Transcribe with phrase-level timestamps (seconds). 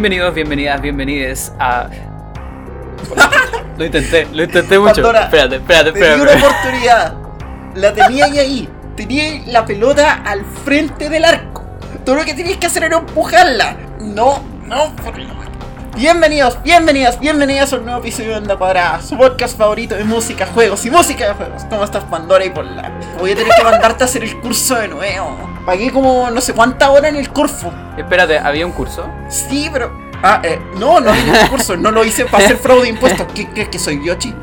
[0.00, 1.90] Bienvenidos, bienvenidas, bienvenides a.
[3.76, 4.94] lo intenté, lo intenté mucho.
[4.94, 6.22] Pandora, espérate, espérate, espérate.
[6.22, 7.14] una oportunidad.
[7.74, 8.68] La tenía ahí, ahí.
[8.96, 11.66] Tenía la pelota al frente del arco.
[12.06, 13.76] Todo lo que tenías que hacer era empujarla.
[14.00, 15.12] No, no, por.
[15.96, 20.46] Bienvenidos, bienvenidas, bienvenidas a un nuevo episodio de Onda Cuadrada, su podcast favorito de música,
[20.46, 21.64] juegos y música de juegos.
[21.68, 22.90] ¿Cómo estás, Pandora y por la?
[23.18, 25.59] Voy a tener que mandarte a hacer el curso de nuevo.
[25.70, 27.72] Pagué como no sé cuántas horas en el Corfo.
[27.96, 29.08] Espérate, ¿había un curso?
[29.28, 29.96] Sí, pero.
[30.20, 33.28] Ah, eh, no, no hice el curso, no lo hice para hacer fraude de impuestos.
[33.32, 34.34] ¿Qué crees que soy Yoshi?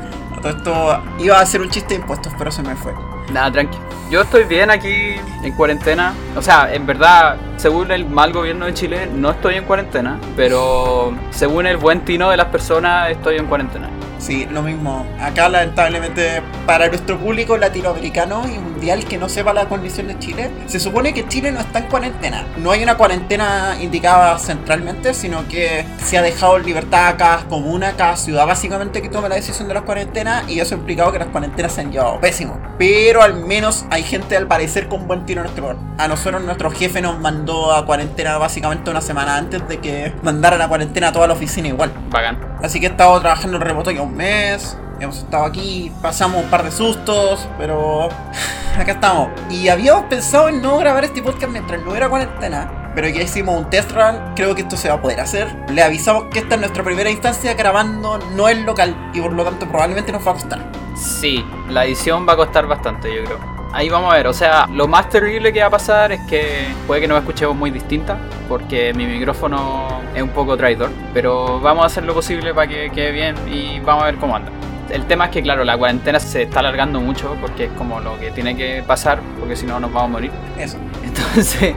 [0.42, 2.94] Todo esto iba a hacer un chiste de impuestos, pero se me fue.
[3.34, 3.78] Nada, tranqui.
[4.10, 6.14] Yo estoy bien aquí en cuarentena.
[6.38, 10.18] O sea, en verdad, según el mal gobierno de Chile, no estoy en cuarentena.
[10.38, 13.90] Pero según el buen tino de las personas, estoy en cuarentena.
[14.20, 15.06] Sí, lo mismo.
[15.20, 20.50] Acá, lamentablemente, para nuestro público latinoamericano y mundial que no sepa la condición de Chile,
[20.66, 22.46] se supone que Chile no está en cuarentena.
[22.58, 27.90] No hay una cuarentena indicada centralmente, sino que se ha dejado libertad a cada comuna,
[27.90, 30.50] a cada ciudad, básicamente, que tome la decisión de las cuarentenas.
[30.50, 32.60] Y eso ha implicado que las cuarentenas se han llevado pésimo.
[32.78, 35.78] Pero al menos hay gente, al parecer, con buen tiro en nuestro lugar.
[35.98, 40.62] A nosotros, nuestro jefe nos mandó a cuarentena básicamente una semana antes de que mandaran
[40.62, 41.92] a cuarentena a toda la oficina igual.
[42.10, 42.58] Bacán.
[42.62, 44.78] Así que he estado trabajando en remoto ya un mes.
[45.00, 48.10] Hemos estado aquí, pasamos un par de sustos, pero
[48.78, 49.30] acá estamos.
[49.50, 52.92] Y habíamos pensado en no grabar este podcast mientras no era cuarentena.
[52.96, 55.56] Pero ya hicimos un test run, creo que esto se va a poder hacer.
[55.70, 59.44] Le avisamos que esta es nuestra primera instancia grabando no en local y por lo
[59.44, 60.72] tanto probablemente nos va a costar.
[60.96, 63.57] Sí, la edición va a costar bastante, yo creo.
[63.74, 66.68] Ahí vamos a ver, o sea, lo más terrible que va a pasar es que
[66.88, 68.18] puede que nos escuchemos muy distinta,
[68.48, 72.90] porque mi micrófono es un poco traidor, pero vamos a hacer lo posible para que
[72.92, 74.52] quede bien y vamos a ver cómo anda.
[74.90, 78.18] El tema es que, claro, la cuarentena se está alargando mucho porque es como lo
[78.18, 80.32] que tiene que pasar, porque si no nos vamos a morir.
[80.58, 80.78] Eso.
[81.04, 81.76] Entonces,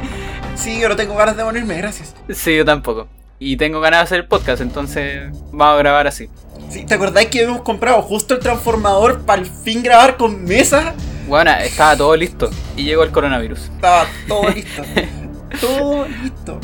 [0.55, 2.15] Sí, yo no tengo ganas de morirme, gracias.
[2.29, 3.09] sí, yo tampoco.
[3.43, 6.29] Y tengo ganas de hacer el podcast, entonces vamos a grabar así.
[6.69, 10.93] Sí, ¿Te acordáis que habíamos comprado justo el transformador para al fin grabar con mesa?
[11.27, 13.61] Bueno, estaba todo listo y llegó el coronavirus.
[13.61, 14.83] Estaba todo listo.
[15.61, 16.61] todo listo.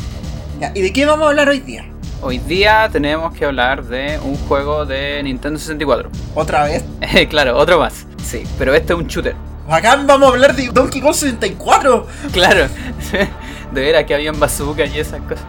[0.60, 1.86] Ya, ¿Y de qué vamos a hablar hoy día?
[2.20, 6.10] Hoy día tenemos que hablar de un juego de Nintendo 64.
[6.34, 6.84] ¿Otra vez?
[7.30, 8.06] Claro, otro más.
[8.22, 9.34] Sí, pero este es un shooter.
[9.66, 12.06] Acá vamos a hablar de Donkey Kong 64.
[12.32, 12.68] Claro.
[13.72, 15.44] De veras que habían bazookas y esas cosas.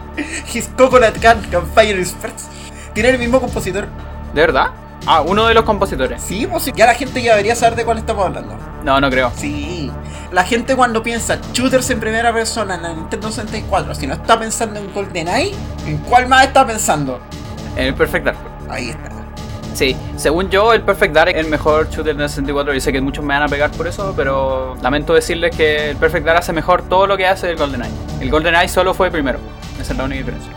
[0.52, 2.48] His Coconut Can Campfire Experts.
[2.92, 3.88] Tiene el mismo compositor.
[4.34, 4.70] ¿De verdad?
[5.06, 6.22] Ah, uno de los compositores.
[6.22, 8.58] Sí, pues ya la gente ya debería saber de cuál estamos hablando.
[8.84, 9.32] No, no creo.
[9.36, 9.90] Sí.
[10.32, 14.38] La gente cuando piensa shooters en primera persona en la Nintendo 64, si no está
[14.38, 15.54] pensando en GoldenEye,
[15.86, 17.20] ¿en cuál más está pensando?
[17.76, 18.38] En el Perfect Dark.
[18.68, 19.17] Ahí está.
[19.74, 22.74] Sí, según yo, el Perfect Dark es el mejor shooter de 64.
[22.74, 25.96] Yo sé que muchos me van a pegar por eso, pero lamento decirles que el
[25.96, 27.92] Perfect Dark hace mejor todo lo que hace el GoldenEye.
[28.20, 29.38] El GoldenEye solo fue primero.
[29.80, 30.52] Esa es la única diferencia.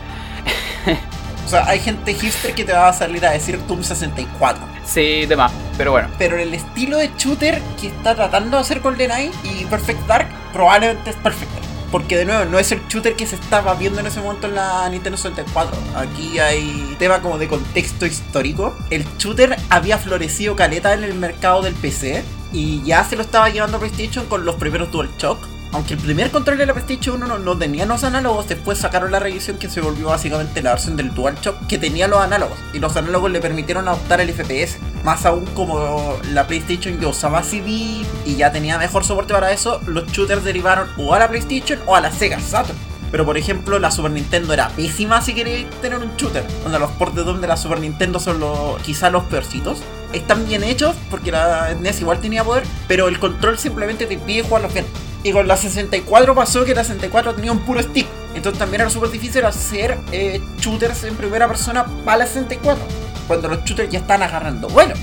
[1.44, 4.64] O sea, hay gente hipster que te va a salir a decir Doom 64.
[4.86, 5.52] Sí, demás.
[5.76, 10.06] Pero bueno, Pero el estilo de shooter que está tratando de hacer GoldenEye y Perfect
[10.06, 11.71] Dark probablemente es perfecto.
[11.92, 14.54] Porque de nuevo, no es el shooter que se estaba viendo en ese momento en
[14.54, 15.76] la Nintendo 64.
[15.94, 18.74] Aquí hay tema como de contexto histórico.
[18.88, 23.50] El shooter había florecido caleta en el mercado del PC y ya se lo estaba
[23.50, 25.46] llevando PlayStation con los primeros DualShock.
[25.72, 29.10] Aunque el primer control de la PlayStation 1 no, no tenía los análogos, después sacaron
[29.10, 32.58] la revisión que se volvió básicamente la versión del DualShock que tenía los análogos.
[32.74, 34.76] Y los análogos le permitieron adoptar el FPS.
[35.02, 39.80] Más aún como la PlayStation ya usaba CD y ya tenía mejor soporte para eso,
[39.86, 42.91] los shooters derivaron o a la PlayStation o a la Sega Saturn.
[43.12, 46.44] Pero por ejemplo, la Super Nintendo era pésima si queréis tener un shooter.
[46.64, 49.82] Donde los ports de Doom de la Super Nintendo son los, quizá los peorcitos.
[50.14, 54.42] Están bien hechos porque la NES igual tenía poder, pero el control simplemente te impide
[54.42, 54.86] jugarlos bien.
[55.22, 58.06] Y con la 64 pasó que la 64 tenía un puro stick.
[58.34, 62.82] Entonces también era súper difícil hacer eh, shooters en primera persona para la 64.
[63.28, 64.94] Cuando los shooters ya están agarrando bueno.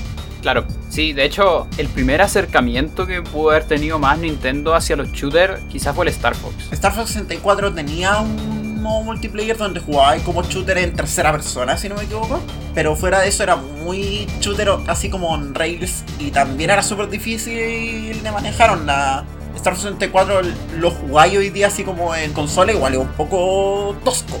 [0.42, 5.12] Claro, sí, de hecho, el primer acercamiento que pudo haber tenido más Nintendo hacia los
[5.12, 6.72] shooters quizás fue el Star Fox.
[6.72, 11.88] Star Fox 64 tenía un modo multiplayer donde jugaba como shooter en tercera persona, si
[11.88, 12.40] no me equivoco.
[12.74, 17.10] Pero fuera de eso era muy shooter así como en rails y también era súper
[17.10, 18.78] difícil de manejar.
[18.78, 19.24] La
[19.56, 20.40] Star Fox 64
[20.78, 24.38] lo jugáis hoy día así como en consola, igual es un poco tosco.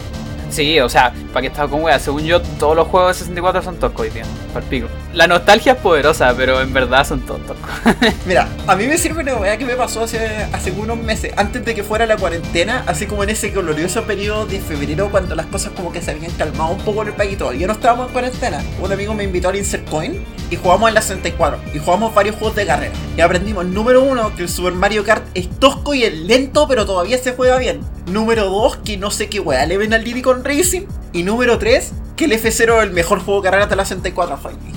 [0.50, 3.62] Sí, o sea, para que estaba con wea, según yo, todos los juegos de 64
[3.62, 4.24] son toscos hoy día,
[4.68, 4.88] pico.
[5.14, 7.70] La nostalgia es poderosa, pero en verdad son todos toscos.
[8.26, 10.18] Mira, a mí me sirve una weá que me pasó hace,
[10.52, 14.46] hace unos meses, antes de que fuera la cuarentena, así como en ese glorioso periodo
[14.46, 17.34] de febrero, cuando las cosas como que se habían calmado un poco en el país
[17.34, 17.52] y todo.
[17.52, 18.62] Yo no estábamos en cuarentena.
[18.80, 20.20] Un amigo me invitó al Insert Coin
[20.50, 22.92] y jugamos en la 64 y jugamos varios juegos de carrera.
[23.16, 26.84] Y aprendimos, número uno, que el Super Mario Kart es tosco y es lento, pero
[26.84, 27.80] todavía se juega bien.
[28.06, 30.82] Número 2, que no sé qué weá le ven al Diddy con Racing.
[31.12, 34.36] Y número 3, que el F0 es el mejor juego de carrera de la 64
[34.38, 34.72] Fighting.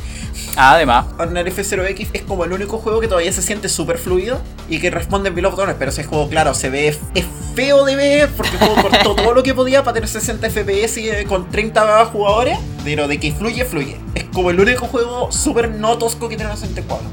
[0.56, 1.06] Ah, además.
[1.20, 4.40] el F0X es como el único juego que todavía se siente súper fluido
[4.70, 7.26] y que responde en botones, pero ese juego, claro, se ve, es
[7.56, 10.98] feo de ver porque el juego cortó todo lo que podía para tener 60 FPS
[10.98, 13.98] y, eh, con 30 jugadores, pero de que fluye, fluye.
[14.16, 17.08] Es como el único juego súper no tosco que tiene la 64.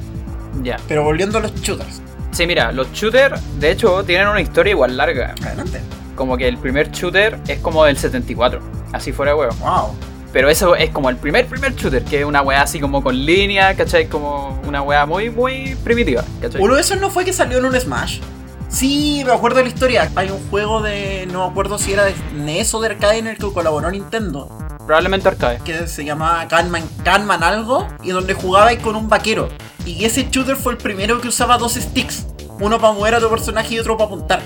[0.63, 0.77] Ya.
[0.89, 2.03] Pero volviendo a los shooters.
[2.33, 5.35] Sí, mira, los shooters, de hecho, tienen una historia igual larga.
[5.43, 5.81] Adelante.
[6.15, 8.61] Como que el primer shooter es como del 74.
[8.93, 9.53] Así fuera, huevo.
[9.61, 10.10] Wow.
[10.33, 13.17] Pero eso es como el primer, primer shooter, que es una weá así como con
[13.17, 14.07] línea, ¿cachai?
[14.07, 16.61] Como una weá muy, muy primitiva, ¿cachai?
[16.63, 18.21] Uno de esos no fue que salió en un Smash.
[18.69, 20.11] Sí, me acuerdo de la historia.
[20.15, 21.27] Hay un juego de.
[21.33, 24.49] No me acuerdo si era de NES o de arcade en el que colaboró Nintendo.
[24.87, 25.59] Probablemente arcade.
[25.65, 27.89] Que se llamaba Gunman, Gunman algo.
[28.03, 29.49] Y donde jugabais con un vaquero.
[29.85, 32.27] Y ese shooter fue el primero que usaba dos sticks.
[32.61, 34.41] Uno para mover a tu personaje y otro para apuntar.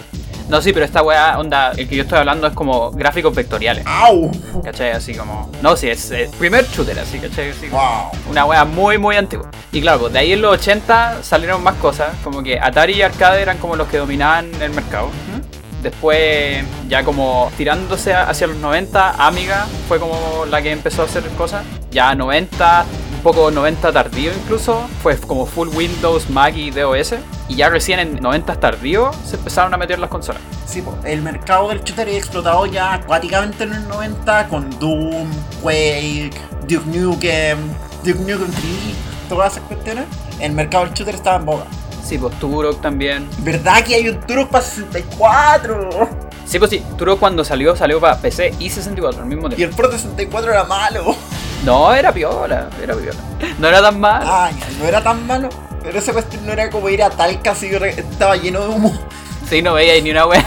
[0.49, 3.85] No, sí, pero esta weá, onda, el que yo estoy hablando es como gráficos vectoriales.
[3.87, 4.31] ¡Au!
[4.62, 4.93] ¿Cachai?
[4.93, 5.50] Así como.
[5.62, 7.50] No, sí, es el primer shooter, así, ¿cachai?
[7.50, 8.31] Así como ¡Wow!
[8.31, 9.50] Una weá muy, muy antigua.
[9.73, 12.11] Y claro, pues de ahí en los 80 salieron más cosas.
[12.23, 15.08] Como que Atari y Arcade eran como los que dominaban el mercado.
[15.82, 21.23] Después, ya como tirándose hacia los 90, Amiga fue como la que empezó a hacer
[21.37, 21.62] cosas.
[21.91, 27.15] Ya 90, un poco 90 tardío incluso, fue como full Windows, Mac y DOS.
[27.49, 30.41] Y ya recién en 90 tardío se empezaron a meter las consolas.
[30.67, 35.29] Sí, po, el mercado del shooter explotado ya acuáticamente en los 90 con Doom,
[35.62, 36.32] Quake,
[36.69, 37.59] Duke Nukem,
[38.05, 38.55] Duke Nukem 3,
[39.29, 40.05] todas esas cuestiones.
[40.38, 41.65] El mercado del shooter estaba en boga.
[42.05, 43.27] Sí, pues Turok también.
[43.38, 46.09] ¿Verdad que hay un Turok para 64?
[46.47, 49.82] Sí, pues sí, Turok cuando salió, salió para PC y 64 al mismo Y tiempo.
[49.82, 51.17] el Pro 64 era malo.
[51.65, 53.19] No, era piola, era piola.
[53.59, 54.23] No era tan mal.
[54.27, 55.49] Ah, ya, no era tan malo.
[55.83, 58.93] Pero esa cuestión no era como ir a Talca si estaba lleno de humo.
[59.49, 60.47] Sí, no veía ni una wea.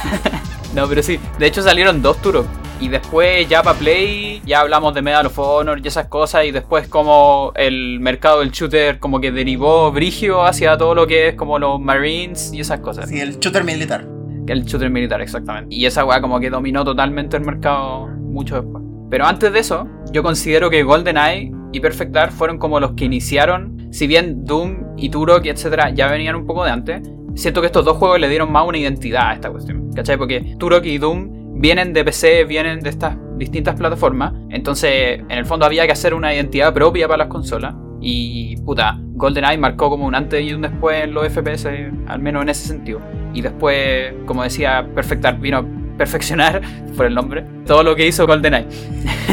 [0.76, 1.20] no, pero sí.
[1.40, 2.46] De hecho salieron dos Turok.
[2.80, 6.46] Y después ya para Play, ya hablamos de Medal of Honor y esas cosas.
[6.46, 11.30] Y después como el mercado del shooter como que derivó brigio hacia todo lo que
[11.30, 13.10] es como los Marines y esas cosas.
[13.10, 14.08] Sí, el shooter militar.
[14.48, 15.76] El shooter militar, exactamente.
[15.76, 18.84] Y esa weá como que dominó totalmente el mercado mucho después.
[19.10, 19.88] Pero antes de eso,
[20.18, 23.88] yo considero que GoldenEye y Perfect Dark fueron como los que iniciaron.
[23.92, 27.86] Si bien Doom y Turok etcétera ya venían un poco de antes, siento que estos
[27.86, 29.92] dos juegos le dieron más una identidad a esta cuestión.
[29.94, 30.18] ¿Cachai?
[30.18, 34.34] Porque Turok y Doom vienen de PC, vienen de estas distintas plataformas.
[34.50, 37.76] Entonces, en el fondo había que hacer una identidad propia para las consolas.
[38.02, 41.68] Y puta, GoldenEye marcó como un antes y un después en los FPS,
[42.08, 43.02] al menos en ese sentido.
[43.36, 45.64] Y después, como decía, Perfect Dark vino
[45.98, 46.62] perfeccionar,
[46.96, 48.68] por el nombre, todo lo que hizo GoldenEye.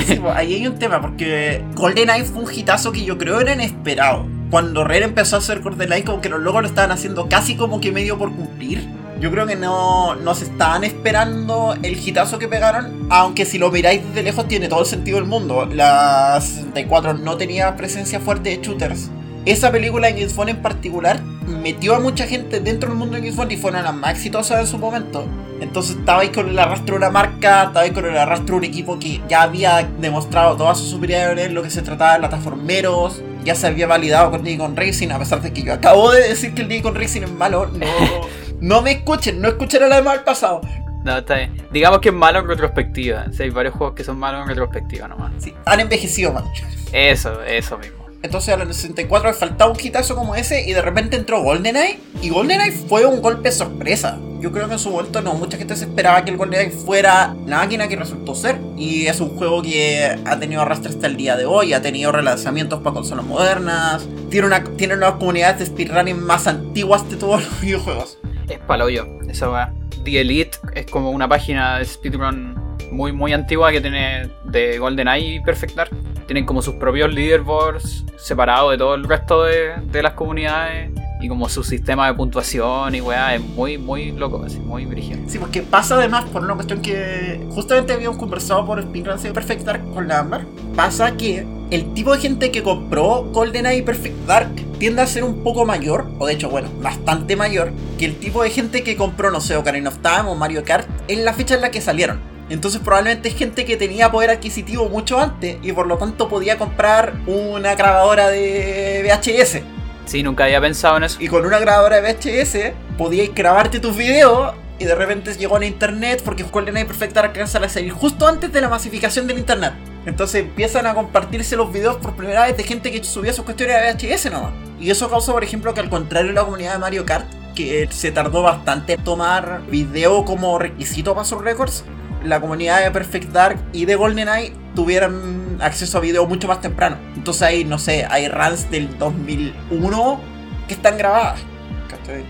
[0.06, 3.55] Sí, pues, ahí hay un tema, porque GoldenEye fue un hitazo que yo creo era
[3.55, 4.26] inesperado.
[4.50, 7.81] Cuando Rare empezó a hacer GoldenEye, como que los logos lo estaban haciendo casi como
[7.81, 8.87] que medio por cumplir.
[9.20, 13.70] Yo creo que no, no se estaban esperando el hitazo que pegaron, aunque si lo
[13.70, 15.66] miráis desde lejos tiene todo el sentido del mundo.
[15.66, 19.11] La 64 no tenía presencia fuerte de shooters.
[19.44, 23.52] Esa película en Xbox en particular metió a mucha gente dentro del mundo de Xbox
[23.52, 25.26] y fueron las más exitosas en su momento.
[25.61, 28.99] Entonces estabais con el arrastro de una marca, estabais con el arrastro de un equipo
[28.99, 33.54] que ya había demostrado toda su superioridad en lo que se trataba de plataformeros, ya
[33.54, 36.62] se había validado con Nikon Racing, a pesar de que yo acabo de decir que
[36.62, 37.87] el Nikon Racing es malo, no,
[38.61, 40.62] no me escuchen, no escuchen a la demás del pasado.
[41.04, 41.54] No, está bien.
[41.71, 43.26] Digamos que es malo en retrospectiva.
[43.30, 45.33] Sí, hay varios juegos que son malos en retrospectiva nomás.
[45.38, 46.45] Sí, han envejecido mal.
[46.92, 48.03] Eso, eso mismo.
[48.25, 52.00] Entonces a los 64 le faltaba un hitazo como ese y de repente entró GoldenEye
[52.23, 54.19] y GoldenEye fue un golpe sorpresa.
[54.40, 57.37] Yo creo que en su momento no, mucha gente se esperaba que el GoldenEye fuera
[57.47, 58.59] la máquina que resultó ser.
[58.78, 62.12] Y es un juego que ha tenido arrastre hasta el día de hoy, ha tenido
[62.12, 67.45] relanzamientos para consolas modernas, tiene una, tiene una comunidad de speedrunning más antiguas de todos
[67.45, 68.16] los videojuegos.
[68.49, 69.75] Es paloyo, esa va.
[70.02, 72.63] The Elite es como una página de speedrun
[72.95, 75.91] muy, muy antigua que tiene de GoldenEye y Perfect Dark.
[76.27, 80.91] Tienen como sus propios leaderboards separados de todo el resto de, de las comunidades.
[81.21, 85.21] Y como su sistema de puntuación y weá, es muy, muy loco, así, muy brígido.
[85.27, 89.63] Sí, porque pasa además por una cuestión que justamente habíamos conversado por Speedrun de Perfect
[89.63, 90.45] Dark con la Amber.
[90.77, 95.25] Pasa que el tipo de gente que compró GoldenEye y Perfect Dark tiende a ser
[95.25, 98.97] un poco mayor, o de hecho, bueno, bastante mayor, que el tipo de gente que
[98.97, 101.81] compró, no sé, Ocarina of Time o Mario Kart en la fecha en la que
[101.81, 102.34] salieron.
[102.51, 106.59] Entonces probablemente es gente que tenía poder adquisitivo mucho antes y por lo tanto podía
[106.59, 109.63] comprar una grabadora de VHS.
[110.07, 111.19] Sí, nunca había pensado en eso.
[111.21, 115.65] Y con una grabadora de VHS podíais grabarte tus videos y de repente llegó a
[115.65, 119.73] internet porque GoldenEye Perfect Dark alcanza a salir justo antes de la masificación del internet.
[120.05, 123.99] Entonces empiezan a compartirse los videos por primera vez de gente que subía sus cuestiones
[123.99, 124.53] de VHS nomás.
[124.79, 127.89] Y eso causó, por ejemplo, que al contrario de la comunidad de Mario Kart, que
[127.91, 131.85] se tardó bastante en tomar video como requisito para sus récords,
[132.25, 136.97] la comunidad de Perfect Dark y de GoldenEye tuvieran acceso a video mucho más temprano.
[137.14, 140.21] Entonces hay, no sé, hay runs del 2001
[140.66, 141.40] que están grabadas.
[141.88, 142.25] ¿cachai?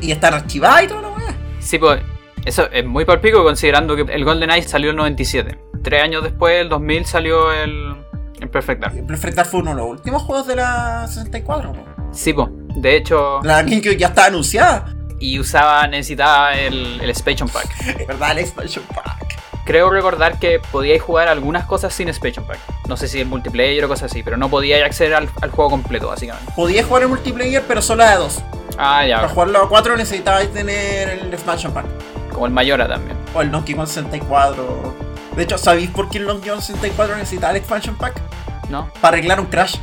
[0.00, 1.34] Y están archivadas y todo lo weá.
[1.60, 2.00] Sí, pues
[2.44, 5.58] eso es muy palpico considerando que el GoldenEye salió en 97.
[5.82, 7.96] Tres años después, el 2000, salió el,
[8.40, 9.06] el Perfect Dark.
[9.06, 11.72] Perfect Dark fue uno de los últimos juegos de la 64.
[11.72, 11.84] po.
[12.12, 12.48] Sí, pues.
[12.76, 14.95] De hecho, La GameCube ya estaba anunciada.
[15.18, 17.68] Y usaba, necesitaba el, el Expansion Pack.
[17.98, 19.36] Es verdad, el expansion pack.
[19.64, 22.58] Creo recordar que podíais jugar algunas cosas sin Expansion Pack.
[22.88, 25.70] No sé si el multiplayer o cosas así, pero no podíais acceder al, al juego
[25.70, 26.52] completo, básicamente.
[26.54, 28.38] Podías jugar en multiplayer, pero solo a dos.
[28.78, 31.86] Ah, Para ya, jugarlo a 4 necesitabais tener el expansion pack.
[32.32, 33.16] como el Mayora también.
[33.34, 34.94] O el Donkey Kong 64.
[35.34, 38.20] De hecho, ¿sabéis por qué el Donkey Kong 64 necesitaba el expansion pack?
[38.68, 38.88] ¿No?
[39.00, 39.76] Para arreglar un crash.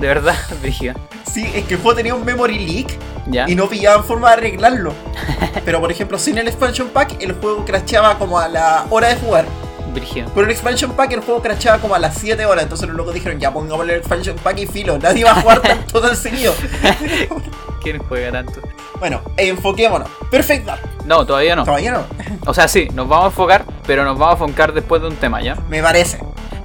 [0.00, 0.94] De verdad, Brígido.
[1.30, 3.48] Sí, es que el juego tenía un memory leak ¿Ya?
[3.48, 4.92] y no pillaban forma de arreglarlo.
[5.64, 9.16] Pero por ejemplo, sin el expansion pack, el juego crasheaba como a la hora de
[9.16, 9.44] jugar.
[9.92, 10.30] Brígido.
[10.32, 12.62] Con el expansion pack, el juego crasheaba como a las 7 horas.
[12.62, 14.98] Entonces los locos dijeron, ya pongámosle el expansion pack y filo.
[14.98, 16.54] Nadie va a jugar tanto tan seguido.
[17.82, 18.60] ¿Quién juega tanto?
[19.00, 20.08] bueno, enfoquémonos.
[20.30, 20.80] Perfect Dark.
[21.06, 21.64] No, todavía no.
[21.64, 22.04] Todavía no.
[22.46, 25.16] O sea, sí, nos vamos a enfocar, pero nos vamos a enfocar después de un
[25.16, 25.56] tema, ¿ya?
[25.68, 26.20] Me parece.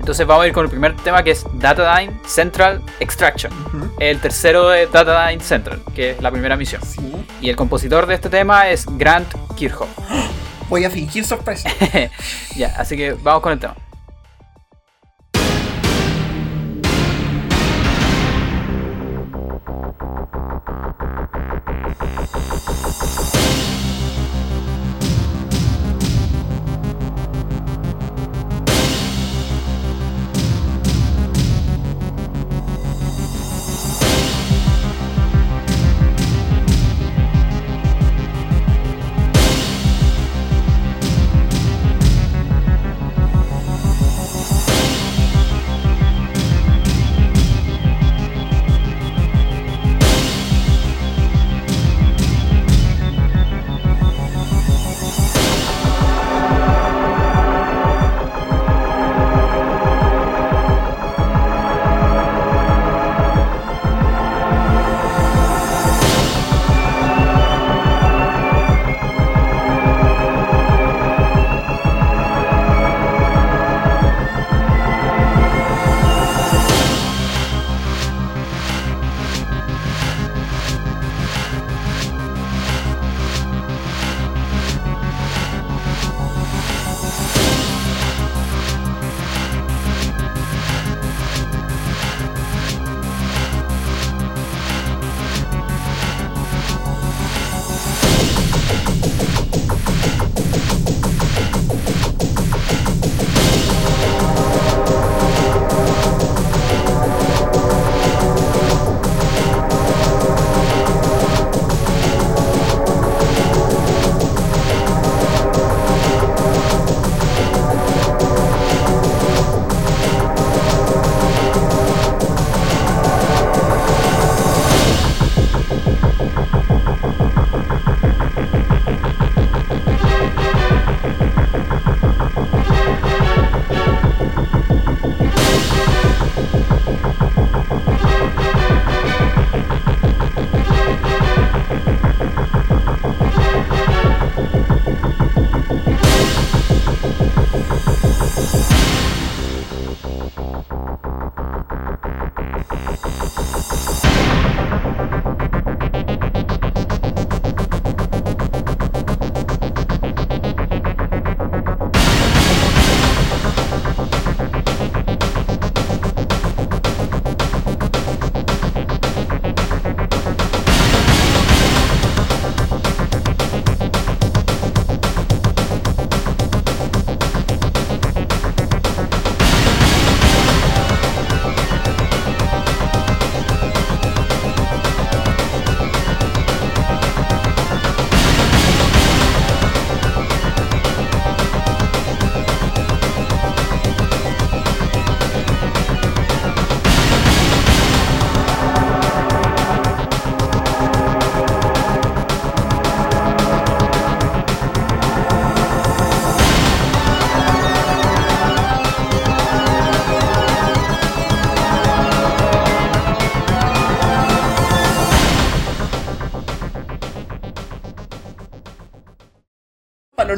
[0.06, 3.52] Entonces vamos a ir con el primer tema que es Datadyne Central Extraction.
[3.98, 6.80] El tercero de Datadyne Central, que es la primera misión.
[6.84, 7.12] Sí.
[7.42, 9.90] Y el compositor de este tema es Grant Kirchhoff.
[10.70, 11.72] Voy a fingir sorpresa.
[12.56, 13.76] ya, así que vamos con el tema.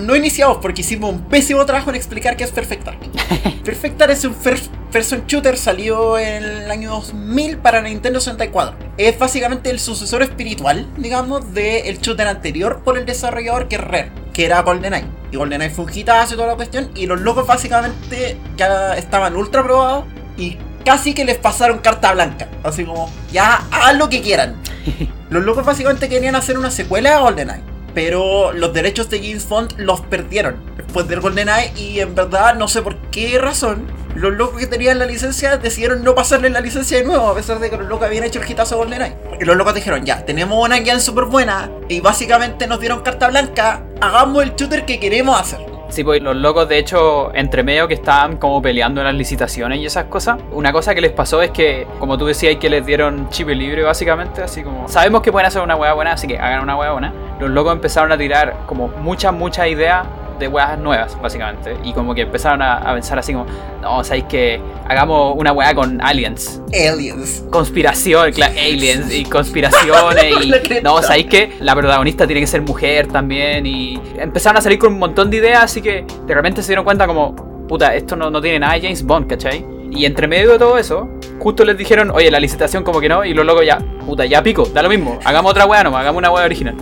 [0.07, 2.99] No iniciamos porque hicimos un pésimo trabajo en explicar qué es Perfect Dark.
[3.65, 8.77] Perfect Dark es un first person shooter, salió en el año 2000 para Nintendo 64.
[8.97, 14.11] Es básicamente el sucesor espiritual, digamos, del shooter anterior por el desarrollador que es Rare,
[14.33, 15.07] que era GoldenEye.
[15.33, 19.35] Y GoldenEye fue un hitazo y toda la cuestión, y los locos básicamente ya estaban
[19.35, 20.05] ultra probados
[20.37, 22.47] y casi que les pasaron carta blanca.
[22.63, 24.55] Así como, ya hagan lo que quieran.
[25.29, 27.66] Los locos básicamente querían hacer una secuela a GoldenEye.
[27.97, 32.67] Pero los derechos de James Bond los perdieron después del GoldenEye y en verdad no
[32.67, 36.99] sé por qué razón los locos que tenían la licencia decidieron no pasarle la licencia
[36.99, 39.17] de nuevo, a pesar de que los locos habían hecho el hitazo GoldenEye.
[39.41, 43.29] Y los locos dijeron, ya, tenemos una guía súper buena y básicamente nos dieron carta
[43.29, 45.66] blanca, hagamos el shooter que queremos hacer.
[45.89, 49.79] Sí, pues los locos, de hecho, entre medio que estaban como peleando en las licitaciones
[49.79, 52.86] y esas cosas, una cosa que les pasó es que, como tú decías, que les
[52.86, 56.38] dieron chip libre, básicamente, así como, sabemos que pueden hacer una hueá buena, así que
[56.38, 57.13] hagan una hueá buena.
[57.39, 60.06] Los locos empezaron a tirar como muchas, muchas ideas
[60.38, 61.77] de weas nuevas, básicamente.
[61.84, 63.46] Y como que empezaron a, a pensar así como,
[63.82, 66.62] no, sabéis que hagamos una wea con aliens.
[66.74, 67.44] Aliens.
[67.50, 70.25] Conspiración, claro, aliens y conspiraciones.
[70.41, 73.65] y no, sabéis que la protagonista tiene que ser mujer también.
[73.65, 76.86] Y empezaron a salir con un montón de ideas, así que de repente se dieron
[76.86, 77.36] cuenta como,
[77.67, 79.65] puta, esto no, no tiene nada de James Bond, ¿cachai?
[79.91, 83.24] Y entre medio de todo eso, justo les dijeron, oye, la licitación como que no,
[83.24, 86.20] y los locos ya, puta, ya pico, da lo mismo, hagamos otra wea nomás, hagamos
[86.20, 86.75] una wea original.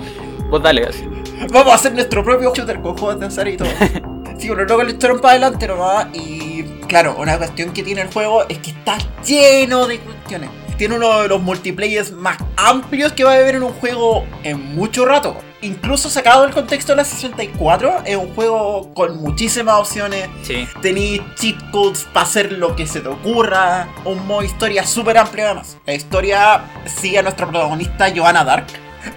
[0.49, 1.07] Vos dale, así.
[1.51, 3.67] Vamos a hacer nuestro propio shooter con juegos de azar y todo.
[4.37, 6.07] sí, los locos le echaron para adelante nomás.
[6.13, 6.63] Y
[6.95, 10.49] claro, una cuestión que tiene el juego es que está lleno de cuestiones.
[10.77, 14.73] Tiene uno de los multiplayers más amplios que va a haber en un juego en
[14.73, 15.35] mucho rato.
[15.59, 20.29] Incluso sacado del contexto de la 64, es un juego con muchísimas opciones.
[20.43, 20.65] Sí.
[20.81, 23.89] Tenéis cheat codes para hacer lo que se te ocurra.
[24.05, 25.77] Un modo historia súper amplio además.
[25.85, 28.67] La historia sigue a nuestra protagonista Joanna Dark.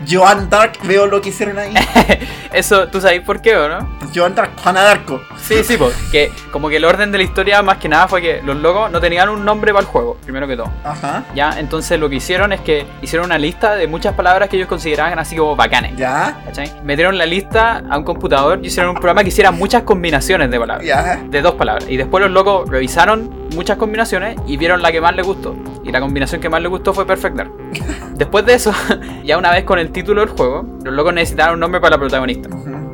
[0.09, 1.74] Joan Dark, veo lo que hicieron ahí.
[2.53, 3.88] Eso, ¿tú sabes por qué o no?
[4.14, 5.20] Joan Dark, Juana Darko.
[5.40, 5.94] Sí, sí, pues.
[6.11, 8.90] Que como que el orden de la historia más que nada fue que los locos
[8.90, 10.72] no tenían un nombre para el juego, primero que todo.
[10.85, 11.24] Ajá.
[11.35, 14.68] Ya, entonces lo que hicieron es que hicieron una lista de muchas palabras que ellos
[14.68, 15.96] consideraban así como bacanes.
[15.96, 16.40] Ya.
[16.44, 16.72] ¿Cachai?
[16.83, 20.59] Metieron la lista a un computador y hicieron un programa que hiciera muchas combinaciones de
[20.59, 20.87] palabras.
[20.87, 21.22] Ya.
[21.29, 21.87] De dos palabras.
[21.88, 25.55] Y después los locos revisaron muchas combinaciones y vieron la que más les gustó.
[25.85, 27.51] Y la combinación que más les gustó fue Perfect Dark.
[28.14, 28.72] Después de eso,
[29.24, 31.98] ya una vez con el título del juego, los locos necesitaron un nombre para la
[31.98, 32.48] protagonista.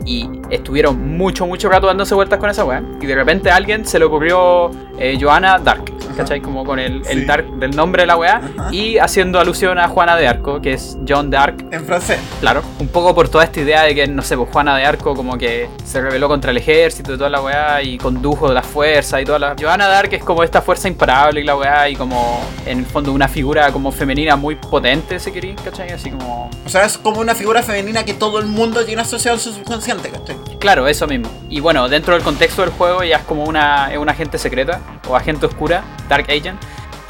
[0.05, 2.83] Y estuvieron mucho, mucho rato dándose vueltas con esa weá.
[3.01, 5.93] Y de repente a alguien se le ocurrió eh, Johanna Dark.
[6.17, 6.41] ¿Cachai?
[6.41, 7.25] Como con el, el Sí.
[7.25, 8.41] Dark del nombre de la weá.
[8.71, 11.73] Y haciendo alusión a Juana de Arco, que es John de Arc.
[11.73, 12.21] En francés.
[12.41, 15.15] Claro, un poco por toda esta idea de que, no sé, pues Juana de Arco
[15.17, 19.21] como que se rebeló contra el ejército y toda la weá y condujo la fuerza
[19.21, 19.57] y toda la...
[19.61, 22.87] Johanna de Arc es como esta fuerza imparable y la weá y como en el
[22.87, 25.91] fondo una figura como femenina muy potente, si queréis, ¿cachai?
[25.91, 26.49] Así como...
[26.65, 29.53] O sea, es como una figura femenina que todo el mundo tiene asociado en su
[29.53, 30.37] subconsciente, ¿cachai?
[30.59, 31.29] Claro, eso mismo.
[31.49, 34.81] Y bueno, dentro del contexto del juego ella es como una, es una agente secreta
[35.09, 36.61] o agente oscura, Dark Agent.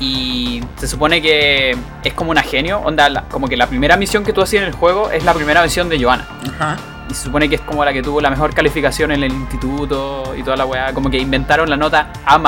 [0.00, 4.24] Y se supone que es como una genio, onda, la- como que la primera misión
[4.24, 6.26] que tú hacías en el juego es la primera misión de Johanna.
[6.54, 6.76] Ajá.
[7.08, 10.34] Y se supone que es como la que tuvo la mejor calificación en el instituto
[10.36, 10.92] y toda la weá.
[10.94, 12.40] Como que inventaron la nota A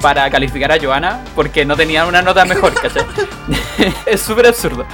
[0.00, 3.04] para calificar a Johanna porque no tenían una nota mejor, ¿cachai?
[4.06, 4.84] es súper absurdo.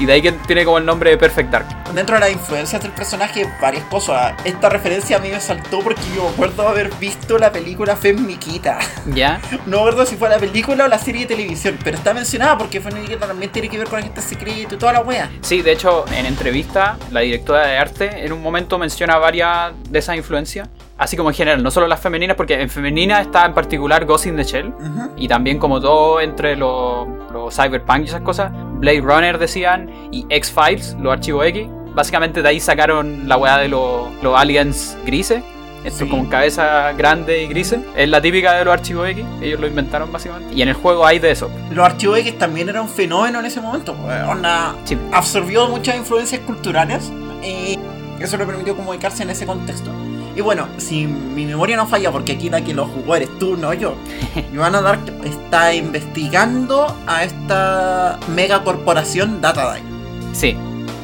[0.00, 1.66] Y de ahí que tiene como el nombre de Perfect Dark.
[1.94, 4.32] Dentro de las influencias del personaje, varias cosas.
[4.44, 8.78] Esta referencia a mí me saltó porque yo me acuerdo haber visto la película Femmiquita.
[9.06, 9.40] ¿Ya?
[9.66, 12.56] No me acuerdo si fue la película o la serie de televisión, pero está mencionada
[12.56, 15.30] porque Femmiquita también tiene que ver con agente secreto y toda la wea.
[15.42, 19.98] Sí, de hecho, en entrevista, la directora de arte en un momento menciona varias de
[19.98, 20.66] esas influencias.
[21.00, 24.26] Así como en general, no solo las femeninas, porque en femenina está en particular Ghost
[24.26, 24.68] in the Shell.
[24.68, 25.10] Ujú.
[25.16, 30.26] Y también como todo entre los los cyberpunk y esas cosas, Blade Runner decían, y
[30.28, 31.68] X-Files, los archivos X.
[31.94, 35.42] Básicamente de ahí sacaron la weá de los, los aliens grises.
[35.84, 36.10] Esto Sí.
[36.10, 37.80] con cabeza grande y grises.
[37.96, 39.24] Es la típica de los archivos X.
[39.40, 40.52] Ellos lo inventaron básicamente.
[40.54, 41.50] Y en el juego hay de eso.
[41.72, 43.94] Los archivos X también era un fenómeno en ese momento.
[43.94, 44.98] pues, Onda, Sí.
[45.12, 47.10] absorbió muchas influencias culturales
[47.42, 47.78] y
[48.22, 49.90] eso le permitió comunicarse en ese contexto.
[50.36, 53.56] Y bueno, si mi memoria no falla, porque aquí la que lo jugó eres tú,
[53.56, 53.94] no yo.
[54.54, 59.88] Joanna Dark está investigando a esta megacorporación Datadine.
[60.32, 60.56] Sí.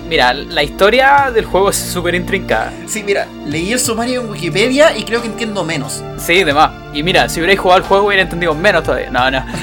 [0.09, 2.73] Mira, la historia del juego es súper intrincada.
[2.87, 6.03] Sí, mira, leí el sumario en Wikipedia y creo que entiendo menos.
[6.16, 6.71] Sí, demás.
[6.92, 9.11] Y mira, si hubierais jugado el juego hubiera entendido menos todavía.
[9.11, 9.45] No, no.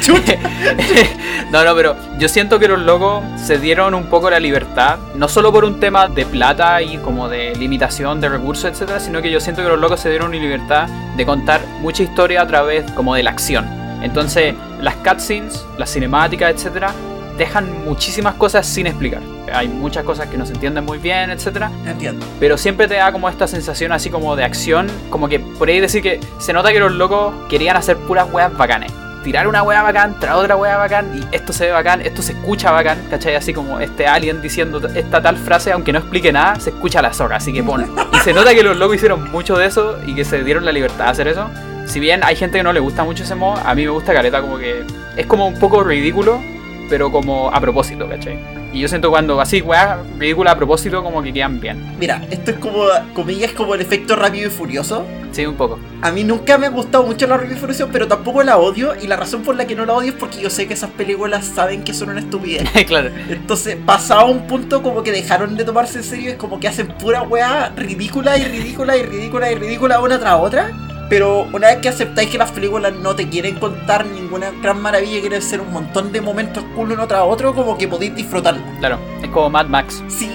[1.51, 5.27] No, no, pero yo siento que los locos se dieron un poco la libertad, no
[5.27, 9.29] solo por un tema de plata y como de limitación de recursos, etcétera, sino que
[9.29, 12.91] yo siento que los locos se dieron una libertad de contar mucha historia a través
[12.93, 13.67] como de la acción.
[14.01, 16.91] Entonces, las cutscenes, las cinemáticas, etcétera,
[17.37, 19.21] dejan muchísimas cosas sin explicar.
[19.53, 21.71] Hay muchas cosas que no se entienden muy bien, etcétera.
[21.85, 22.25] Entiendo.
[22.39, 25.79] Pero siempre te da como esta sensación así como de acción, como que por ahí
[25.79, 28.91] decir que se nota que los locos querían hacer puras weas bacanes.
[29.23, 32.33] Tirar una wea bacán, traer otra wea bacán, y esto se ve bacán, esto se
[32.33, 33.35] escucha bacán, ¿cachai?
[33.35, 37.13] Así como este alien diciendo esta tal frase, aunque no explique nada, se escucha la
[37.13, 37.87] soga, así que pone.
[38.11, 40.73] Y se nota que los locos hicieron mucho de eso y que se dieron la
[40.73, 41.49] libertad de hacer eso.
[41.85, 44.13] Si bien hay gente que no le gusta mucho ese modo, a mí me gusta
[44.13, 44.83] Caleta como que
[45.15, 46.41] es como un poco ridículo,
[46.89, 48.39] pero como a propósito, ¿cachai?
[48.73, 51.95] Y yo siento cuando así, weá, ridícula a propósito, como que quedan bien.
[51.99, 55.05] Mira, esto es como, comillas, como el efecto rápido y furioso.
[55.31, 55.79] Sí, un poco.
[56.01, 58.93] A mí nunca me ha gustado mucho la Rápido y Furioso, pero tampoco la odio.
[59.01, 60.91] Y la razón por la que no la odio es porque yo sé que esas
[60.91, 62.69] películas saben que son una estupidez.
[62.87, 63.09] claro.
[63.29, 66.87] Entonces, pasado un punto como que dejaron de tomarse en serio, es como que hacen
[66.87, 70.71] pura weá ridícula y ridícula y ridícula y ridícula una tras otra.
[71.13, 75.21] Pero una vez que aceptáis que las películas no te quieren contar ninguna gran maravilla,
[75.21, 78.63] quieren ser un montón de momentos cool uno tras otro, como que podéis disfrutarla.
[78.79, 80.03] Claro, es como Mad Max.
[80.07, 80.31] Sí,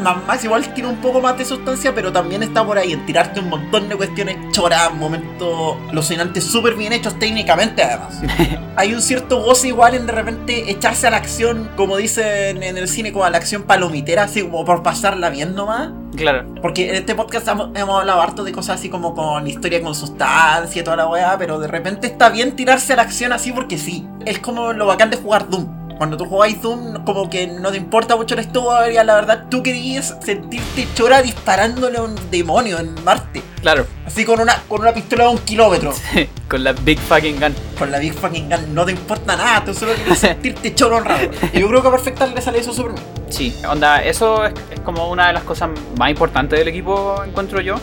[0.00, 3.40] Max igual tiene un poco más de sustancia, pero también está por ahí en tirarte
[3.40, 8.20] un montón de cuestiones choras, momentos alucinantes súper bien hechos técnicamente además.
[8.76, 12.76] Hay un cierto goce igual en de repente echarse a la acción, como dicen en
[12.76, 15.90] el cine, como a la acción palomitera, así como por pasarla bien nomás.
[16.16, 16.46] Claro.
[16.60, 19.94] Porque en este podcast hemos, hemos hablado harto de cosas así como con historia con
[19.94, 23.52] sustancia y toda la weá, pero de repente está bien tirarse a la acción así
[23.52, 24.06] porque sí.
[24.26, 25.81] Es como lo bacán de jugar Doom.
[26.02, 29.62] Cuando tú jugáis Doom, como que no te importa mucho la historia, la verdad, tú
[29.62, 33.40] querías sentirte chora disparándole a un demonio en Marte.
[33.60, 33.86] Claro.
[34.04, 35.92] Así con una, con una pistola de un kilómetro.
[36.12, 37.54] Sí, con la Big Fucking Gun.
[37.78, 41.30] Con la Big Fucking Gun, no te importa nada, tú solo quieres sentirte choro honrado.
[41.52, 43.04] Y yo creo que a Perfecta le sale eso súper bien.
[43.28, 47.60] Sí, onda, eso es, es como una de las cosas más importantes del equipo, encuentro
[47.60, 47.76] yo.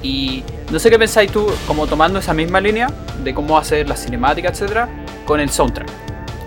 [0.00, 2.86] Y no sé qué pensáis tú, como tomando esa misma línea
[3.24, 4.88] de cómo hacer la cinemática, etcétera,
[5.26, 6.03] con el soundtrack.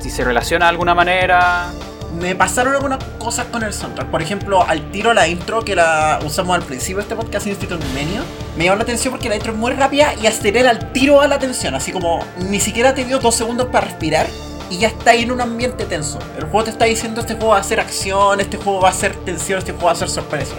[0.08, 1.70] Si se relaciona de alguna manera.
[2.18, 4.10] Me pasaron algunas cosas con el soundtrack.
[4.10, 7.86] Por ejemplo, al tiro la intro que la usamos al principio de este podcast Institute
[7.94, 8.22] Menio,
[8.56, 11.28] me llamó la atención porque la intro es muy rápida y acelera al tiro a
[11.28, 11.76] la atención.
[11.76, 14.28] Así como ni siquiera te dio dos segundos para respirar
[14.70, 16.20] y ya está ahí en un ambiente tenso.
[16.38, 18.94] El juego te está diciendo este juego va a ser acción, este juego va a
[18.94, 20.56] ser tensión, este juego va a ser sorpresa.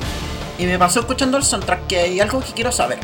[0.58, 2.98] Y me pasó escuchando el soundtrack que hay algo que quiero saber.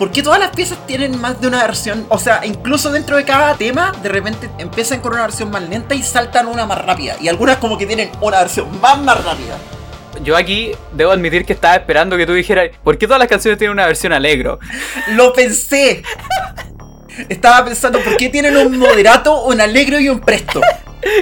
[0.00, 2.06] ¿Por qué todas las piezas tienen más de una versión?
[2.08, 5.94] O sea, incluso dentro de cada tema, de repente empiezan con una versión más lenta
[5.94, 7.16] y saltan una más rápida.
[7.20, 9.58] Y algunas como que tienen una versión más más rápida.
[10.24, 13.58] Yo aquí debo admitir que estaba esperando que tú dijeras, ¿por qué todas las canciones
[13.58, 14.58] tienen una versión alegro?
[15.08, 16.02] Lo pensé.
[17.28, 20.62] Estaba pensando, ¿por qué tienen un moderato, un alegro y un presto?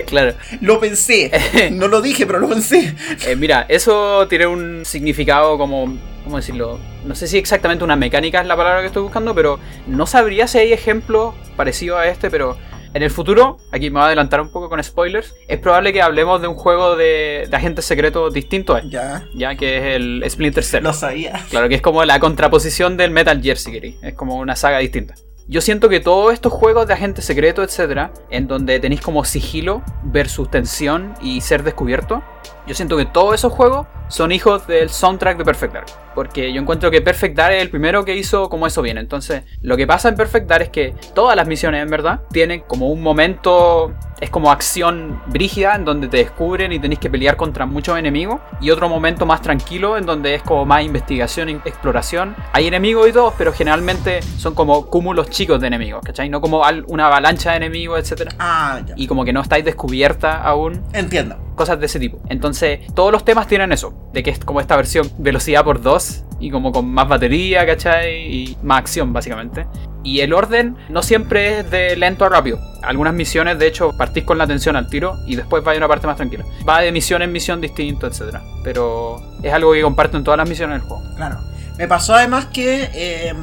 [0.06, 0.34] Claro.
[0.60, 1.30] Lo pensé.
[1.72, 2.94] No lo dije, pero lo pensé.
[3.26, 6.78] Eh, mira, eso tiene un significado como, ¿cómo decirlo?
[7.04, 10.46] No sé si exactamente una mecánica es la palabra que estoy buscando, pero no sabría
[10.46, 12.56] si hay ejemplos parecidos a este, pero
[12.94, 16.00] en el futuro, aquí me voy a adelantar un poco con spoilers, es probable que
[16.00, 18.90] hablemos de un juego de, de agentes secretos distinto a él.
[18.90, 19.26] Ya.
[19.34, 20.84] Ya que es el Splinter Cell.
[20.84, 21.44] Lo sabía.
[21.50, 23.96] Claro que es como la contraposición del Metal Gear, si queréis.
[24.02, 25.14] Es como una saga distinta.
[25.50, 29.82] Yo siento que todos estos juegos de agente secreto, etcétera, en donde tenéis como sigilo
[30.02, 32.22] versus tensión y ser descubierto,
[32.68, 35.86] yo siento que todos esos juegos son hijos del soundtrack de Perfect Dark.
[36.14, 38.96] Porque yo encuentro que Perfect Dark es el primero que hizo como eso bien.
[38.98, 42.60] Entonces, lo que pasa en Perfect Dark es que todas las misiones, en verdad, tienen
[42.66, 43.92] como un momento.
[44.20, 48.40] Es como acción brígida en donde te descubren y tenéis que pelear contra muchos enemigos.
[48.60, 52.34] Y otro momento más tranquilo en donde es como más investigación y exploración.
[52.52, 56.28] Hay enemigos y todos, pero generalmente son como cúmulos chicos de enemigos, ¿cachai?
[56.30, 58.94] No como una avalancha de enemigos, etcétera Ah, ya.
[58.96, 61.36] y como que no estáis descubierta aún, Entiendo.
[61.54, 62.18] cosas de ese tipo.
[62.28, 62.57] Entonces,
[62.94, 66.50] todos los temas tienen eso, de que es como esta versión velocidad por 2 y
[66.50, 68.32] como con más batería, ¿cachai?
[68.32, 69.66] Y más acción, básicamente.
[70.04, 72.58] Y el orden no siempre es de lento a rápido.
[72.82, 75.88] Algunas misiones, de hecho, partís con la tensión al tiro y después va a una
[75.88, 76.44] parte más tranquila.
[76.68, 78.38] Va de misión en misión distinto, etc.
[78.62, 81.02] Pero es algo que comparten todas las misiones del juego.
[81.16, 81.38] Claro.
[81.76, 83.34] Me pasó además que eh,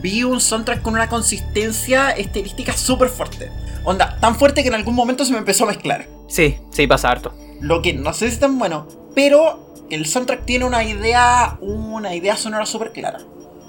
[0.00, 3.50] vi un soundtrack con una consistencia estilística súper fuerte.
[3.84, 6.06] Onda, tan fuerte que en algún momento se me empezó a mezclar.
[6.28, 7.32] Sí, sí, pasa harto.
[7.60, 12.14] Lo que no sé si es tan bueno, pero el soundtrack tiene una idea, una
[12.14, 13.18] idea sonora súper clara.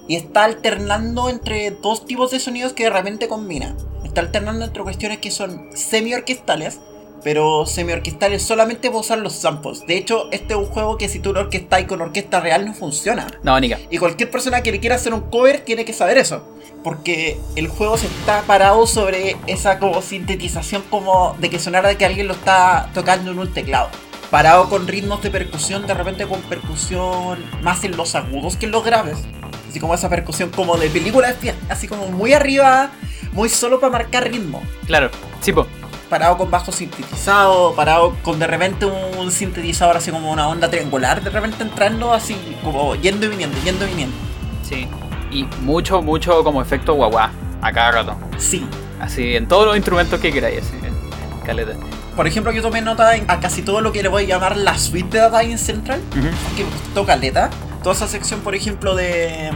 [0.07, 3.75] Y está alternando entre dos tipos de sonidos que de repente combina.
[4.03, 6.79] Está alternando entre cuestiones que son semi-orquestales,
[7.23, 9.85] pero semi-orquestales solamente para usar los samples.
[9.85, 12.73] De hecho, este es un juego que si tú lo orquestas con orquesta real no
[12.73, 13.27] funciona.
[13.43, 13.79] No, Nika.
[13.89, 16.43] Y cualquier persona que le quiera hacer un cover tiene que saber eso.
[16.83, 22.05] Porque el juego se está parado sobre esa como sintetización como de que sonara que
[22.05, 23.89] alguien lo está tocando en un teclado.
[24.31, 28.71] Parado con ritmos de percusión, de repente con percusión más en los agudos que en
[28.71, 29.17] los graves.
[29.69, 32.91] Así como esa percusión como de película de así como muy arriba,
[33.33, 34.61] muy solo para marcar ritmo.
[34.85, 35.09] Claro,
[35.41, 35.67] sí, po.
[36.09, 41.21] Parado con bajo sintetizado, parado con de repente un sintetizador así como una onda triangular,
[41.23, 44.15] de repente entrando así, como yendo y viniendo, yendo y viniendo.
[44.63, 44.87] Sí,
[45.31, 48.15] y mucho, mucho como efecto guagua a cada rato.
[48.37, 48.65] Sí.
[48.99, 50.73] Así, en todos los instrumentos que queráis, así,
[51.45, 51.73] caleta.
[52.15, 54.77] Por ejemplo, yo tomé nota a casi todo lo que le voy a llamar la
[54.77, 56.01] suite de Data in Central,
[56.57, 57.49] que me gustó caleta.
[57.81, 59.51] Toda esa sección, por ejemplo, de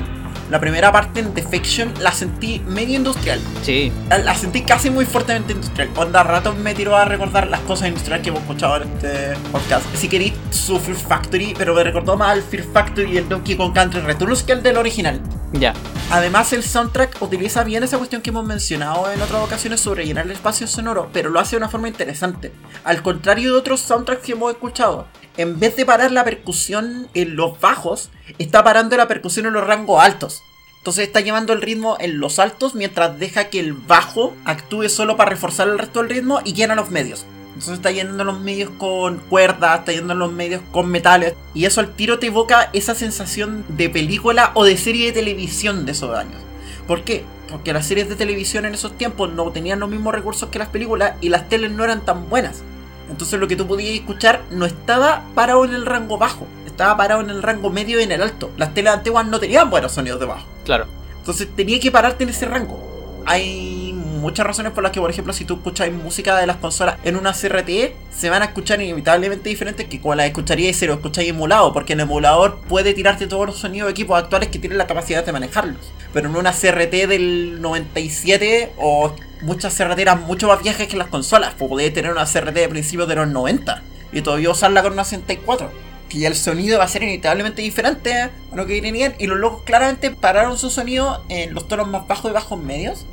[0.53, 3.39] la primera parte en Defection la sentí medio industrial.
[3.63, 3.91] Sí.
[4.07, 5.89] La, sentí casi muy fuertemente industrial.
[5.95, 9.83] Onda rato me tiró a recordar las cosas industriales que hemos escuchado en este podcast.
[9.95, 13.57] Si queréis su Fear Factory, pero me recordó más al Fear Factory y el Donkey
[13.57, 15.19] Kong Country Returns que el del original.
[15.53, 15.73] Ya.
[16.11, 20.25] Además, el soundtrack utiliza bien esa cuestión que hemos mencionado en otras ocasiones sobre llenar
[20.25, 22.51] el espacio sonoro, pero lo hace de una forma interesante.
[22.83, 27.35] Al contrario de otros soundtracks que hemos escuchado, en vez de parar la percusión en
[27.35, 30.43] los bajos, está parando la percusión en los rangos altos.
[30.77, 35.15] Entonces está llevando el ritmo en los altos mientras deja que el bajo actúe solo
[35.15, 37.25] para reforzar el resto del ritmo y llena los medios.
[37.47, 41.35] Entonces está yendo los medios con cuerdas, está yendo los medios con metales.
[41.53, 45.85] Y eso al tiro te evoca esa sensación de película o de serie de televisión
[45.85, 46.41] de esos años.
[46.87, 47.23] ¿Por qué?
[47.49, 50.69] Porque las series de televisión en esos tiempos no tenían los mismos recursos que las
[50.69, 52.63] películas y las teles no eran tan buenas.
[53.09, 57.21] Entonces lo que tú podías escuchar no estaba parado en el rango bajo, estaba parado
[57.21, 58.51] en el rango medio y en el alto.
[58.57, 60.45] Las teles antiguas no tenían buenos sonidos de bajo.
[60.65, 60.85] Claro.
[61.19, 62.79] Entonces tenía que pararte en ese rango.
[63.25, 63.82] Hay
[64.23, 67.15] muchas razones por las que, por ejemplo, si tú escuchas música de las consolas en
[67.15, 71.29] una CRT, se van a escuchar inevitablemente diferentes que como las escucharíais si lo escucháis
[71.29, 74.87] emulado, porque el emulador puede tirarte todos los sonidos de equipos actuales que tienen la
[74.87, 75.91] capacidad de manejarlos.
[76.13, 81.53] Pero en una CRT del 97 o muchas CRT mucho más viejas que las consolas,
[81.57, 83.83] pues podéis tener una CRT de principios de los 90
[84.13, 85.69] y todavía usarla con una 64
[86.07, 89.15] que ya el sonido va a ser inevitablemente diferente a lo que tenían.
[89.17, 93.05] Y los locos claramente pararon su sonido en los tonos más bajos y bajos medios.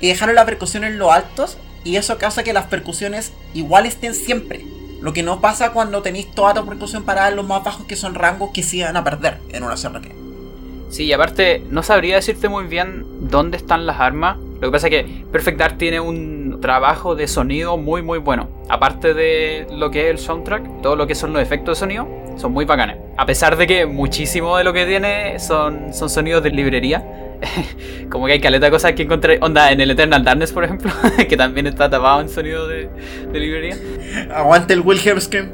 [0.00, 1.58] Y dejaron la percusión en los altos.
[1.84, 4.64] Y eso causa que las percusiones igual estén siempre.
[5.00, 7.96] Lo que no pasa cuando tenéis toda tu percusión parada en los más bajos, que
[7.96, 10.08] son rangos que se van a perder en una CRT.
[10.88, 14.38] Sí, y aparte, no sabría decirte muy bien dónde están las armas.
[14.60, 18.48] Lo que pasa es que Perfect Dark tiene un trabajo de sonido muy muy bueno.
[18.68, 22.08] Aparte de lo que es el soundtrack, todo lo que son los efectos de sonido,
[22.36, 22.96] son muy bacanes.
[23.16, 27.25] A pesar de que muchísimo de lo que tiene son, son sonidos de librería.
[28.10, 29.38] Como que hay caleta de cosas que encontré.
[29.40, 30.90] Onda, en el Eternal Darkness, por ejemplo,
[31.28, 32.88] que también está tapado en sonido de,
[33.32, 33.76] de librería.
[34.34, 35.50] Aguante el Wilhelm Scream.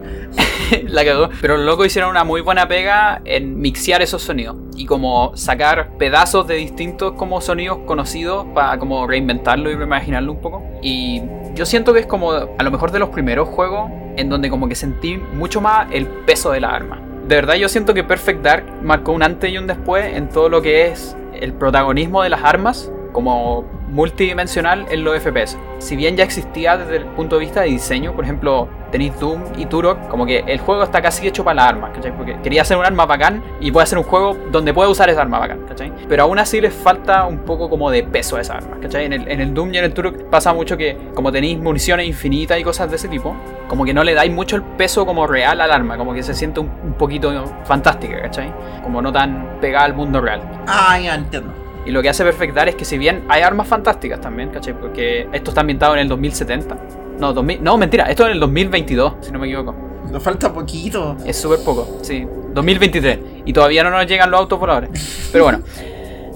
[0.89, 1.31] la cagó.
[1.41, 4.57] Pero los locos hicieron una muy buena pega en mixear esos sonidos.
[4.77, 10.41] Y como sacar pedazos de distintos como sonidos conocidos para como reinventarlo y reimaginarlo un
[10.41, 10.63] poco.
[10.83, 11.23] Y
[11.55, 14.69] yo siento que es como a lo mejor de los primeros juegos en donde como
[14.69, 17.01] que sentí mucho más el peso de la arma.
[17.29, 20.49] De verdad yo siento que Perfect Dark marcó un antes y un después en todo
[20.49, 25.59] lo que es el protagonismo de las armas como multidimensional en los FPS.
[25.79, 29.43] Si bien ya existía desde el punto de vista de diseño, por ejemplo, tenéis Doom
[29.57, 32.17] y Turok, como que el juego está casi hecho para las armas, ¿cachai?
[32.17, 35.23] Porque quería hacer un arma bacán y puede hacer un juego donde puede usar esa
[35.23, 35.93] arma bacán, ¿cachai?
[36.09, 39.07] Pero aún así les falta un poco como de peso a esa arma, ¿cachai?
[39.07, 42.07] En el, en el Doom y en el Turok pasa mucho que como tenéis municiones
[42.07, 43.35] infinitas y cosas de ese tipo,
[43.69, 46.35] como que no le dais mucho el peso como real al arma, como que se
[46.35, 48.53] siente un, un poquito fantástica, ¿cachai?
[48.83, 50.41] Como no tan pegada al mundo real.
[50.67, 51.62] Ah, ya entiendo.
[51.85, 54.79] Y lo que hace Perfect Dark es que si bien hay armas fantásticas también, ¿cachai?
[54.79, 56.77] Porque esto está ambientado en el 2070.
[57.19, 59.75] No, 2000, no, mentira, esto es en el 2022, si no me equivoco.
[60.11, 61.17] Nos falta poquito.
[61.25, 62.27] Es súper poco, sí.
[62.55, 63.19] 2023.
[63.47, 65.29] Y todavía no nos llegan los autos voladores.
[65.33, 65.61] Pero bueno.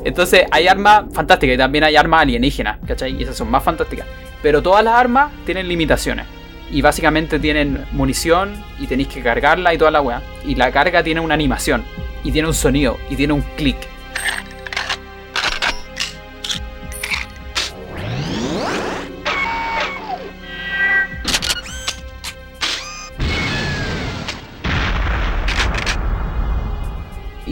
[0.05, 3.17] Entonces hay armas fantásticas y también hay armas alienígenas, ¿cachai?
[3.17, 4.07] Y esas son más fantásticas.
[4.41, 6.27] Pero todas las armas tienen limitaciones.
[6.71, 10.23] Y básicamente tienen munición y tenéis que cargarla y toda la weá.
[10.45, 11.85] Y la carga tiene una animación.
[12.23, 12.99] Y tiene un sonido.
[13.11, 13.77] Y tiene un clic.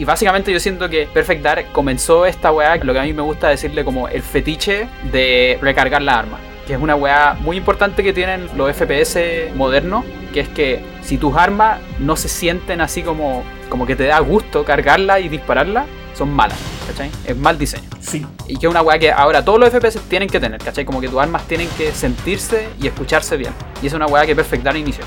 [0.05, 3.23] Y básicamente yo siento que Perfect Dark comenzó esta weá, lo que a mí me
[3.23, 6.37] gusta decirle como el fetiche de recargar la arma.
[6.67, 9.17] Que es una weá muy importante que tienen los FPS
[9.55, 14.03] modernos, que es que si tus armas no se sienten así como, como que te
[14.03, 17.09] da gusto cargarla y dispararla, son malas, ¿cachai?
[17.25, 17.89] Es mal diseño.
[17.99, 18.23] Sí.
[18.47, 20.85] Y que es una weá que ahora todos los FPS tienen que tener, ¿cachai?
[20.85, 23.53] Como que tus armas tienen que sentirse y escucharse bien.
[23.81, 25.03] Y es una weá que Perfect Dark inició.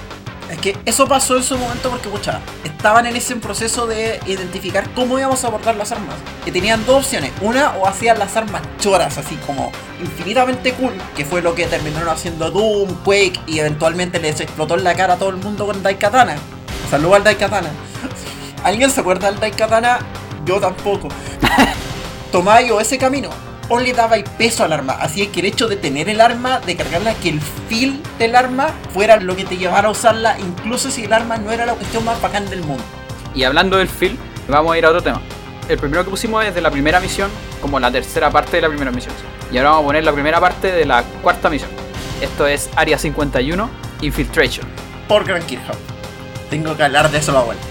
[0.63, 5.19] Que eso pasó en su momento porque, pucha, estaban en ese proceso de identificar cómo
[5.19, 6.17] íbamos a abordar las armas.
[6.45, 7.33] Que tenían dos opciones.
[7.41, 12.09] Una, o hacían las armas choras, así como infinitamente cool, que fue lo que terminaron
[12.09, 15.83] haciendo Doom, Quake, y eventualmente les explotó en la cara a todo el mundo con
[15.83, 16.37] Daikatana.
[16.91, 17.71] Saludos al Daikatana.
[18.65, 20.01] ¿Alguien se acuerda del Daikatana?
[20.45, 21.09] Yo tampoco.
[22.33, 23.31] Tomáis ese camino,
[23.69, 24.95] o le dabais peso al arma.
[24.95, 28.35] Así es que el hecho de tener el arma, de cargarla, que el feel del
[28.35, 31.75] arma fuera lo que te llevara a usarla, incluso si el arma no era la
[31.75, 32.83] cuestión más bacán del mundo.
[33.35, 35.21] Y hablando del feel, vamos a ir a otro tema.
[35.69, 38.69] El primero que pusimos es de la primera misión, como la tercera parte de la
[38.69, 39.15] primera misión.
[39.53, 41.71] Y ahora vamos a poner la primera parte de la cuarta misión.
[42.21, 44.67] Esto es Área 51, Infiltration.
[45.07, 45.77] Por Gran Kirchhoff.
[46.51, 47.67] Tengo que hablar de eso a la vuelta.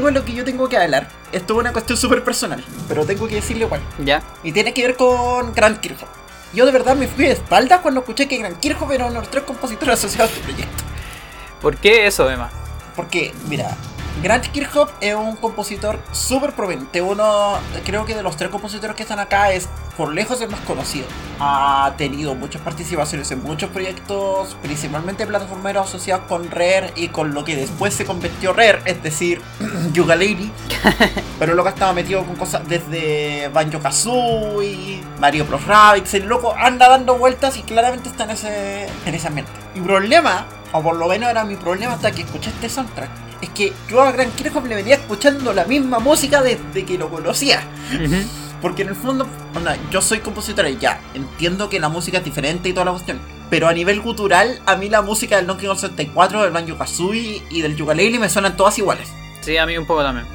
[0.00, 1.08] Algo lo que yo tengo que hablar.
[1.30, 3.82] Esto es una cuestión súper personal, pero tengo que decirle igual.
[3.98, 4.22] ¿Ya?
[4.42, 6.08] Y tiene que ver con Grant Kirchhoff.
[6.54, 9.20] Yo de verdad me fui de espaldas cuando escuché que Grant Kirchhoff era uno de
[9.20, 10.84] los tres compositores asociados a este proyecto.
[11.60, 12.48] ¿Por qué eso, Emma?
[12.96, 13.76] Porque, mira,
[14.22, 17.00] Grant Kirchhoff es un compositor súper proveniente.
[17.00, 20.60] Uno, creo que de los tres compositores que están acá, es por lejos el más
[20.60, 21.06] conocido.
[21.38, 27.44] Ha tenido muchas participaciones en muchos proyectos, principalmente plataformeros asociados con Rare y con lo
[27.44, 29.40] que después se convirtió Rare, es decir,
[29.92, 30.50] Yuga Lady.
[31.38, 35.64] Pero loco estaba metido con cosas desde Banjo Kazooie, Mario Bros.
[35.66, 36.14] Rabbids.
[36.14, 39.52] El loco anda dando vueltas y claramente está en ese, en ese ambiente.
[39.74, 43.10] Mi problema, o por lo menos era mi problema hasta que escuché este soundtrack,
[43.40, 47.08] es que yo a Gran Kirchhoff le venía escuchando la misma música desde que lo
[47.08, 47.62] conocía.
[48.60, 52.24] Porque en el fondo, onda, yo soy compositor y ya, entiendo que la música es
[52.24, 53.18] diferente y toda la cuestión.
[53.48, 57.42] Pero a nivel cultural, a mí la música del Donkey Kong 64, del Banjo Kazooie
[57.48, 59.08] y del Yooka-Laylee me suenan todas iguales.
[59.40, 60.26] Sí, a mí un poco también.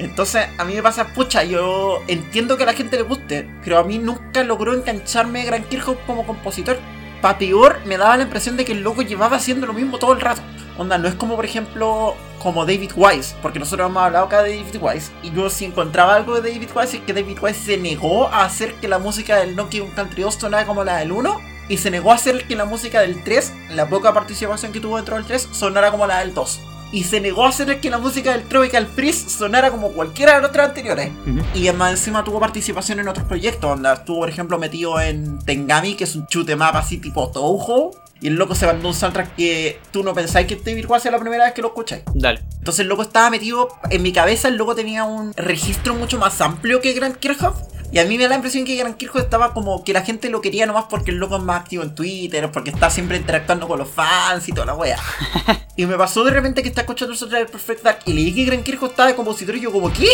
[0.00, 3.78] Entonces, a mí me pasa, pucha, yo entiendo que a la gente le guste, pero
[3.78, 6.78] a mí nunca logró engancharme Gran Kirchhoff como compositor.
[7.20, 10.14] Pa' peor, me daba la impresión de que el loco llevaba haciendo lo mismo todo
[10.14, 10.40] el rato.
[10.78, 14.56] Onda, no es como, por ejemplo, como David Wise, porque nosotros hemos hablado acá de
[14.56, 17.76] David Wise, y yo si encontraba algo de David Wise es que David Wise se
[17.76, 21.12] negó a hacer que la música del Nokia un Country 2 sonara como la del
[21.12, 24.80] 1, y se negó a hacer que la música del 3, la poca participación que
[24.80, 27.90] tuvo dentro del 3, sonara como la del 2 y se negó a hacer que
[27.90, 31.10] la música del Tropical Freeze sonara como cualquiera de los otros anteriores.
[31.54, 35.94] Y además encima tuvo participación en otros proyectos, donde estuvo por ejemplo metido en Tengami,
[35.94, 37.92] que es un chute map así tipo Touhou.
[38.22, 41.10] Y el loco se mandó un soundtrack que tú no pensáis que este Virtual sea
[41.10, 42.02] la primera vez que lo escucháis.
[42.14, 42.42] Dale.
[42.58, 46.38] Entonces el loco estaba metido, en mi cabeza el loco tenía un registro mucho más
[46.42, 47.56] amplio que Grant Kirchhoff.
[47.92, 50.30] Y a mí me da la impresión que Gran Kirchhoff estaba como que la gente
[50.30, 53.66] lo quería nomás porque el loco es más activo en Twitter, porque está siempre interactuando
[53.66, 54.98] con los fans y toda la wea.
[55.76, 58.32] y me pasó de repente que está escuchando el soundtrack de Perfect Dark y leí
[58.32, 60.08] que Gran Kirchhoff estaba de compositor y yo como, ¿qué?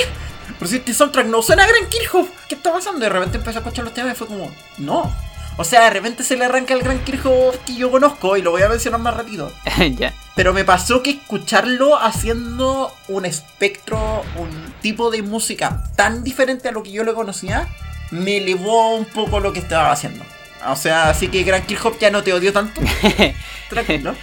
[0.59, 2.99] Pero si este soundtrack no suena a Gran Kirchhoff, ¿qué está pasando?
[2.99, 5.12] Y de repente empecé a escuchar los temas y fue como, no.
[5.59, 8.51] O sea, de repente se le arranca el Gran Kirchhoff que yo conozco y lo
[8.51, 9.53] voy a mencionar más rápido.
[10.37, 16.73] Pero me pasó que escucharlo haciendo un espectro, un tipo de música tan diferente a
[16.73, 17.69] lo que yo le conocía,
[18.11, 20.25] me elevó un poco lo que estaba haciendo.
[20.69, 22.81] O sea, así que Gran Kirchhoff ya no te odio tanto.
[23.71, 24.15] Tranquilo.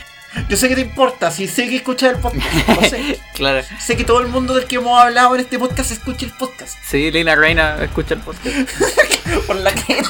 [0.49, 2.67] Yo sé que te importa, si sé que escuchas el podcast.
[2.67, 3.19] Lo sé.
[3.33, 3.65] Claro.
[3.79, 6.77] Sé que todo el mundo del que hemos hablado en este podcast escucha el podcast.
[6.83, 8.55] Sí, Lina Reina escucha el podcast.
[9.47, 10.03] Por la que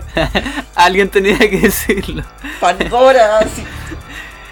[0.74, 2.24] Alguien tenía que decirlo.
[2.58, 3.64] Pandora, así.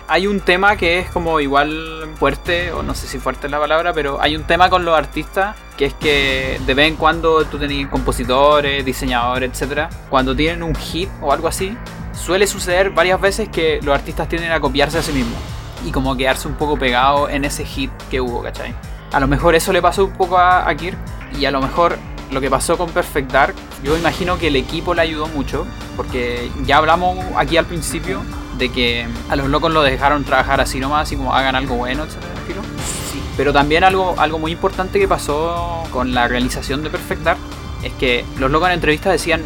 [0.07, 3.59] Hay un tema que es como igual fuerte, o no sé si fuerte es la
[3.59, 7.45] palabra, pero hay un tema con los artistas que es que de vez en cuando
[7.47, 11.77] tú tenés compositores, diseñadores, etcétera, cuando tienen un hit o algo así,
[12.13, 15.39] suele suceder varias veces que los artistas tienden a copiarse a sí mismos
[15.85, 18.75] y como quedarse un poco pegado en ese hit que hubo, ¿cachai?
[19.11, 20.77] A lo mejor eso le pasó un poco a, a
[21.39, 21.99] y a lo mejor
[22.31, 26.51] lo que pasó con Perfect Dark, yo imagino que el equipo le ayudó mucho, porque
[26.65, 28.21] ya hablamos aquí al principio
[28.59, 32.05] de que a los locos lo dejaron trabajar así nomás, así como hagan algo bueno,
[32.05, 32.63] estilo.
[33.13, 33.21] Sí.
[33.37, 37.39] Pero también algo, algo muy importante que pasó con la realización de Perfect Dark
[37.83, 39.43] es que los locos en entrevistas decían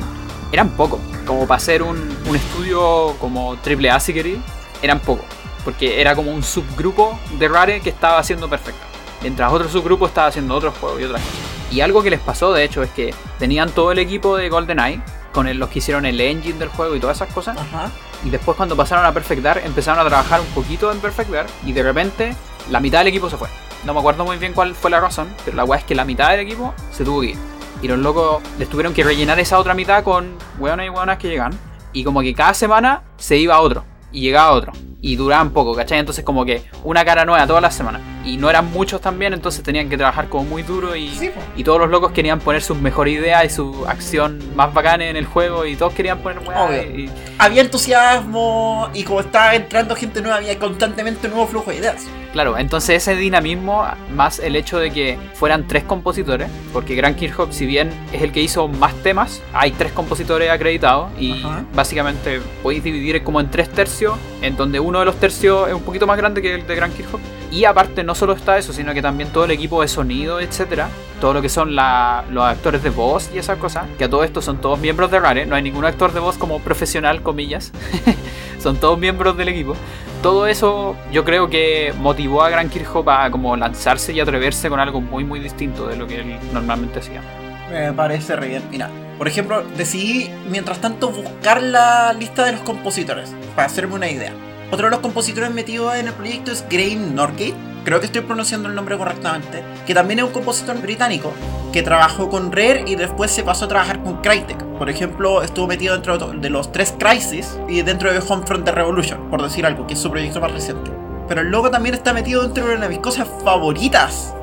[0.52, 1.96] eran poco, como para hacer un,
[2.26, 4.38] un estudio como AAA si queréis,
[4.82, 5.24] eran poco,
[5.64, 8.88] porque era como un subgrupo de Rare que estaba haciendo Perfect Dark.
[9.22, 11.38] Mientras otro subgrupo estaba haciendo otros juegos y otras cosas.
[11.70, 15.00] Y algo que les pasó, de hecho, es que tenían todo el equipo de GoldenEye,
[15.32, 17.58] con el- los que hicieron el engine del juego y todas esas cosas.
[17.58, 17.90] Ajá.
[18.24, 21.48] Y después cuando pasaron a Perfect Dark empezaron a trabajar un poquito en Perfect Dark
[21.64, 22.34] y de repente
[22.70, 23.48] la mitad del equipo se fue.
[23.84, 26.04] No me acuerdo muy bien cuál fue la razón, pero la weá es que la
[26.04, 27.36] mitad del equipo se tuvo que ir.
[27.80, 31.28] Y los locos les tuvieron que rellenar esa otra mitad con weones y weonas que
[31.28, 31.56] llegan.
[31.92, 33.84] Y como que cada semana se iba otro.
[34.10, 34.72] Y llegaba otro.
[35.00, 35.98] Y duraban poco, ¿cachai?
[36.00, 38.02] Entonces como que una cara nueva todas las semanas.
[38.24, 41.08] Y no eran muchos también, entonces tenían que trabajar como muy duro y...
[41.10, 41.30] Sí.
[41.56, 45.16] Y todos los locos querían poner su mejor idea y su acción más bacana en
[45.16, 46.82] el juego y todos querían poner Obvio.
[46.82, 51.76] y, Había entusiasmo y como estaba entrando gente nueva, había constantemente un nuevo flujo de
[51.76, 52.06] ideas.
[52.32, 57.54] Claro, entonces ese dinamismo, más el hecho de que fueran tres compositores, porque Grant Kirchhoff,
[57.54, 61.64] si bien es el que hizo más temas, hay tres compositores acreditados y Ajá.
[61.74, 65.82] básicamente podéis dividir como en tres tercios, en donde uno de los tercios es un
[65.82, 67.20] poquito más grande que el de Grant Kirchhoff.
[67.50, 70.88] Y aparte no solo está eso, sino que también todo el equipo de sonido, etcétera,
[71.20, 74.40] todo lo que son los actores de voz y esas cosas, que a todo esto
[74.40, 77.72] son todos miembros de Rare, no hay ningún actor de voz como profesional, comillas,
[78.58, 79.76] son todos miembros del equipo
[80.22, 84.80] todo eso yo creo que motivó a Gran Kirchhoff a como lanzarse y atreverse con
[84.80, 87.22] algo muy muy distinto de lo que él normalmente hacía.
[87.70, 88.62] Me parece re bien.
[88.70, 94.08] Mira, por ejemplo, decidí mientras tanto buscar la lista de los compositores para hacerme una
[94.08, 94.32] idea.
[94.70, 97.54] Otro de los compositores metidos en el proyecto es Graham Norgate,
[97.84, 101.32] creo que estoy pronunciando el nombre correctamente, que también es un compositor británico
[101.72, 104.62] que trabajó con Rare y después se pasó a trabajar con Crytek.
[104.76, 109.30] Por ejemplo, estuvo metido dentro de los tres Crisis y dentro de Homefront The Revolution,
[109.30, 110.90] por decir algo, que es su proyecto más reciente.
[111.28, 114.34] Pero el loco también está metido dentro de una de mis cosas favoritas.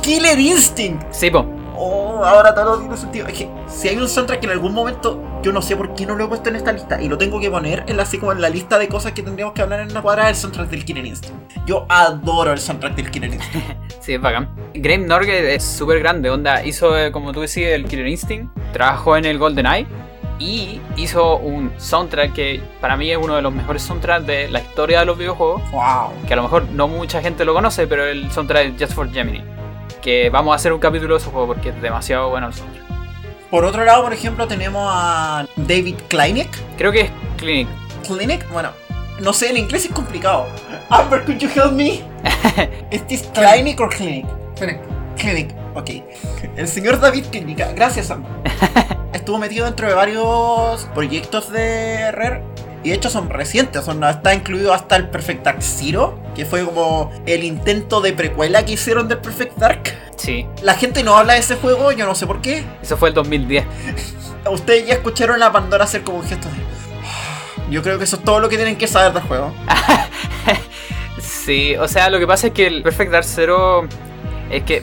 [0.00, 1.12] Killer Instinct.
[1.12, 1.44] Sí, po.
[1.76, 3.26] Oh, ahora todo tiene sentido.
[3.26, 6.06] Es que si hay un soundtrack que en algún momento yo no sé por qué
[6.06, 8.18] no lo he puesto en esta lista y lo tengo que poner en la, así
[8.18, 10.68] como en la lista de cosas que tendríamos que hablar en una cuadrada, el soundtrack
[10.68, 11.52] del Killer Instinct.
[11.66, 13.82] Yo adoro el soundtrack del Killer Instinct.
[14.02, 14.48] Sí, es bacán.
[14.74, 19.16] Graham Norgate es súper grande, onda, hizo, eh, como tú decías, el Killer Instinct, trabajó
[19.16, 19.86] en el GoldenEye
[20.40, 24.60] y hizo un soundtrack que para mí es uno de los mejores soundtracks de la
[24.60, 26.10] historia de los videojuegos, wow.
[26.26, 29.10] que a lo mejor no mucha gente lo conoce, pero el soundtrack es Just for
[29.12, 29.44] Gemini.
[30.02, 32.84] Que vamos a hacer un capítulo de ese juego porque es demasiado bueno el soundtrack.
[33.50, 36.48] Por otro lado, por ejemplo, tenemos a David Kleinek.
[36.76, 37.68] Creo que es Clinic.
[38.06, 38.70] Clinic, bueno,
[39.20, 40.46] no sé, en inglés es complicado.
[40.90, 42.02] Amber, could you help me?
[42.90, 44.26] ¿Este es Kleinek o Clinic?
[44.56, 44.80] Clinic.
[45.16, 45.90] Klinik, ok.
[46.56, 48.24] El señor David Klinik, gracias Sam.
[49.12, 52.42] Estuvo metido dentro de varios proyectos de Rare.
[52.84, 56.64] Y de hecho son recientes, son, está incluido hasta el Perfect Dark Zero, que fue
[56.64, 59.82] como el intento de precuela que hicieron del Perfect Dark.
[60.16, 62.64] Sí, La gente no habla de ese juego, yo no sé por qué.
[62.82, 63.64] eso fue el 2010.
[64.50, 66.54] Ustedes ya escucharon a Pandora hacer como un gesto de...
[67.04, 67.64] "Ah".
[67.70, 69.52] Yo creo que eso es todo lo que tienen que saber del juego.
[71.20, 73.86] Sí, o sea, lo que pasa es que el Perfect Dark Zero
[74.50, 74.82] es que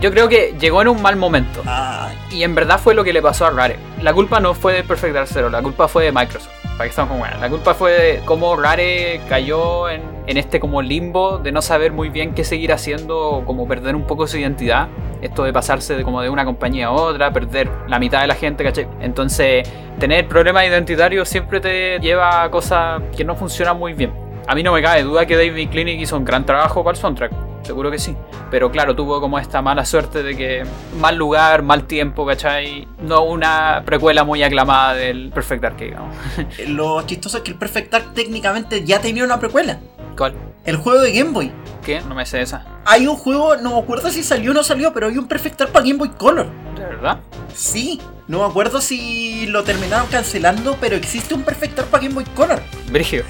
[0.00, 1.62] yo creo que llegó en un mal momento.
[2.30, 3.76] Y en verdad fue lo que le pasó a Rare.
[4.00, 6.50] La culpa no fue de Perfect Dark Zero, la culpa fue de Microsoft.
[6.76, 7.18] Para que estamos.
[7.40, 11.92] La culpa fue de cómo Rare cayó en, en este como limbo de no saber
[11.92, 14.88] muy bien qué seguir haciendo, como perder un poco su identidad.
[15.20, 18.34] Esto de pasarse de como de una compañía a otra, perder la mitad de la
[18.34, 18.88] gente, ¿cachai?
[19.00, 19.68] Entonces,
[19.98, 24.12] tener problemas identitarios siempre te lleva a cosas que no funcionan muy bien.
[24.48, 27.00] A mí no me cabe duda que David Clinic hizo un gran trabajo para el
[27.00, 27.51] soundtrack.
[27.62, 28.16] Seguro que sí.
[28.50, 30.64] Pero claro, tuvo como esta mala suerte de que
[31.00, 32.88] mal lugar, mal tiempo, ¿cachai?
[33.00, 36.14] No una precuela muy aclamada del Perfect Dark, digamos.
[36.66, 39.78] Lo chistoso es que el Perfect Dark técnicamente ya tenía una precuela.
[40.16, 40.34] ¿Cuál?
[40.64, 41.52] El juego de Game Boy.
[41.84, 42.00] ¿Qué?
[42.02, 42.64] No me sé esa.
[42.84, 45.58] Hay un juego, no me acuerdo si salió o no salió, pero hay un Perfect
[45.58, 46.46] Dark para Game Boy Color.
[46.76, 47.20] ¿De verdad?
[47.54, 52.14] Sí, no me acuerdo si lo terminaron cancelando, pero existe un Perfect Dark para Game
[52.14, 52.62] Boy Color.
[52.90, 53.24] Brigio.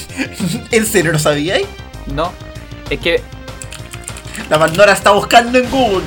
[0.70, 1.66] ¿En serio lo sabíais?
[2.14, 2.32] No.
[2.90, 3.22] Es que
[4.48, 6.04] La Pandora está buscando en Google.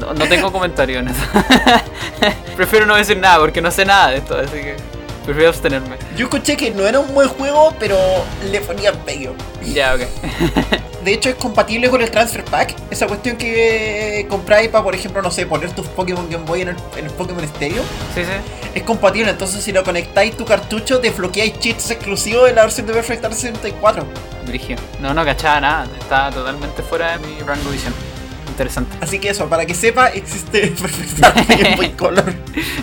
[0.00, 1.20] no, no tengo comentario en eso.
[2.56, 4.76] Prefiero no decir nada porque no sé nada de esto, así que
[5.24, 5.96] prefiero abstenerme.
[6.16, 7.96] Yo escuché que no era un buen juego, pero
[8.50, 9.30] le ponían pegue.
[9.62, 10.02] Ya, ok.
[11.04, 12.74] De hecho, es compatible con el Transfer Pack.
[12.90, 16.68] Esa cuestión que compráis para, por ejemplo, no sé, poner tus Pokémon Game Boy en
[16.68, 17.82] el, en el Pokémon Stereo.
[18.14, 18.30] Sí, sí.
[18.74, 22.94] Es compatible, entonces si lo conectáis tu cartucho, desbloqueáis cheats exclusivos de la versión de
[22.94, 24.04] Perfect Dark 64.
[24.46, 24.76] Brigio.
[25.00, 25.88] No, no cachaba nada.
[26.00, 27.92] Estaba totalmente fuera de mi rango de visión.
[28.48, 28.96] Interesante.
[29.02, 32.32] Así que eso, para que sepa, existe Perfect de Game Boy Color.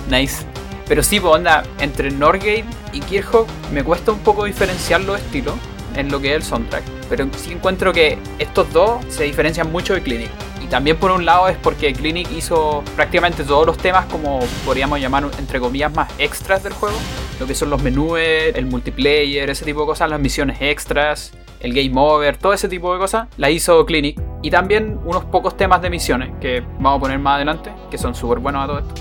[0.10, 0.46] Nice.
[0.88, 5.56] Pero sí, pues onda, entre Norgate y Kirchhoff me cuesta un poco diferenciar los estilos
[5.96, 6.84] en lo que es el soundtrack.
[7.10, 10.30] Pero sí encuentro que estos dos se diferencian mucho de Clinic.
[10.64, 15.00] Y también por un lado es porque Clinic hizo prácticamente todos los temas como podríamos
[15.00, 16.98] llamar entre comillas más extras del juego.
[17.40, 21.74] Lo que son los menús, el multiplayer, ese tipo de cosas, las misiones extras, el
[21.74, 24.22] game over, todo ese tipo de cosas, la hizo Clinic.
[24.44, 28.16] Y también unos pocos temas de misiones que vamos a poner más adelante, que son
[28.16, 28.94] súper buenos a todo esto.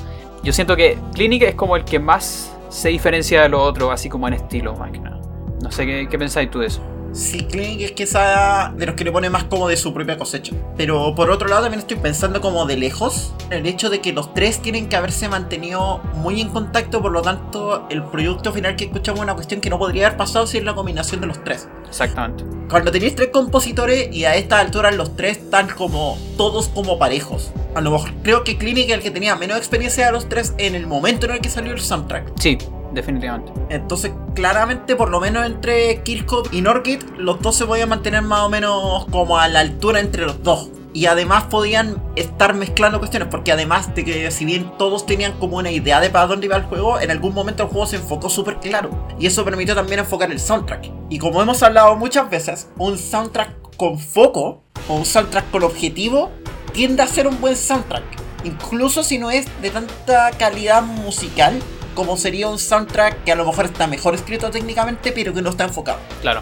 [0.42, 4.08] Yo siento que Clinic es como el que más se diferencia de lo otro, así
[4.08, 5.19] como en estilo, más.
[5.62, 6.82] No sé qué, qué pensáis tú de eso.
[7.12, 10.16] Sí, Clinic es que esa de los que le pone más como de su propia
[10.16, 10.54] cosecha.
[10.76, 14.32] Pero por otro lado también estoy pensando como de lejos el hecho de que los
[14.32, 18.84] tres tienen que haberse mantenido muy en contacto, por lo tanto el producto final que
[18.84, 21.68] escuchamos es una cuestión que no podría haber pasado sin la combinación de los tres.
[21.88, 22.44] Exactamente.
[22.68, 27.50] Cuando tenéis tres compositores y a esta altura los tres están como todos como parejos.
[27.74, 30.54] A lo mejor creo que Clinic es el que tenía menos experiencia de los tres
[30.58, 32.32] en el momento en el que salió el soundtrack.
[32.38, 32.56] Sí,
[32.92, 33.52] definitivamente.
[33.68, 38.40] Entonces, claramente, por lo menos entre Kirchhoff y Norgate, los dos se podían mantener más
[38.40, 40.70] o menos como a la altura entre los dos.
[40.92, 45.58] Y además podían estar mezclando cuestiones, porque además de que si bien todos tenían como
[45.58, 48.28] una idea de para dónde iba el juego, en algún momento el juego se enfocó
[48.28, 48.90] súper claro.
[49.18, 50.90] Y eso permitió también enfocar el soundtrack.
[51.08, 56.30] Y como hemos hablado muchas veces, un soundtrack con foco, o un soundtrack con objetivo,
[56.72, 58.02] tiende a ser un buen soundtrack.
[58.44, 61.60] Incluso si no es de tanta calidad musical,
[62.00, 65.50] como sería un soundtrack que a lo mejor está mejor escrito técnicamente, pero que no
[65.50, 65.98] está enfocado.
[66.22, 66.40] Claro.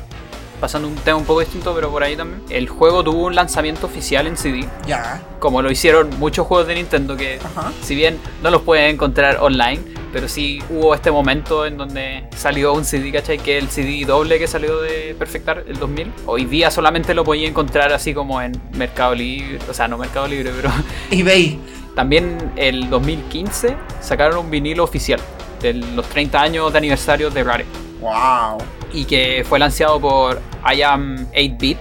[0.60, 2.40] Pasando un tema un poco distinto, pero por ahí también.
[2.48, 5.20] El juego tuvo un lanzamiento oficial en CD, Ya.
[5.40, 7.72] como lo hicieron muchos juegos de Nintendo que, Ajá.
[7.82, 9.80] si bien no los pueden encontrar online,
[10.12, 13.38] pero sí hubo este momento en donde salió un CD, ¿cachai?
[13.38, 16.12] Que el CD doble que salió de Perfectar el 2000.
[16.26, 20.28] Hoy día solamente lo podía encontrar así como en Mercado Libre, o sea, no Mercado
[20.28, 20.70] Libre, pero
[21.10, 21.58] eBay.
[21.96, 25.18] también el 2015 sacaron un vinilo oficial
[25.60, 27.64] de los 30 años de aniversario de Rare.
[28.00, 28.58] Wow.
[28.92, 30.40] y que fue lanzado por
[30.72, 31.78] I Am 8-Bit,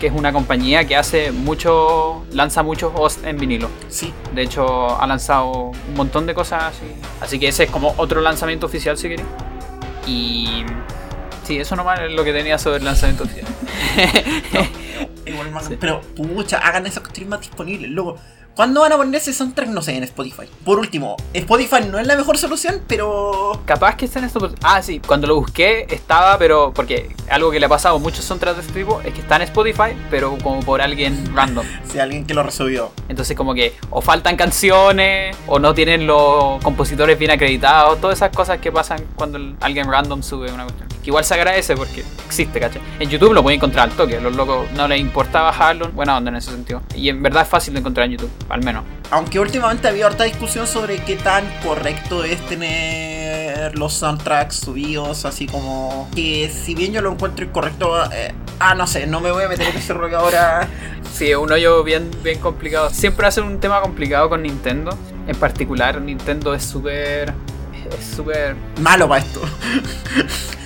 [0.00, 3.68] que es una compañía que hace mucho, lanza muchos hosts en vinilo.
[3.88, 4.12] Sí.
[4.34, 6.86] De hecho, ha lanzado un montón de cosas así.
[7.20, 9.28] Así que ese es como otro lanzamiento oficial, si queréis.
[10.06, 10.64] Y
[11.44, 13.46] sí, eso nomás es lo que tenía sobre el lanzamiento oficial.
[15.26, 17.90] Igual Pero, pucha, hagan esas cuestiones más disponibles.
[17.90, 18.16] Luego,
[18.60, 19.70] ¿Cuándo van a poner ese soundtrack?
[19.70, 20.42] No sé, en Spotify.
[20.66, 23.58] Por último, Spotify no es la mejor solución, pero...
[23.64, 24.52] Capaz que está en esto.
[24.62, 26.70] Ah, sí, cuando lo busqué estaba, pero.
[26.74, 29.36] Porque algo que le ha pasado a muchos soundtracks de este tipo es que está
[29.36, 31.64] en Spotify, pero como por alguien random.
[31.90, 32.92] Si alguien que lo resolvió.
[33.08, 38.30] Entonces, como que o faltan canciones, o no tienen los compositores bien acreditados, todas esas
[38.30, 40.88] cosas que pasan cuando alguien random sube una cuestión.
[41.02, 42.82] Que igual se agradece porque existe, ¿cachai?
[43.00, 46.30] En YouTube lo pueden encontrar al toque, los locos no les importa bajarlo, buena onda
[46.30, 46.82] en ese sentido.
[46.94, 48.84] Y en verdad es fácil de encontrar en YouTube, al menos.
[49.10, 55.46] Aunque últimamente había harta discusión sobre qué tan correcto es tener los soundtracks subidos, así
[55.46, 59.44] como que si bien yo lo encuentro incorrecto, eh, ah, no sé, no me voy
[59.44, 60.68] a meter en ese rollo ahora.
[61.12, 62.88] Sí, un hoyo bien, bien complicado.
[62.88, 64.96] Siempre hacen un tema complicado con Nintendo.
[65.26, 67.34] En particular, Nintendo es súper.
[67.98, 68.54] Es súper.
[68.80, 69.40] Malo para esto.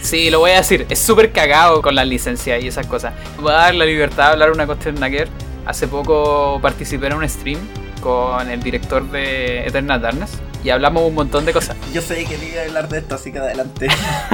[0.05, 0.87] Sí, lo voy a decir.
[0.91, 3.14] Es súper cagado con las licencias y esas cosas.
[3.41, 5.28] Voy a dar la libertad de hablar una cuestión Naker.
[5.67, 7.59] Hace poco participé en un stream
[8.01, 11.77] con el director de Eternal Darkness y hablamos un montón de cosas.
[11.93, 13.89] Yo sé que quería hablar de esto, así que adelante.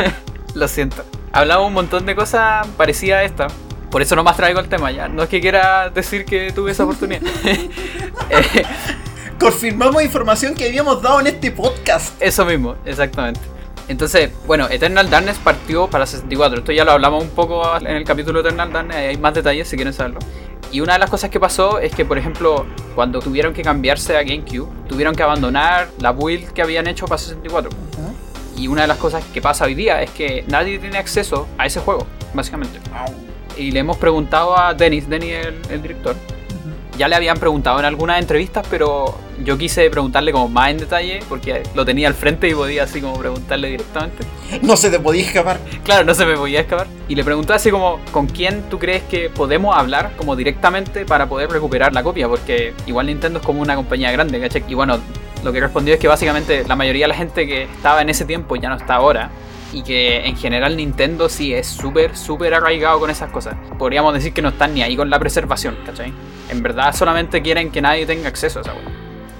[0.55, 1.05] Lo siento.
[1.33, 3.47] Hablamos un montón de cosas parecidas a esta.
[3.91, 5.09] Por eso no más traigo el tema ya.
[5.09, 7.23] No es que quiera decir que tuve esa oportunidad.
[8.29, 8.63] Eh,
[9.41, 12.15] Confirmamos información que habíamos dado en este podcast.
[12.21, 13.41] Eso mismo, exactamente.
[13.89, 16.59] Entonces, bueno, Eternal Darkness partió para 64.
[16.59, 18.97] Esto ya lo hablamos un poco en el capítulo de Eternal Darkness.
[18.99, 20.21] Hay más detalles si quieren saberlo.
[20.73, 22.65] Y una de las cosas que pasó es que, por ejemplo,
[22.95, 27.19] cuando tuvieron que cambiarse a GameCube, tuvieron que abandonar la build que habían hecho para
[27.19, 27.71] 64.
[28.57, 31.67] Y una de las cosas que pasa hoy día es que nadie tiene acceso a
[31.67, 32.79] ese juego, básicamente.
[33.57, 36.15] Y le hemos preguntado a Dennis, Dennis el, el director.
[36.97, 41.21] Ya le habían preguntado en algunas entrevistas, pero yo quise preguntarle como más en detalle
[41.29, 44.25] porque lo tenía al frente y podía así como preguntarle directamente.
[44.63, 45.61] No se te podía escapar.
[45.85, 46.87] Claro, no se me podía escapar.
[47.09, 51.29] Y le pregunté así como, ¿con quién tú crees que podemos hablar como directamente para
[51.29, 52.29] poder recuperar la copia?
[52.29, 54.65] Porque igual Nintendo es como una compañía grande, ¿cachai?
[54.69, 54.99] Y bueno,
[55.45, 58.25] lo que respondió es que básicamente la mayoría de la gente que estaba en ese
[58.25, 59.31] tiempo ya no está ahora.
[59.73, 63.55] Y que en general Nintendo sí es súper, súper arraigado con esas cosas.
[63.79, 66.13] Podríamos decir que no están ni ahí con la preservación, ¿cachai?
[66.51, 68.90] En verdad solamente quieren que nadie tenga acceso a esa wea.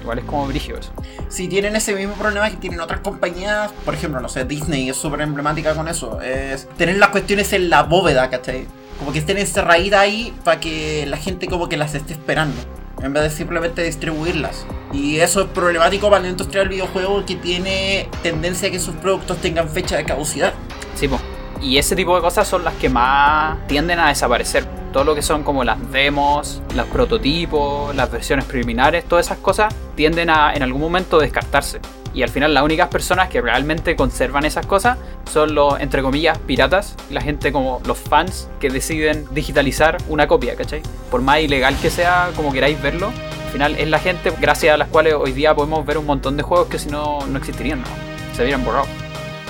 [0.01, 0.91] Igual es como brígido eso.
[1.29, 4.97] Si tienen ese mismo problema que tienen otras compañías, por ejemplo, no sé, Disney es
[4.97, 6.19] súper emblemática con eso.
[6.21, 8.65] Es tener las cuestiones en la bóveda, ¿cachai?
[8.99, 12.55] Como que estén encerraditas ahí para que la gente como que las esté esperando.
[13.01, 14.65] En vez de simplemente distribuirlas.
[14.93, 18.95] Y eso es problemático para la industria del videojuego que tiene tendencia a que sus
[18.95, 20.53] productos tengan fecha de caducidad.
[20.95, 21.19] Sí, po.
[21.61, 24.65] Y ese tipo de cosas son las que más tienden a desaparecer.
[24.91, 29.73] Todo lo que son como las demos, los prototipos, las versiones preliminares, todas esas cosas
[29.95, 31.79] tienden a en algún momento descartarse.
[32.13, 34.97] Y al final las únicas personas que realmente conservan esas cosas
[35.31, 36.95] son los, entre comillas, piratas.
[37.09, 40.81] La gente como los fans que deciden digitalizar una copia, ¿cachai?
[41.09, 43.11] Por más ilegal que sea, como queráis verlo,
[43.45, 46.37] al final es la gente gracias a las cuales hoy día podemos ver un montón
[46.37, 47.87] de juegos que si no, no existirían, ¿no?
[48.35, 48.87] Se hubieran borrado.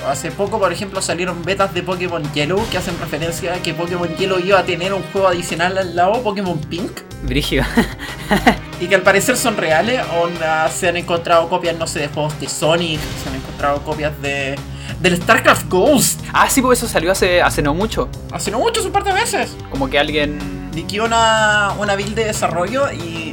[0.07, 4.07] Hace poco, por ejemplo, salieron betas de Pokémon Yellow que hacen referencia a que Pokémon
[4.15, 7.01] Yellow iba a tener un juego adicional al lado, Pokémon Pink.
[7.23, 7.63] Brígido.
[8.81, 10.01] Y que al parecer son reales.
[10.19, 12.99] Onda, se han encontrado copias, no sé, de juegos de Sonic.
[13.21, 14.57] Se han encontrado copias de.
[14.99, 16.19] Del StarCraft Ghost.
[16.33, 18.09] ah, sí, pues eso salió hace, hace no mucho.
[18.31, 19.55] Hace no mucho, un par de veces.
[19.69, 20.71] Como que alguien.
[20.73, 23.31] Liquidó una, una build de desarrollo y.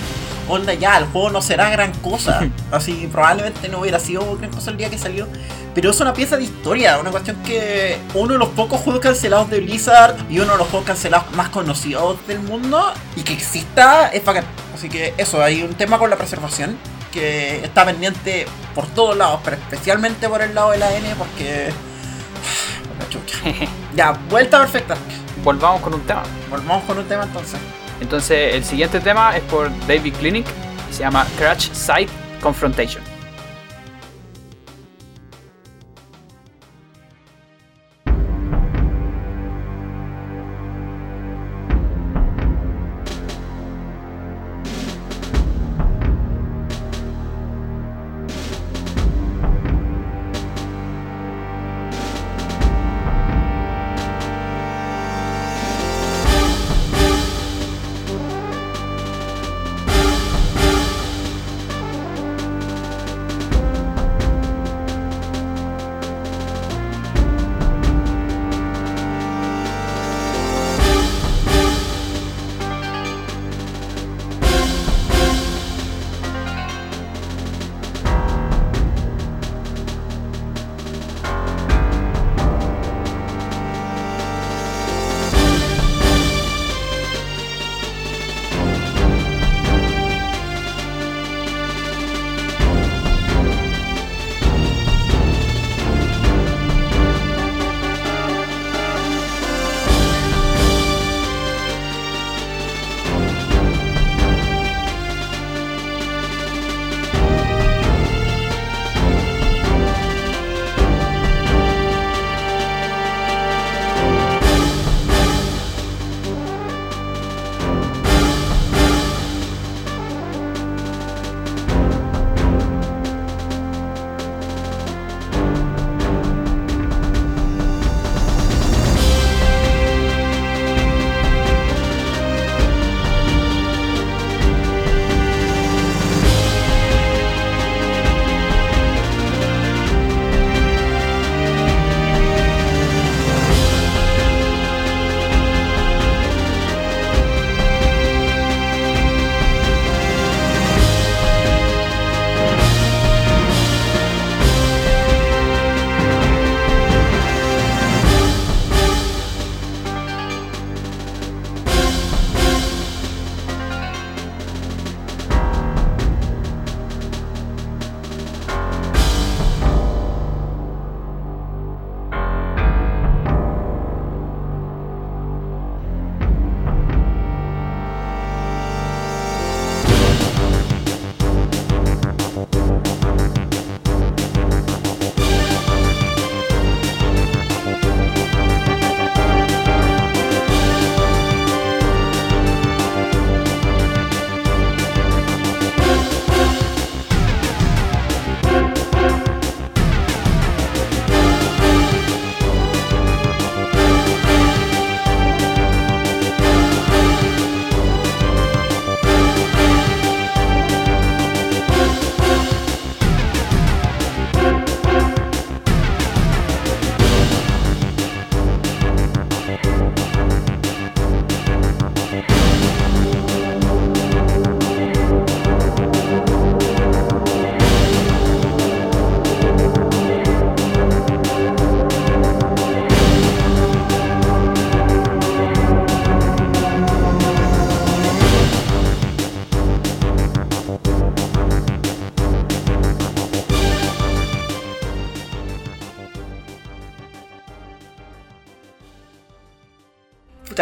[0.49, 2.49] Onda, ya, el juego no será gran cosa.
[2.73, 5.29] Así, probablemente no hubiera sido gran cosa el día que salió.
[5.75, 6.99] Pero es una pieza de historia.
[6.99, 7.99] Una cuestión que.
[8.15, 11.51] Uno de los pocos juegos cancelados de Blizzard y uno de los juegos cancelados más
[11.51, 12.93] conocidos del mundo.
[13.17, 14.45] Y que exista es bacán.
[14.75, 16.79] Así que eso, hay un tema con la preservación
[17.13, 21.71] que está pendiente por todos lados, pero especialmente por el lado de la N porque...
[22.89, 23.39] por la chucha.
[23.97, 24.97] Ya, vuelta perfecta.
[25.43, 26.23] Volvamos con un tema.
[26.51, 27.59] Volvamos con un tema entonces.
[28.01, 30.47] Entonces, el siguiente tema es por David Clinic
[30.91, 33.08] y se llama Crash Site Confrontation.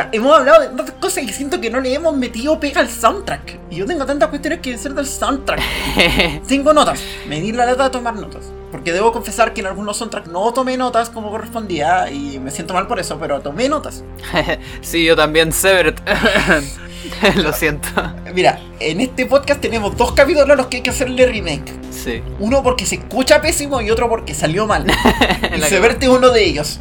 [0.06, 2.88] Sea, hemos hablado de tantas cosas y siento que no le hemos metido pega al
[2.90, 3.58] soundtrack.
[3.70, 5.60] Y yo tengo tantas cuestiones que decir del soundtrack.
[6.46, 7.00] Cinco notas.
[7.28, 8.52] Medir la letra de tomar notas.
[8.70, 12.74] Porque debo confesar que en algunos soundtracks no tomé notas como correspondía y me siento
[12.74, 14.04] mal por eso, pero tomé notas.
[14.80, 16.00] sí, yo también, Severt.
[17.36, 17.88] Lo siento.
[18.34, 21.72] Mira, en este podcast tenemos dos capítulos a los que hay que hacerle remake.
[21.90, 22.22] Sí.
[22.38, 24.86] Uno porque se escucha pésimo y otro porque salió mal.
[25.56, 26.80] y se verte uno de ellos.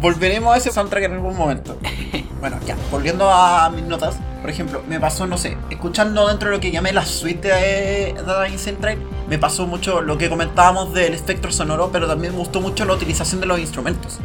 [0.00, 1.78] Volveremos a ese soundtrack en algún momento.
[2.44, 4.16] Bueno, ya, volviendo a mis notas.
[4.42, 8.12] Por ejemplo, me pasó, no sé, escuchando dentro de lo que llamé la suite de
[8.12, 8.98] Data Central,
[9.30, 12.92] me pasó mucho lo que comentábamos del espectro sonoro, pero también me gustó mucho la
[12.92, 14.18] utilización de los instrumentos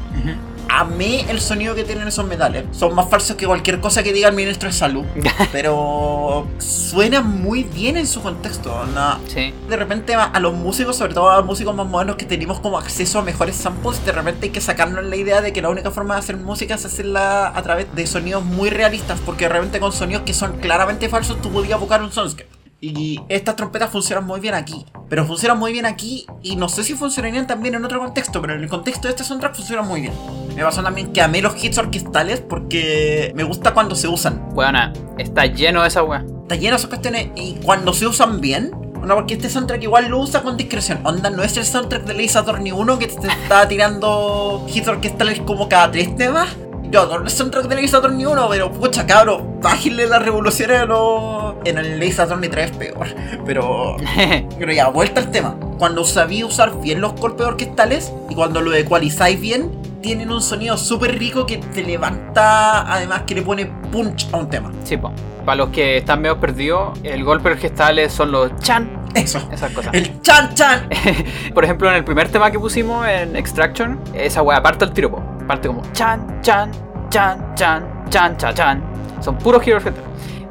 [0.69, 2.65] amé el sonido que tienen esos metales.
[2.71, 5.05] Son más falsos que cualquier cosa que diga el ministro de salud.
[5.51, 8.85] pero suenan muy bien en su contexto.
[8.93, 9.19] ¿no?
[9.27, 9.53] Sí.
[9.67, 12.77] De repente a los músicos, sobre todo a los músicos más modernos que tenemos como
[12.77, 15.91] acceso a mejores samples, de repente hay que sacarnos la idea de que la única
[15.91, 19.79] forma de hacer música es hacerla a través de sonidos muy realistas, porque de repente
[19.79, 22.58] con sonidos que son claramente falsos tú podías buscar un soundscape.
[22.81, 24.85] Y estas trompetas funcionan muy bien aquí.
[25.09, 28.53] Pero funcionan muy bien aquí y no sé si funcionarían también en otro contexto, pero
[28.53, 30.13] en el contexto de este soundtrack funcionan muy bien.
[30.55, 34.49] Me pasó también que amé los hits orquestales porque me gusta cuando se usan.
[34.53, 36.23] Bueno, está lleno de esa weá.
[36.43, 38.71] Está lleno de esas cuestiones y cuando se usan bien.
[39.05, 40.99] No, porque este soundtrack igual lo usa con discreción.
[41.05, 45.41] Onda, no es el soundtrack de Lisa Torni 1 que te está tirando hits orquestales
[45.41, 46.49] como cada tres temas.
[46.91, 50.85] Yo adoro el soundtrack de Laser Attorney 1, pero pucha cabro, bájenle las revoluciones a
[50.85, 51.53] los...
[51.63, 53.07] En el Laser Attorney 3 es peor.
[53.45, 53.95] Pero...
[54.57, 55.55] pero ya, vuelta al tema.
[55.77, 59.71] Cuando sabía usar bien los golpes orquestales y cuando lo ecualizáis bien,
[60.01, 64.49] tienen un sonido súper rico que te levanta, además que le pone punch a un
[64.49, 64.71] tema.
[64.83, 65.13] Sí, pues.
[65.45, 68.89] Para los que están medio perdidos, el golpe orquestal son los chan.
[69.13, 69.47] Eso.
[69.51, 69.93] Esas cosas.
[69.93, 70.89] El chan chan.
[71.53, 75.11] Por ejemplo, en el primer tema que pusimos en Extraction, esa wea parte el tiro,
[75.11, 76.71] po parte como chan, chan,
[77.09, 78.83] chan, chan, chan, chan, chan.
[79.19, 79.83] Son puros giros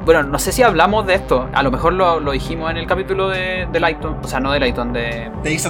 [0.03, 1.47] Bueno, no sé si hablamos de esto.
[1.53, 4.17] A lo mejor lo, lo dijimos en el capítulo de, de Lighton.
[4.21, 5.31] O sea, no de Lighton, de.
[5.41, 5.69] De Ace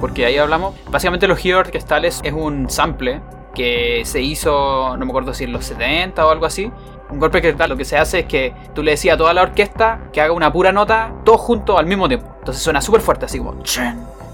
[0.00, 0.74] Porque ahí hablamos.
[0.90, 3.22] Básicamente, los giros orquestales es un sample
[3.54, 6.72] que se hizo, no me acuerdo si en los 70 o algo así.
[7.10, 9.42] Un golpe orquestal lo que se hace es que tú le decías a toda la
[9.42, 12.26] orquesta que haga una pura nota, todos juntos al mismo tiempo.
[12.40, 13.54] Entonces suena súper fuerte, así como.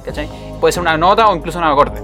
[0.05, 0.28] ¿Cachai?
[0.61, 2.03] Puede ser una nota o incluso un acorde.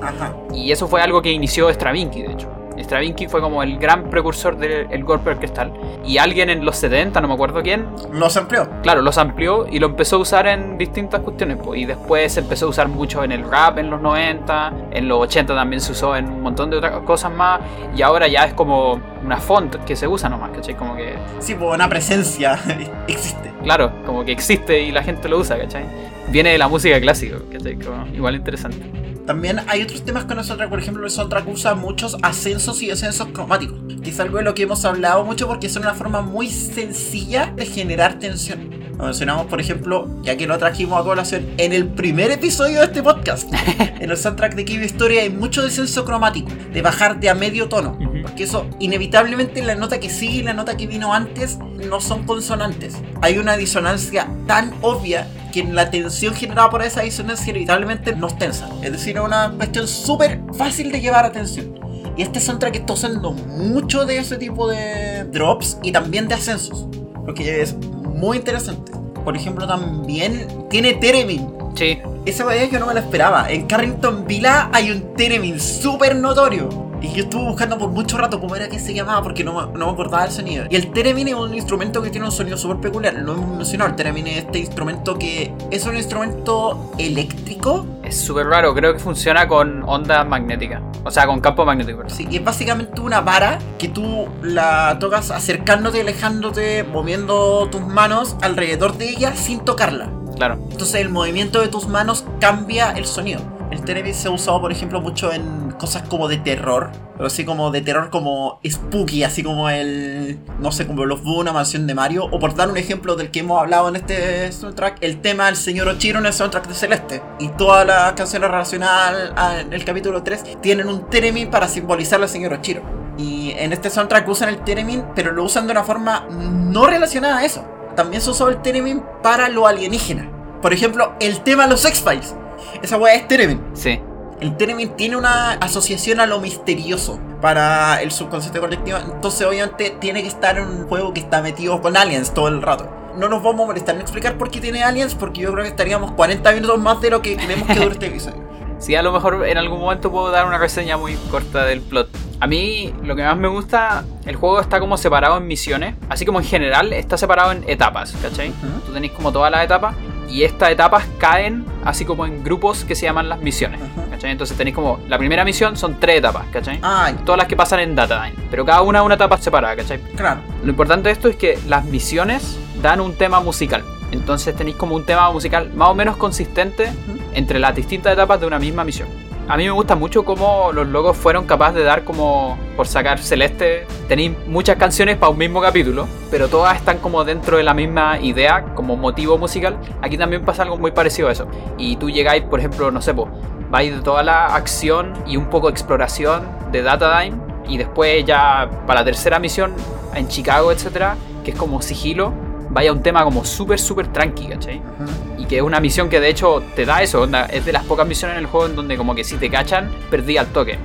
[0.54, 2.56] Y eso fue algo que inició Stravinsky, de hecho.
[2.78, 5.72] Stravinsky fue como el gran precursor del golpe orquestal.
[6.04, 7.86] Y alguien en los 70, no me acuerdo quién.
[8.12, 8.68] Los amplió.
[8.82, 11.58] Claro, los amplió y lo empezó a usar en distintas cuestiones.
[11.62, 14.72] Pues, y después se empezó a usar mucho en el rap en los 90.
[14.92, 17.60] En los 80 también se usó en un montón de otras cosas más.
[17.96, 20.74] Y ahora ya es como una font que se usa nomás, ¿cachai?
[20.74, 21.14] Como que.
[21.38, 22.58] Sí, pues una presencia
[23.08, 23.52] existe.
[23.62, 25.84] Claro, como que existe y la gente lo usa, ¿cachai?
[26.28, 27.78] Viene de la música clásica, ¿cachai?
[28.14, 29.06] igual interesante.
[29.26, 33.28] También hay otros temas con nosotros, por ejemplo, el soundtrack usa muchos ascensos y descensos
[33.32, 36.48] cromáticos, que es algo de lo que hemos hablado mucho porque es una forma muy
[36.48, 38.70] sencilla de generar tensión.
[38.96, 42.86] Lo mencionamos, por ejemplo, ya que lo trajimos a colación en el primer episodio de
[42.86, 43.52] este podcast.
[43.78, 47.68] en el soundtrack de Kiwi Story hay mucho descenso cromático, de bajar de a medio
[47.68, 47.98] tono.
[48.22, 52.24] Porque eso, inevitablemente, la nota que sigue y la nota que vino antes no son
[52.24, 52.96] consonantes.
[53.22, 58.68] Hay una disonancia tan obvia que la tensión generada por esa disonancia inevitablemente nos tensa.
[58.82, 61.80] Es decir, es una cuestión súper fácil de llevar atención.
[62.14, 66.86] Y este soundtrack está usando mucho de ese tipo de drops y también de ascensos.
[67.26, 68.92] Lo que es muy interesante.
[69.24, 71.48] Por ejemplo, también tiene Teremin.
[71.74, 71.98] Sí.
[72.26, 73.50] Esa vez yo no me la esperaba.
[73.50, 76.68] En Carrington Villa hay un Teremin súper notorio.
[77.00, 79.86] Y yo estuve buscando por mucho rato cómo era que se llamaba porque no, no
[79.86, 80.64] me acordaba del sonido.
[80.70, 83.14] Y el Theremin es un instrumento que tiene un sonido súper peculiar.
[83.14, 83.90] Lo hemos mencionado.
[83.90, 87.86] El Theremin es este instrumento que es un instrumento eléctrico.
[88.02, 88.74] Es súper raro.
[88.74, 90.82] Creo que funciona con onda magnética.
[91.04, 92.02] O sea, con campo magnético.
[92.08, 98.36] Sí, y es básicamente una vara que tú la tocas acercándote, alejándote, moviendo tus manos
[98.42, 100.10] alrededor de ella sin tocarla.
[100.36, 100.58] Claro.
[100.70, 103.55] Entonces el movimiento de tus manos cambia el sonido.
[103.70, 107.44] El Theremin se ha usado, por ejemplo, mucho en cosas como de terror, pero así
[107.44, 111.86] como de terror como spooky, así como el, no sé, como los de una mansión
[111.86, 115.20] de Mario, o por dar un ejemplo del que hemos hablado en este soundtrack, el
[115.20, 117.22] tema del señor Ochiro en el soundtrack de Celeste.
[117.40, 122.52] Y todas las canciones relacionadas al, capítulo 3 tienen un Teremin para simbolizar al señor
[122.52, 122.82] Ochiro.
[123.18, 127.38] Y en este soundtrack usan el Teremin, pero lo usan de una forma no relacionada
[127.38, 127.64] a eso.
[127.96, 130.30] También se usó el Teremin para lo alienígena.
[130.60, 132.34] Por ejemplo, el tema de los X-Files.
[132.82, 133.60] Esa weá es Teremin.
[133.74, 134.00] Sí.
[134.40, 138.98] El Teremin tiene una asociación a lo misterioso para el subconsciente colectivo.
[138.98, 142.60] Entonces, obviamente, tiene que estar en un juego que está metido con aliens todo el
[142.60, 142.90] rato.
[143.16, 145.70] No nos vamos a molestar en explicar por qué tiene aliens, porque yo creo que
[145.70, 148.46] estaríamos 40 minutos más de lo que queremos que dure este episodio.
[148.78, 152.10] Sí, a lo mejor en algún momento puedo dar una reseña muy corta del plot.
[152.40, 156.26] A mí lo que más me gusta, el juego está como separado en misiones, así
[156.26, 158.50] como en general está separado en etapas, ¿cachai?
[158.50, 158.80] Ujú.
[158.84, 159.96] Tú tenéis como todas las etapas
[160.28, 163.80] y estas etapas caen así como en grupos que se llaman las misiones.
[164.10, 164.30] ¿cachai?
[164.30, 166.78] Entonces tenéis como, la primera misión son tres etapas, ¿cachai?
[166.82, 170.00] Ah, Todas las que pasan en Datadyne, pero cada una es una etapa separada, ¿cachai?
[170.16, 170.40] claro.
[170.62, 173.84] Lo importante de esto es que las misiones dan un tema musical.
[174.12, 176.90] Entonces tenéis como un tema musical más o menos consistente
[177.34, 179.08] entre las distintas etapas de una misma misión.
[179.48, 183.20] A mí me gusta mucho cómo los logos fueron capaces de dar como, por sacar
[183.20, 187.72] Celeste, tenéis muchas canciones para un mismo capítulo, pero todas están como dentro de la
[187.72, 189.78] misma idea, como motivo musical.
[190.02, 191.46] Aquí también pasa algo muy parecido a eso.
[191.78, 193.28] Y tú llegáis, por ejemplo, no sé, po,
[193.70, 196.42] vais de toda la acción y un poco de exploración
[196.72, 197.36] de Datadyne,
[197.68, 199.72] y después ya para la tercera misión
[200.14, 202.32] en Chicago, etcétera, que es como sigilo,
[202.76, 204.76] vaya un tema como súper, súper tranqui, ¿cachai?
[204.76, 205.42] Ujú.
[205.42, 207.82] Y que es una misión que de hecho te da eso, onda, es de las
[207.84, 210.76] pocas misiones en el juego en donde como que si te cachan, perdí al toque.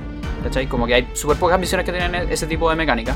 [0.42, 0.68] ¿Cachai?
[0.68, 3.14] Como que hay súper pocas misiones que tienen e- ese tipo de mecánica.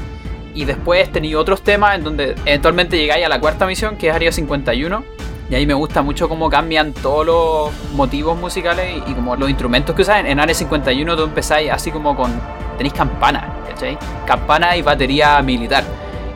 [0.53, 4.15] Y después tenéis otros temas en donde eventualmente llegáis a la cuarta misión, que es
[4.15, 5.03] Área 51.
[5.49, 9.97] Y ahí me gusta mucho cómo cambian todos los motivos musicales y como los instrumentos
[9.97, 10.27] que usan.
[10.27, 12.31] En Área 51 tú empezáis así como con...
[12.77, 13.97] Tenéis campana, ¿cachai?
[14.27, 15.83] Campana y batería militar.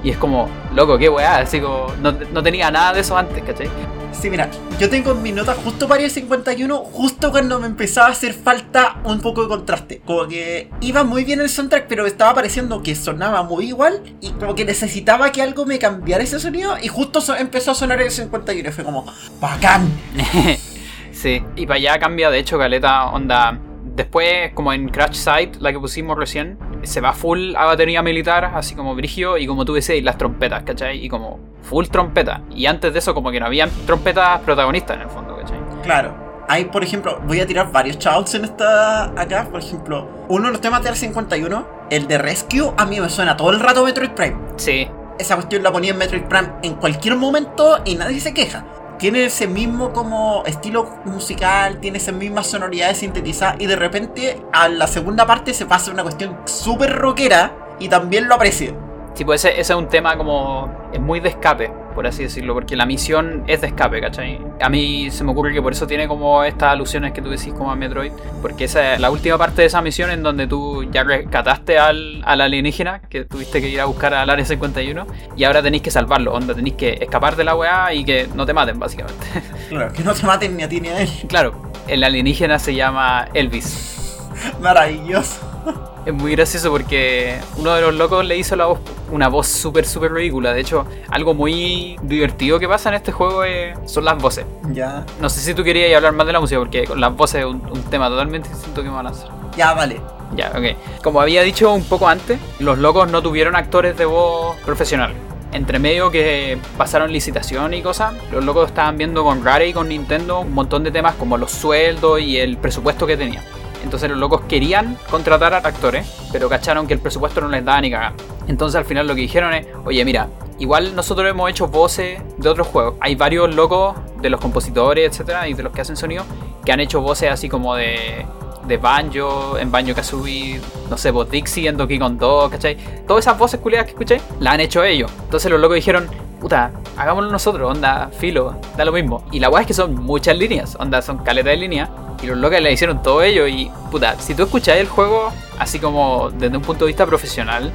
[0.03, 1.87] Y es como, loco, qué weá, así como...
[2.01, 3.69] No, no tenía nada de eso antes, ¿cachai?
[4.13, 8.09] Sí, mira, yo tengo en mi nota justo para el 51, justo cuando me empezaba
[8.09, 10.03] a hacer falta un poco de contraste.
[10.05, 14.31] Como que iba muy bien el soundtrack, pero estaba pareciendo que sonaba muy igual y
[14.33, 18.03] como que necesitaba que algo me cambiara ese sonido y justo so- empezó a sonar
[18.03, 19.07] el 51 y fue como,
[19.41, 19.89] bacán.
[21.13, 23.59] sí, y para allá cambia de hecho caleta onda.
[23.95, 28.53] Después, como en Crash Site, la que pusimos recién, se va full a batería militar,
[28.55, 31.05] así como brigio, y como tú decías, las trompetas, ¿cachai?
[31.05, 32.43] Y como full trompeta.
[32.51, 35.59] Y antes de eso, como que no habían trompetas protagonistas en el fondo, ¿cachai?
[35.83, 36.31] Claro.
[36.49, 39.47] Hay, por ejemplo, voy a tirar varios shouts en esta acá.
[39.49, 43.37] Por ejemplo, uno de los temas del 51, el de Rescue, a mí me suena
[43.37, 44.37] todo el rato Metroid Prime.
[44.57, 44.89] Sí,
[45.21, 48.65] esa cuestión la ponía en Metroid Prime en cualquier momento y nadie se queja.
[49.01, 54.69] Tiene ese mismo como estilo musical, tiene esas mismas sonoridades sintetizadas y de repente a
[54.69, 58.77] la segunda parte se pasa una cuestión súper rockera y también lo aprecio.
[59.15, 60.71] tipo, ese, ese es un tema como.
[60.93, 64.41] Es muy de escape, por así decirlo, porque la misión es de escape, ¿cachai?
[64.61, 67.53] A mí se me ocurre que por eso tiene como estas alusiones que tú decís
[67.53, 68.13] como a Metroid,
[68.43, 72.23] porque esa es la última parte de esa misión en donde tú ya rescataste al,
[72.25, 75.91] al alienígena, que tuviste que ir a buscar al área 51, y ahora tenéis que
[75.91, 79.27] salvarlo, onda, tenéis que escapar de la weá y que no te maten, básicamente.
[79.71, 81.09] Claro, que no te maten ni a ti ni a él.
[81.29, 81.55] claro,
[81.87, 84.19] el alienígena se llama Elvis.
[84.61, 85.50] Maravilloso.
[86.07, 88.79] Es muy gracioso porque uno de los locos le hizo la voz,
[89.13, 90.55] una voz súper, súper ridícula.
[90.55, 94.47] De hecho, algo muy divertido que pasa en este juego es- son las voces.
[94.73, 97.41] Ya, No sé si tú querías hablar más de la música porque con las voces
[97.41, 99.29] es un, un tema totalmente distinto que me van a lanzar.
[99.57, 100.01] ya, vale.
[100.35, 101.03] Ya, ok.
[101.03, 105.13] Como había dicho un poco antes, los locos no tuvieron actores de voz profesional.
[105.53, 109.89] Entre medio que pasaron licitación y cosas, los locos estaban viendo con Rare y con
[109.89, 113.43] Nintendo un montón de temas como los sueldos y el presupuesto que tenían.
[113.83, 117.81] Entonces los locos querían contratar a actores, pero cacharon que el presupuesto no les daba
[117.81, 118.15] ni cagar.
[118.47, 120.29] Entonces al final lo que dijeron es, oye mira,
[120.59, 122.95] igual nosotros hemos hecho voces de otros juegos.
[123.01, 126.25] Hay varios locos de los compositores, etcétera, y de los que hacen sonido,
[126.65, 128.27] que han hecho voces así como de,
[128.67, 132.77] de Banjo, en Banjo Kazooie, no sé, pues Dixie en Donkey Kong 2, ¿cachai?
[133.07, 135.11] Todas esas voces culiadas que escuché, las han hecho ellos.
[135.25, 136.09] Entonces los locos dijeron,
[136.41, 139.25] puta, hagámoslo nosotros, onda, filo, da lo mismo.
[139.33, 141.89] Y la weá es que son muchas líneas, onda, son caletas de líneas.
[142.23, 145.79] Y los locos le hicieron todo ello y, puta, si tú escucháis el juego así
[145.79, 147.73] como desde un punto de vista profesional,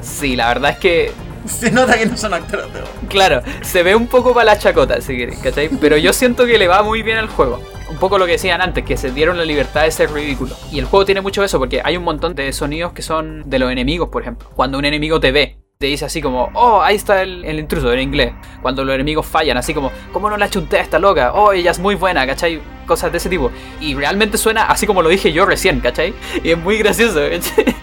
[0.00, 1.12] sí, la verdad es que
[1.48, 2.90] Se nota que no son actores de voz.
[3.08, 5.68] Claro, se ve un poco para la chacota, si querés, ¿cachai?
[5.80, 7.60] Pero yo siento que le va muy bien al juego.
[7.88, 10.54] Un poco lo que decían antes, que se dieron la libertad de ser ridículo.
[10.70, 13.58] Y el juego tiene mucho eso, porque hay un montón de sonidos que son de
[13.58, 14.48] los enemigos, por ejemplo.
[14.54, 17.92] Cuando un enemigo te ve, te dice así como, oh, ahí está el, el intruso
[17.92, 18.32] en inglés.
[18.62, 21.32] Cuando los enemigos fallan, así como, ¿cómo no la chunté a esta loca?
[21.34, 22.60] Oh, ella es muy buena, ¿cachai?
[22.84, 23.52] Cosas de ese tipo.
[23.80, 26.14] Y realmente suena así como lo dije yo recién, ¿cachai?
[26.42, 27.64] Y es muy gracioso, ¿cachai?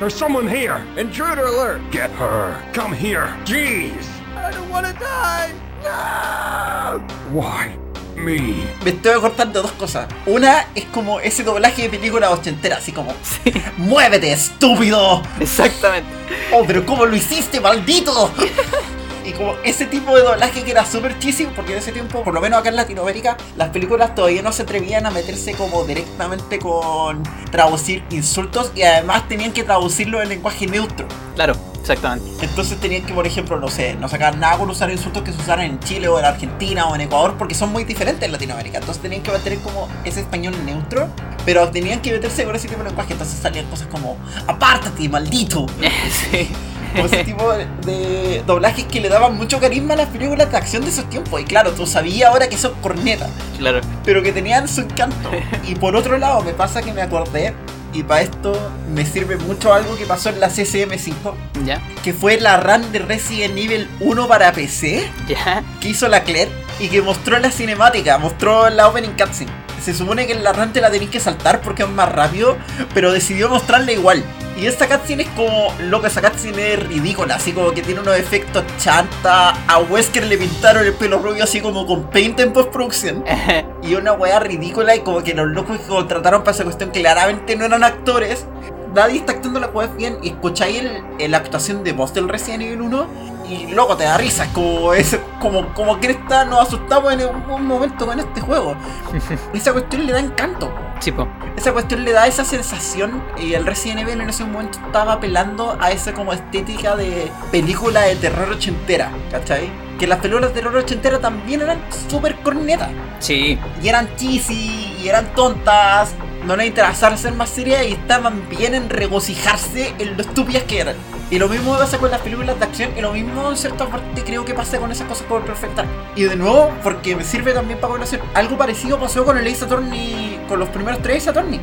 [0.00, 0.80] There's someone here.
[0.96, 1.80] Intruder alert!
[1.92, 2.56] Get her.
[2.74, 3.28] Come here.
[3.44, 4.08] Jeez.
[4.36, 5.52] I don't want to die!
[5.84, 6.98] No!
[7.30, 7.87] Why
[8.18, 8.38] me?
[8.84, 10.06] Me estoy acordando dos cosas.
[10.26, 15.22] Una es como ese doblaje de película ochentera, así como, Sí, ¡Muévete, estúpido!
[15.40, 16.08] exactamente.
[16.52, 18.32] ¡Oh, pero cómo lo hiciste, maldito!
[19.28, 22.32] Y como ese tipo de doblaje que era súper cheesy, porque en ese tiempo, por
[22.32, 26.58] lo menos acá en Latinoamérica, las películas todavía no se atrevían a meterse como directamente
[26.58, 31.06] con traducir insultos y además tenían que traducirlo en lenguaje neutro.
[31.34, 32.26] Claro, exactamente.
[32.40, 35.38] Entonces tenían que, por ejemplo, no sé, no sacar nada con usar insultos que se
[35.42, 38.78] usaran en Chile o en Argentina o en Ecuador porque son muy diferentes en Latinoamérica.
[38.78, 41.06] Entonces tenían que mantener como ese español neutro.
[41.44, 44.16] Pero tenían que meterse con ese tipo de lenguaje, entonces salían cosas como
[44.46, 45.66] apártate, maldito.
[46.30, 46.50] sí.
[46.94, 50.82] Ese tipo de, de doblajes que le daban mucho carisma a las películas de acción
[50.84, 51.40] de esos tiempos.
[51.40, 53.80] Y claro, tú sabías ahora que son cornetas, Claro.
[54.04, 55.30] pero que tenían su encanto.
[55.66, 57.54] Y por otro lado, me pasa que me acordé,
[57.92, 58.52] y para esto
[58.94, 61.34] me sirve mucho algo que pasó en la CCM5,
[61.64, 61.80] Ya.
[62.02, 65.62] que fue la run de Resident Evil 1 para PC, Ya.
[65.80, 69.50] que hizo la Claire, y que mostró la cinemática, mostró la opening cutscene.
[69.82, 72.56] Se supone que en la run te la tenéis que saltar porque es más rápido,
[72.94, 74.24] pero decidió mostrarla igual.
[74.60, 78.16] Y esta cutscene es como, loco, esa cutscene es ridícula, así como que tiene unos
[78.16, 79.50] efectos chanta.
[79.68, 83.24] A Wesker le pintaron el pelo rubio así como con paint en postproducción.
[83.80, 87.54] Y una weá ridícula y como que los locos que contrataron para esa cuestión claramente
[87.56, 88.44] no eran actores.
[88.92, 90.82] Nadie está actuando la weá bien y escucháis
[91.18, 94.92] la actuación de voz del Resident Evil 1 y loco te da risa, es como,
[94.94, 98.76] es como, como que está, nos asustamos en un, un momento con este juego.
[99.54, 100.72] Esa cuestión le da encanto.
[101.00, 101.28] Sí, po.
[101.56, 105.76] Esa cuestión le da esa sensación y el Resident Evil en ese momento estaba apelando
[105.80, 109.70] a esa como estética de película de terror ochentera, ¿cachai?
[109.98, 111.78] Que las películas de terror ochentera también eran
[112.08, 112.90] súper cornetas
[113.20, 113.58] Sí.
[113.82, 118.74] y eran cheesy y eran tontas, no les interesaba ser más serias y estaban bien
[118.74, 120.96] en regocijarse en lo estúpidas que eran.
[121.30, 124.24] Y lo mismo pasa con las películas de acción y lo mismo en cierta parte
[124.24, 125.88] creo que pasa con esas cosas como Perfect Dark.
[126.16, 129.66] Y de nuevo, porque me sirve también para conocer, algo parecido pasó con el Ace
[129.66, 131.60] Attorney, con los primeros tres Ace Attorney.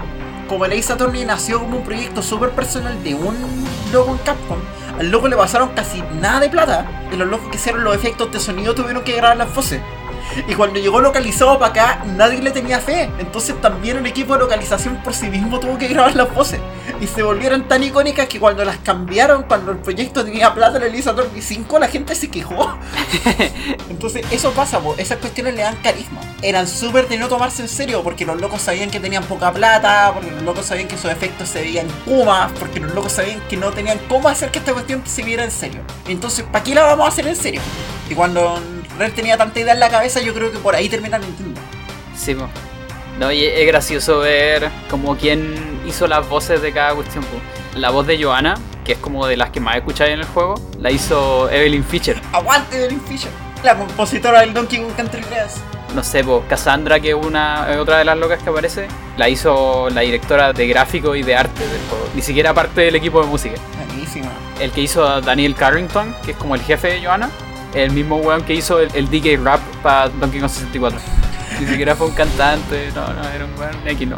[0.48, 3.36] Como el Ace Attorney nació como un proyecto súper personal de un
[3.92, 4.60] loco en Capcom,
[5.00, 8.32] al loco le pasaron casi nada de plata y los locos que hicieron los efectos
[8.32, 9.82] de sonido tuvieron que grabar las voces.
[10.48, 13.10] Y cuando llegó localizado para acá, nadie le tenía fe.
[13.20, 16.60] Entonces también el equipo de localización por sí mismo tuvo que grabar las voces.
[17.02, 20.84] Y se volvieron tan icónicas que cuando las cambiaron, cuando el proyecto tenía plata en
[20.84, 22.78] el Elisa Torby 5, la gente se quejó.
[23.90, 24.96] Entonces eso pasa, po.
[24.98, 26.22] esas cuestiones le dan carisma.
[26.42, 30.12] Eran súper de no tomarse en serio, porque los locos sabían que tenían poca plata,
[30.14, 33.58] porque los locos sabían que sus efectos se veían kumas, porque los locos sabían que
[33.58, 35.82] no tenían cómo hacer que esta cuestión se viera en serio.
[36.08, 37.62] Entonces, ¿para qué la vamos a hacer en serio?
[38.10, 38.60] Y cuando
[38.98, 41.60] Red tenía tanta idea en la cabeza, yo creo que por ahí termina Nintendo.
[42.16, 42.48] Sí, po.
[43.20, 47.24] No, y es gracioso ver como quién hizo las voces de cada cuestión.
[47.24, 47.38] po.
[47.80, 50.56] La voz de Johanna, que es como de las que más escucháis en el juego,
[50.80, 52.22] la hizo Evelyn Fisher.
[52.34, 53.32] ¡Aguante, Evelyn Fisher!
[53.64, 55.44] La compositora del Donkey Kong Country 3.
[55.96, 58.88] No sé, po, Cassandra, que es una, otra de las locas que aparece,
[59.18, 62.10] la hizo la directora de gráfico y de arte del juego.
[62.14, 63.56] Ni siquiera parte del equipo de música.
[63.88, 64.30] Buenísima.
[64.60, 67.30] El que hizo a Daniel Carrington, que es como el jefe de Johanna,
[67.76, 71.00] el mismo weón que hizo el, el DK Rap para Donkey Kong 64.
[71.60, 74.18] Ni siquiera fue un cantante, no, no, era un weón X no.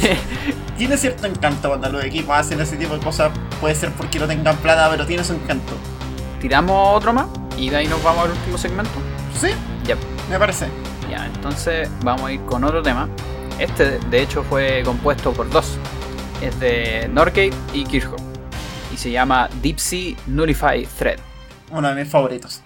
[0.76, 3.30] tiene cierto encanto cuando los equipos hacen ese tipo de cosas.
[3.60, 5.74] Puede ser porque no tengan plata, pero tiene su encanto.
[6.40, 8.90] Tiramos otro más y de ahí nos vamos al último segmento.
[9.38, 9.48] Sí,
[9.84, 9.96] Ya,
[10.28, 10.66] me parece.
[11.10, 13.08] ya, entonces vamos a ir con otro tema.
[13.58, 15.76] Este de hecho fue compuesto por dos.
[16.40, 18.20] Es de Norgate y Kirchhoff.
[18.92, 21.18] Y se llama Deep Sea Nullify Thread.
[21.70, 22.62] Uno de mis favoritos.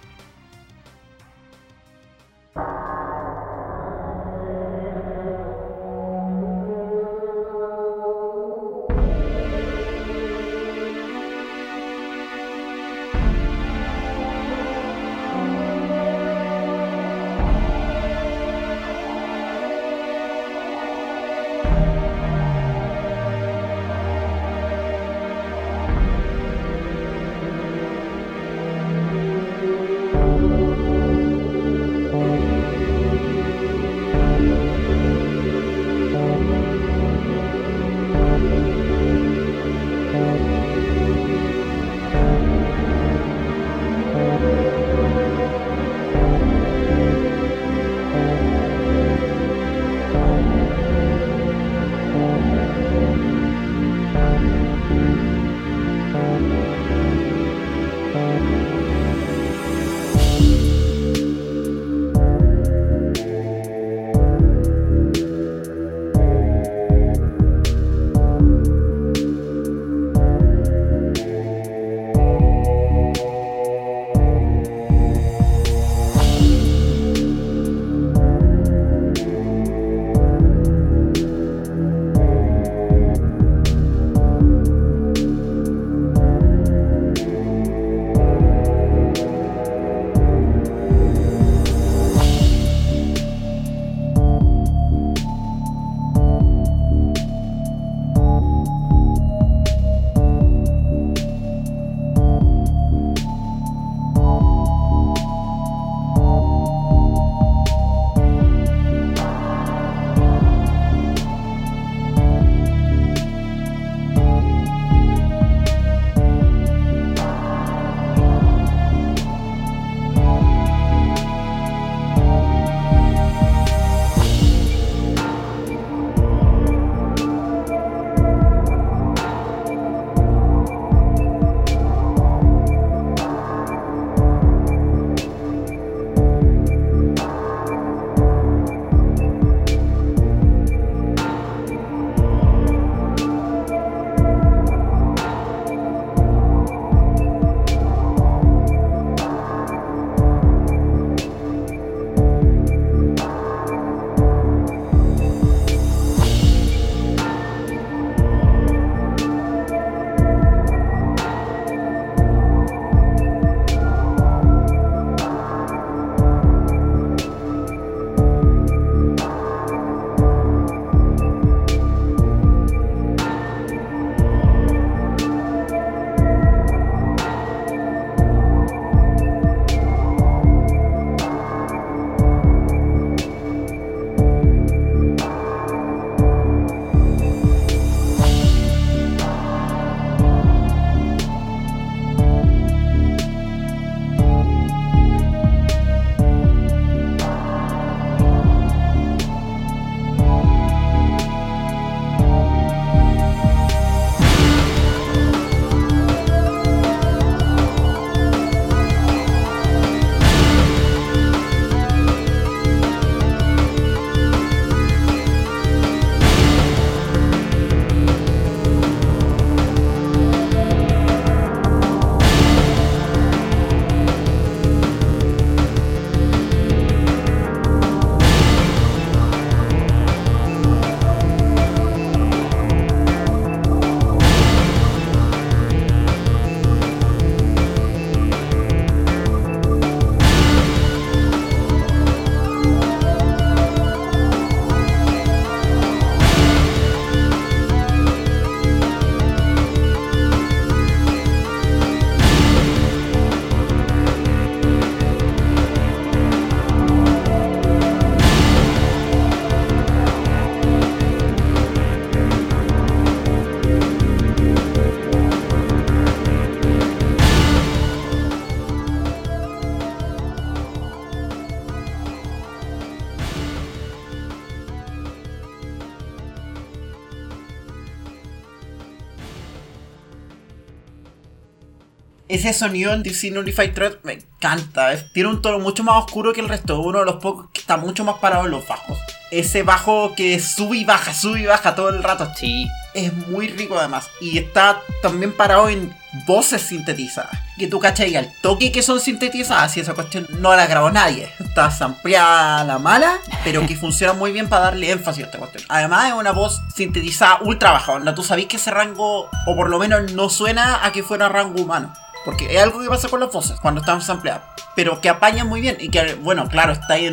[282.45, 284.93] Ese sonido en DC Nullified Threat me encanta.
[284.93, 286.79] es- tiene un tono mucho más oscuro que el resto.
[286.79, 288.99] Uno de los pocos que está mucho más parado en los bajos.
[289.31, 292.29] Ese bajo que sube y baja, sube y baja todo el rato.
[292.35, 294.07] Sí, Es muy rico además.
[294.21, 295.93] Y está también parado en
[296.27, 297.31] voces sintetizadas.
[297.57, 299.75] Que tú cachai al toque que son sintetizadas.
[299.75, 301.27] Y esa cuestión no la grabó nadie.
[301.39, 303.17] Está sampleada a la mala.
[303.43, 305.63] Pero que funciona muy bien para darle énfasis a esta cuestión.
[305.67, 307.93] Además es una voz sintetizada ultra baja.
[307.93, 311.27] Onda, tú sabés que ese rango, o por lo menos no suena a que fuera
[311.27, 311.91] rango humano.
[312.25, 314.41] Porque es algo que pasa con las voces cuando están sampleadas.
[314.75, 315.77] Pero que apañan muy bien.
[315.79, 317.07] Y que, bueno, claro, está ahí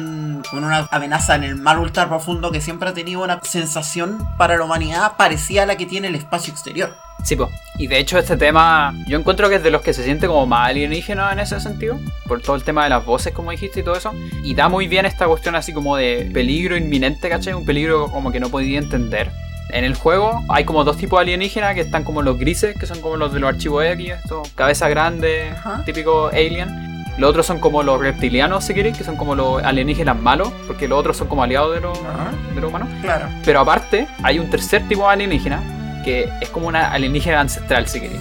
[0.51, 4.57] con una amenaza en el mar ultra profundo que siempre ha tenido una sensación para
[4.57, 6.97] la humanidad parecida a la que tiene el espacio exterior.
[7.23, 7.51] sí, po.
[7.79, 10.47] Y de hecho este tema, yo encuentro que es de los que se siente como
[10.47, 13.83] más alienígena en ese sentido, por todo el tema de las voces, como dijiste, y
[13.83, 14.13] todo eso.
[14.45, 17.55] Y da muy bien esta cuestión así como de peligro inminente, ¿cachai?
[17.55, 19.31] Un peligro como que no podía entender.
[19.71, 22.87] En el juego hay como dos tipos de alienígenas que están como los grises, que
[22.87, 25.83] son como los de los archivos X, estos, cabeza grande, Ajá.
[25.85, 26.93] típico alien.
[27.19, 30.89] Los otros son como los reptilianos, si queréis, que son como los alienígenas malos, porque
[30.89, 31.99] los otros son como aliados de los,
[32.55, 32.89] de los humanos.
[33.03, 33.29] Claro.
[33.45, 35.61] Pero aparte, hay un tercer tipo de alienígena
[36.03, 38.21] que es como una alienígena ancestral, si queréis.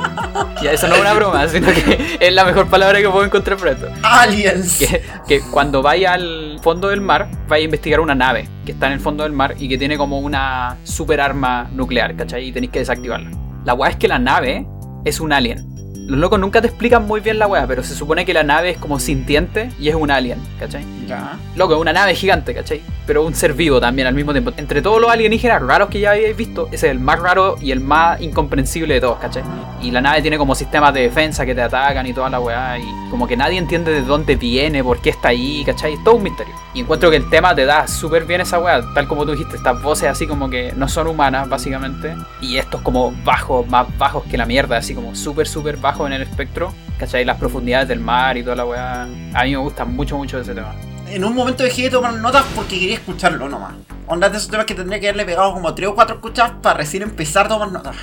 [0.62, 3.58] ya, eso no es una broma, sino que es la mejor palabra que puedo encontrar
[3.58, 3.88] para esto.
[4.02, 4.78] Aliens.
[4.78, 8.86] Que, que cuando vaya al fondo del mar, vaya a investigar una nave que está
[8.86, 12.48] en el fondo del mar y que tiene como una super arma nuclear, ¿cachai?
[12.48, 13.30] Y tenéis que desactivarla.
[13.64, 14.66] La weá es que la nave
[15.04, 15.75] es un alien.
[16.06, 18.70] Los locos nunca te explican muy bien la weá, pero se supone que la nave
[18.70, 20.84] es como sintiente y es un alien, ¿cachai?
[21.08, 21.36] Ya.
[21.56, 22.80] Loco, es una nave gigante, ¿cachai?
[23.08, 24.52] Pero un ser vivo también al mismo tiempo.
[24.56, 27.72] Entre todos los alienígenas raros que ya habéis visto, ese es el más raro y
[27.72, 29.42] el más incomprensible de todos, ¿cachai?
[29.82, 32.78] Y la nave tiene como sistemas de defensa que te atacan y toda la weá.
[32.78, 35.94] Y como que nadie entiende de dónde viene, por qué está ahí, ¿cachai?
[35.94, 36.54] Es todo un misterio.
[36.72, 39.56] Y encuentro que el tema te da súper bien esa weá, tal como tú dijiste,
[39.56, 42.14] estas voces así como que no son humanas, básicamente.
[42.40, 46.14] Y estos como bajos, más bajos que la mierda, así como súper, súper bajos en
[46.14, 46.72] el espectro.
[46.98, 47.24] ¿Cachai?
[47.24, 49.02] Las profundidades del mar y toda la weá.
[49.02, 50.74] A mí me gusta mucho, mucho ese tema.
[51.08, 53.74] En un momento dejé de tomar notas porque quería escucharlo nomás.
[54.06, 56.78] Onda de esos temas que tendría que haberle pegado como 3 o 4 escuchas para
[56.78, 57.96] recién empezar a tomar notas.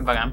[0.00, 0.32] Bacán.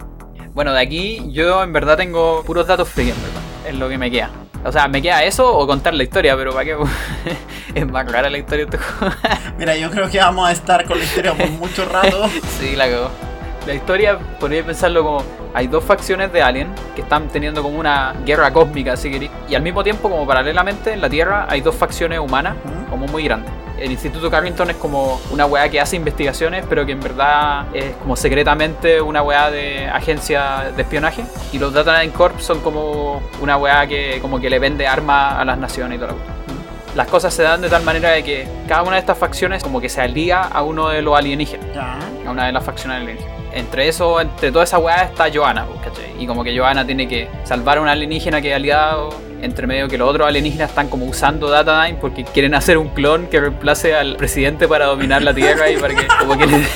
[0.53, 3.41] Bueno, de aquí yo en verdad tengo puros datos en verdad.
[3.68, 4.30] Es lo que me queda.
[4.65, 6.77] O sea, me queda eso o contar la historia, pero ¿para qué?
[7.76, 8.68] es más rara la historia.
[9.57, 12.30] Mira, yo creo que vamos a estar con la historia por mucho rato.
[12.60, 13.33] sí, la cagó.
[13.65, 15.23] La historia, podría pensarlo como...
[15.53, 19.31] Hay dos facciones de Alien que están teniendo como una guerra cósmica, si queréis.
[19.48, 22.56] Y al mismo tiempo, como paralelamente, en la Tierra hay dos facciones humanas
[22.90, 23.52] como muy grandes.
[23.77, 27.95] El Instituto Carrington es como una weá que hace investigaciones, pero que en verdad es
[27.98, 31.23] como secretamente una weá de agencia de espionaje.
[31.52, 35.40] Y los Data Nine Corp son como una weá que como que le vende armas
[35.40, 36.57] a las naciones y toda la cuestión.
[36.95, 39.81] Las cosas se dan de tal manera de que cada una de estas facciones como
[39.81, 43.43] que se alía a uno de los alienígenas a una de las facciones alienígenas.
[43.54, 46.14] Entre eso, entre toda esa weá está Johanna, ¿cachai?
[46.20, 49.10] Y como que Johanna tiene que salvar a un alienígena que es aliado,
[49.42, 53.28] entre medio que los otros alienígenas están como usando Data9 porque quieren hacer un clon
[53.28, 56.68] que reemplace al presidente para dominar la Tierra y para que como que les,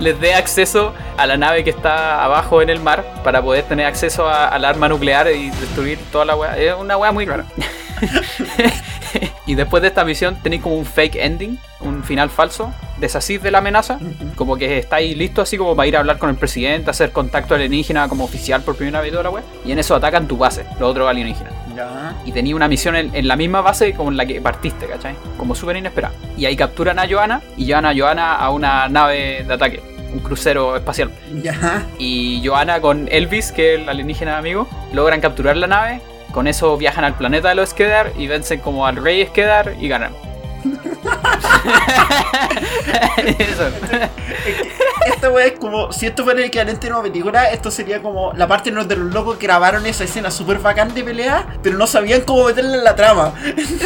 [0.00, 3.86] les dé acceso a la nave que está abajo en el mar para poder tener
[3.86, 6.56] acceso a- al arma nuclear y destruir toda la weá.
[6.58, 7.46] Es una weá muy rara.
[9.46, 13.50] y después de esta misión tenéis como un fake ending, un final falso, deshacís de
[13.50, 13.98] la amenaza,
[14.36, 17.54] como que estáis listos así como para ir a hablar con el presidente, hacer contacto
[17.54, 20.64] alienígena como oficial por primera vez toda la wea, y en eso atacan tu base,
[20.78, 21.52] los otros alienígenas.
[21.76, 22.16] Ya.
[22.24, 25.16] Y tenía una misión en, en la misma base como en la que partiste, ¿cachai?
[25.36, 26.14] Como súper inesperada.
[26.36, 29.82] Y ahí capturan a Johanna y llevan a Johanna a una nave de ataque,
[30.12, 31.10] un crucero espacial.
[31.42, 31.84] Ya.
[31.98, 36.00] Y Johanna con Elvis, que es el alienígena amigo, logran capturar la nave.
[36.34, 39.86] Con eso viajan al planeta de los Skedar y vencen como al rey Skedar y
[39.86, 40.12] ganan.
[43.38, 43.70] Eso.
[45.06, 48.32] Esta wea es como, si esto fuera el equivalente de una película, esto sería como
[48.32, 51.86] la parte en donde los locos grabaron esa escena súper bacán de pelea, pero no
[51.86, 53.32] sabían cómo meterla en la trama.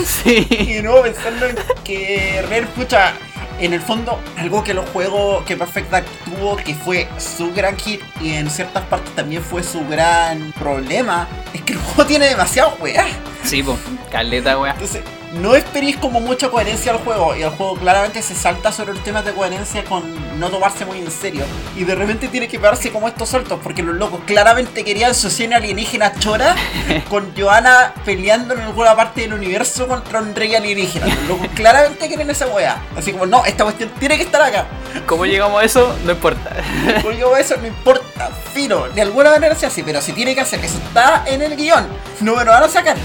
[0.06, 0.46] Sí.
[0.78, 3.12] Y no pensando en que Rare, pucha,
[3.58, 7.76] en el fondo, algo que los juegos que Perfect Dark tuvo, que fue su gran
[7.76, 12.26] hit y en ciertas partes también fue su gran problema, es que el juego tiene
[12.26, 13.06] demasiado weá.
[13.44, 13.78] Sí, pues,
[14.10, 14.72] caleta, wea.
[14.72, 15.02] Entonces,
[15.40, 17.34] no esperéis como mucha coherencia al juego.
[17.36, 20.02] Y el juego claramente se salta sobre los temas de coherencia con
[20.38, 21.44] no tomarse muy en serio.
[21.76, 23.58] Y de repente tiene que pegarse como estos saltos.
[23.62, 26.54] Porque los locos claramente querían su escena alienígena chora.
[27.08, 31.06] con Johanna peleando en alguna parte del universo contra un rey alienígena.
[31.06, 32.82] Los locos claramente quieren esa wea.
[32.96, 34.66] Así como, no, esta cuestión tiene que estar acá.
[35.06, 35.96] ¿Cómo llegamos a eso?
[36.04, 36.56] No importa.
[37.02, 38.30] Porque yo eso no importa.
[38.52, 39.84] Fino, de alguna manera se hace.
[39.84, 41.86] Pero si tiene que hacer, eso está en el guion.
[42.20, 42.96] No me lo van a sacar.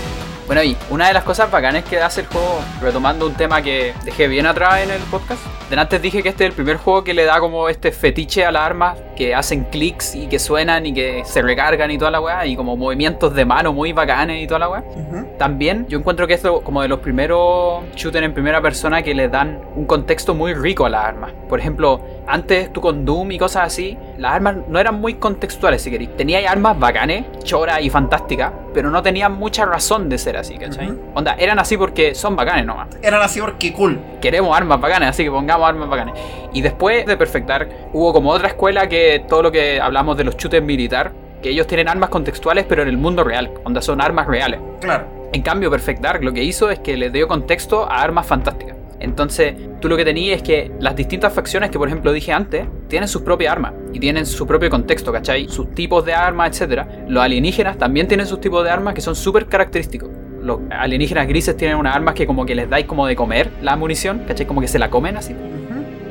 [0.46, 3.94] Bueno, y una de las cosas bacanas que hace el juego, retomando un tema que
[4.04, 7.04] dejé bien atrás en el podcast, de antes dije que este es el primer juego
[7.04, 10.86] que le da como este fetiche a las armas que hacen clics y que suenan
[10.86, 14.42] y que se recargan y toda la weá, y como movimientos de mano muy bacanes
[14.44, 14.84] y toda la weá.
[14.96, 15.28] Ujú.
[15.38, 19.28] También yo encuentro que esto como de los primeros shooters en primera persona que le
[19.30, 21.32] dan un contexto muy rico a las armas.
[21.50, 25.82] Por ejemplo, antes tú con Doom y cosas así, las armas no eran muy contextuales
[25.82, 26.16] si queréis.
[26.16, 30.90] Teníais armas bacanes, choras y fantásticas, pero no tenían mucha razón de ser así, ¿cachai?
[30.92, 31.00] Ujú.
[31.16, 34.00] Onda, eran así porque son bacanes nomás Eran así porque cool.
[34.22, 36.16] queremos armas bacanas, así que pongamos armas bacanas.
[36.54, 40.24] Y después de Perfect Dark, hubo como otra escuela que todo lo que hablamos de
[40.24, 41.12] los shooters militar,
[41.42, 44.60] que ellos tienen armas contextuales, pero en el mundo real, donde son armas reales.
[44.82, 45.06] Claro.
[45.34, 48.78] En cambio, Perfect Dark lo que hizo es que le dio contexto a armas fantásticas.
[49.00, 52.66] Entonces, tú lo que tenías es que las distintas facciones que, por ejemplo, dije antes,
[52.88, 55.50] tienen sus propias armas y tienen su propio contexto, ¿cachai?
[55.50, 56.86] Sus tipos de armas, etc.
[57.10, 60.10] Los alienígenas también tienen sus tipos de armas que son súper característicos.
[60.42, 63.76] Los alienígenas grises tienen unas armas que como que les dais como de comer la
[63.76, 64.46] munición, ¿cachai?
[64.46, 65.36] Como que se la comen así.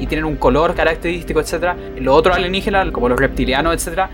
[0.03, 1.77] Y tienen un color característico, etc.
[2.01, 4.09] Los otros alienígenas, como los reptilianos, etc.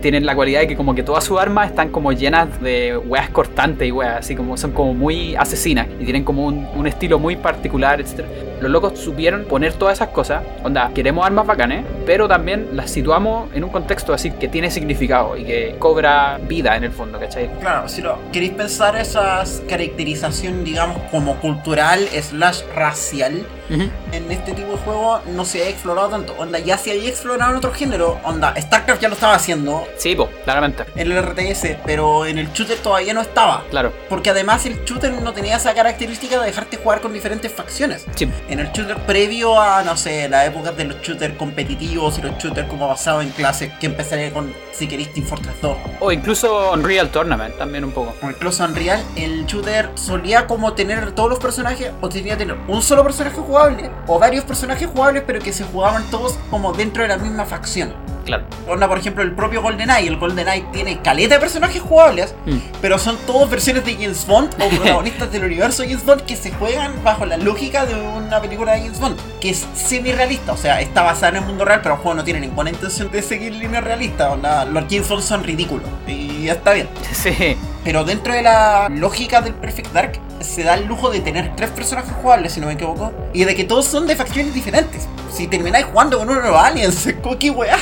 [0.00, 3.30] tienen la cualidad de que como que todas sus armas están como llenas de weas
[3.30, 7.18] cortantes y weas, así como son como muy asesinas y tienen como un, un estilo
[7.18, 8.24] muy particular, etc.
[8.60, 13.52] Los locos supieron poner todas esas cosas, onda, queremos armas bacanes, pero también las situamos
[13.54, 17.50] en un contexto así que tiene significado y que cobra vida en el fondo, ¿cachai?
[17.60, 24.72] Claro, si lo queréis pensar esas caracterización, digamos, como cultural slash racial en este tipo
[24.72, 26.34] de juego no se ha explorado tanto.
[26.38, 28.18] Onda, ya se había explorado en otro género.
[28.24, 32.52] Onda, StarCraft ya lo estaba haciendo Sí, po, claramente, en el RTS, pero en el
[32.52, 33.64] shooter todavía no estaba.
[33.70, 33.92] claro.
[34.08, 38.04] Porque además el shooter no tenía esa característica de dejarte jugar con diferentes facciones.
[38.14, 42.22] Sí, En el shooter previo a, no sé, la época de los shooters competitivos y
[42.22, 45.76] los shooters como basados en clases, que empezaría con, si queréis, Team Fortress 2.
[46.00, 48.14] o incluso Unreal Tournament también un poco.
[48.22, 52.56] O incluso Unreal, el shooter solía como tener todos los personajes, o tenía que tener
[52.68, 57.02] un solo personaje jugable, o varios personajes jugables, pero que se jugaban todos como dentro
[57.02, 57.94] de la misma facción.
[58.26, 58.44] Claro.
[58.68, 60.08] Onda, por ejemplo, el propio GoldenEye.
[60.08, 62.58] El GoldenEye tiene caleta de personajes jugables, Mm.
[62.82, 66.50] pero son todos versiones de James Bond o protagonistas del universo James Bond que se
[66.52, 70.80] juegan bajo la lógica de una película de James Bond, que es semi-realista, o sea,
[70.80, 73.54] está basada en el mundo real, pero el juego no tiene ninguna intención de seguir
[73.54, 74.30] línea realista.
[74.32, 76.88] Onda, los James Bond son ridículos y ya está bien.
[77.12, 81.54] Sí, Pero dentro de la lógica del Perfect Dark, se da el lujo de tener
[81.56, 85.08] tres personajes jugables, si no me equivoco, y de que todos son de facciones diferentes.
[85.32, 87.08] Si termináis jugando con uno de los aliens,
[87.40, 87.76] ¿qué weá?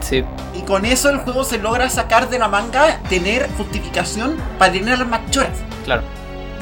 [0.00, 0.24] sí.
[0.54, 4.98] Y con eso el juego se logra sacar de la manga tener justificación para tener
[4.98, 5.56] las más choras.
[5.84, 6.02] Claro.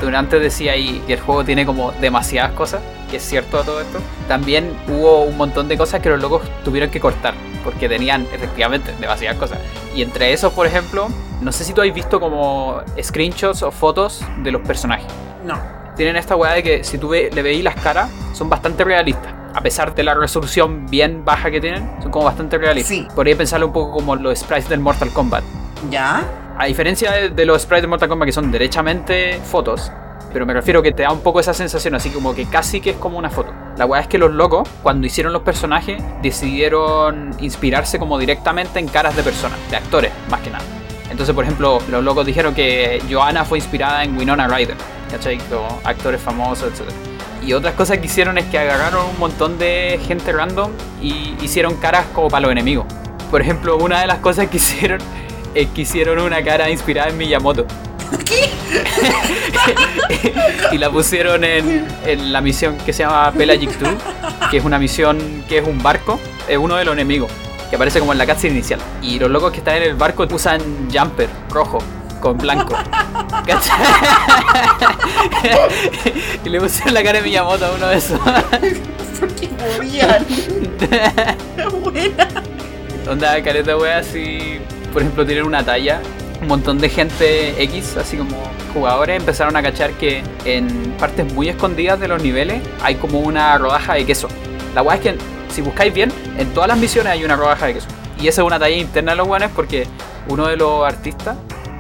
[0.01, 2.81] Antes decía ahí que el juego tiene como demasiadas cosas,
[3.11, 3.99] que es cierto a todo esto.
[4.27, 7.35] También hubo un montón de cosas que los locos tuvieron que cortar,
[7.65, 9.59] porque tenían efectivamente demasiadas cosas.
[9.95, 11.09] Y entre esos, por ejemplo,
[11.41, 15.07] no sé si tú has visto como screenshots o fotos de los personajes.
[15.45, 15.59] No.
[15.97, 19.35] Tienen esta weá de que si tú ve- le veis las caras, son bastante realistas.
[19.55, 22.89] A pesar de la resolución bien baja que tienen, son como bastante realistas.
[22.97, 23.09] Sí.
[23.15, 25.43] Podría pensarlo un poco como los sprites del Mortal Kombat.
[25.91, 26.23] ¿Ya?
[26.59, 29.93] A diferencia de, los sprites de Mortal Kombat que son derechamente fotos,
[30.33, 32.91] pero me refiero que te da un poco esa sensación, así como que casi que
[32.91, 33.53] es como una foto.
[33.77, 38.89] La weá es que los locos, cuando hicieron los personajes, decidieron inspirarse como directamente en
[38.89, 40.65] caras de personas, de actores, más que nada.
[41.09, 44.77] Entonces, por ejemplo, los locos dijeron que Joanna fue inspirada en Winona Ryder,
[45.13, 45.39] ¿cachai?
[45.39, 46.91] Como actores famosos, etc.
[47.47, 51.77] Y otras cosas que hicieron es que agarraron un montón de gente random y hicieron
[51.77, 52.87] caras como para los enemigos.
[53.31, 55.01] Por ejemplo, una de las cosas que hicieron
[55.55, 57.67] es que hicieron una cara inspirada en Miyamoto.
[58.25, 58.51] ¿Qué?
[60.73, 63.91] y la pusieron en, en la misión que se llama Pelagic 2,
[64.51, 66.19] que es una misión que es un barco,
[66.49, 67.31] es uno de los enemigos,
[67.71, 68.81] que aparece como en la cutscene inicial.
[69.03, 70.61] Y los locos que están en el barco usan
[70.93, 71.79] jumper rojo
[72.21, 72.75] con blanco.
[76.45, 78.21] Y le pusieron la cara de Miyamoto a uno de esos.
[79.21, 80.25] Porque morían.
[81.83, 82.29] Buena.
[83.09, 84.61] Onda, caleta wea, así,
[84.93, 86.01] por ejemplo, tienen una talla.
[86.41, 88.37] Un montón de gente X, así como
[88.73, 93.59] jugadores, empezaron a cachar que en partes muy escondidas de los niveles hay como una
[93.59, 94.29] rodaja de queso.
[94.75, 95.17] La wea es que,
[95.51, 97.89] si buscáis bien, en todas las misiones hay una rodaja de queso.
[98.21, 99.87] Y esa es una talla interna de los weones porque
[100.29, 101.37] uno de los artistas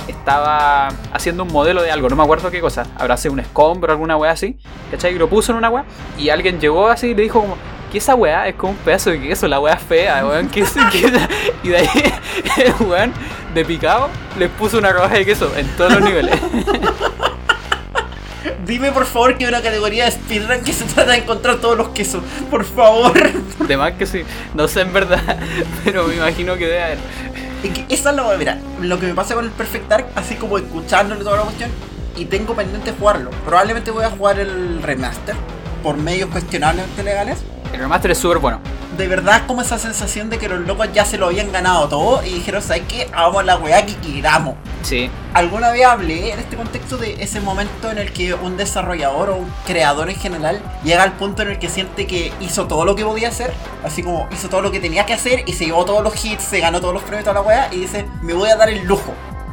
[0.08, 2.86] estaba haciendo un modelo de algo, no me acuerdo qué cosa.
[2.96, 4.58] Habrá sido un escombro o alguna wea así,
[4.90, 5.14] ¿cachai?
[5.14, 5.84] Y lo puso en una wea
[6.18, 7.56] y alguien llegó así y le dijo como,
[7.90, 8.48] ¿qué esa weá?
[8.48, 10.48] Es como un pedazo de queso, la weá fea, weón.
[10.48, 10.74] ¿qué es?
[11.62, 11.88] Y de ahí,
[12.58, 13.12] el weón,
[13.54, 14.08] de picado,
[14.38, 16.38] le puso una rodaja de queso en todos los niveles.
[18.64, 21.76] Dime por favor que hay una categoría de speedrun que se trata de encontrar todos
[21.76, 22.22] los quesos.
[22.50, 23.14] Por favor.
[23.66, 24.24] De más que sí,
[24.54, 25.38] no sé en verdad,
[25.84, 26.98] pero me imagino que debe haber.
[27.62, 30.36] Es que esa es la mira, lo que me pasa con el Perfect Dark, así
[30.36, 31.70] como escuchándole toda la cuestión,
[32.16, 33.30] y tengo pendiente jugarlo.
[33.44, 35.34] Probablemente voy a jugar el remaster
[35.82, 37.38] por medios cuestionablemente legales.
[37.72, 38.60] El remaster es súper bueno.
[38.96, 42.24] de verdad como esa sensación de que los locos ya se lo habían ganado todo
[42.24, 43.08] y dijeron, ¿sabes qué?
[43.12, 44.54] Hagamos la weá que queramos.
[44.82, 49.30] Sí, Alguna vez hablé en este contexto de ese momento en el que un desarrollador
[49.30, 52.84] o un creador en general llega al punto en el que siente que hizo todo
[52.84, 53.52] lo que podía hacer,
[53.84, 56.42] así como hizo todo lo que tenía que hacer y se llevó todos los hits,
[56.42, 58.84] se ganó todos los premios, toda la weá, y dice, me voy a dar el
[58.84, 59.12] lujo,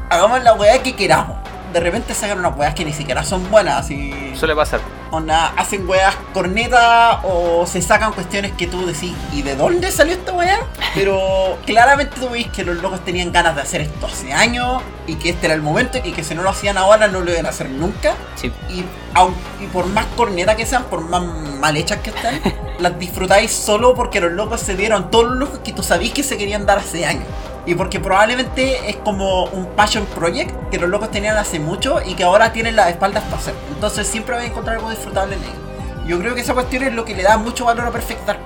[0.10, 1.36] hagamos la weá que queramos.
[1.74, 4.32] De repente sacan unas weas que ni siquiera son buenas, así...
[4.36, 4.80] suele pasar.
[5.16, 10.14] Onda, hacen weas corneta o se sacan cuestiones que tú decís, ¿y de dónde salió
[10.14, 10.60] esta wea?
[10.94, 15.16] Pero claramente tú veis que los locos tenían ganas de hacer esto hace años y
[15.16, 17.46] que este era el momento y que si no lo hacían ahora no lo iban
[17.46, 18.14] a hacer nunca.
[18.36, 18.84] Sí, Y,
[19.14, 22.42] aun- y por más corneta que sean, por más mal hechas que estén,
[22.80, 26.24] las disfrutáis solo porque los locos se dieron todos los lujos que tú sabís que
[26.24, 27.26] se querían dar hace años.
[27.68, 32.14] Y porque probablemente es como un passion project que los locos tenían hace mucho y
[32.14, 33.56] que ahora tienen las espaldas para hacer.
[33.74, 36.08] Entonces siempre vais a encontrar algo disfrutable en.
[36.08, 38.40] Yo creo que esa cuestión es lo que le da mucho valor a Perfect Dark.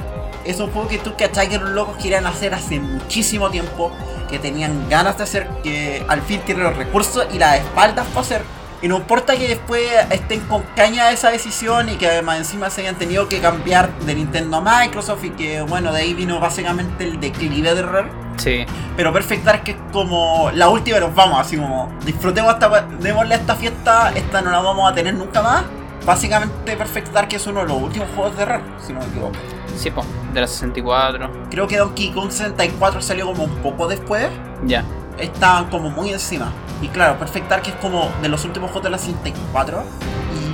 [0.45, 3.91] Es un juego que tú cachai que los locos querían hacer hace muchísimo tiempo,
[4.29, 8.21] que tenían ganas de hacer, que al fin tienen los recursos y las espaldas para
[8.21, 8.41] hacer.
[8.81, 12.69] Y no importa que después estén con caña de esa decisión y que además encima
[12.69, 16.39] se hayan tenido que cambiar de Nintendo a Microsoft y que bueno, de ahí vino
[16.39, 18.09] básicamente el declive de Rare.
[18.37, 18.65] sí,
[18.95, 23.55] Pero Perfect Dark es como la última nos vamos, así como disfrutemos esta, démosle esta
[23.55, 25.65] fiesta, esta no la vamos a tener nunca más.
[26.05, 29.33] Básicamente Perfect Dark es uno de los últimos juegos de Rare, si no me equivoco.
[29.75, 30.03] sí, po,
[30.33, 31.29] de la 64.
[31.49, 34.27] Creo que Donkey Kong 64 salió como un poco después.
[34.65, 34.83] Ya,
[35.17, 36.51] Estaban como muy encima.
[36.81, 39.83] Y claro, Perfect Dark es como de los últimos juegos de la 64.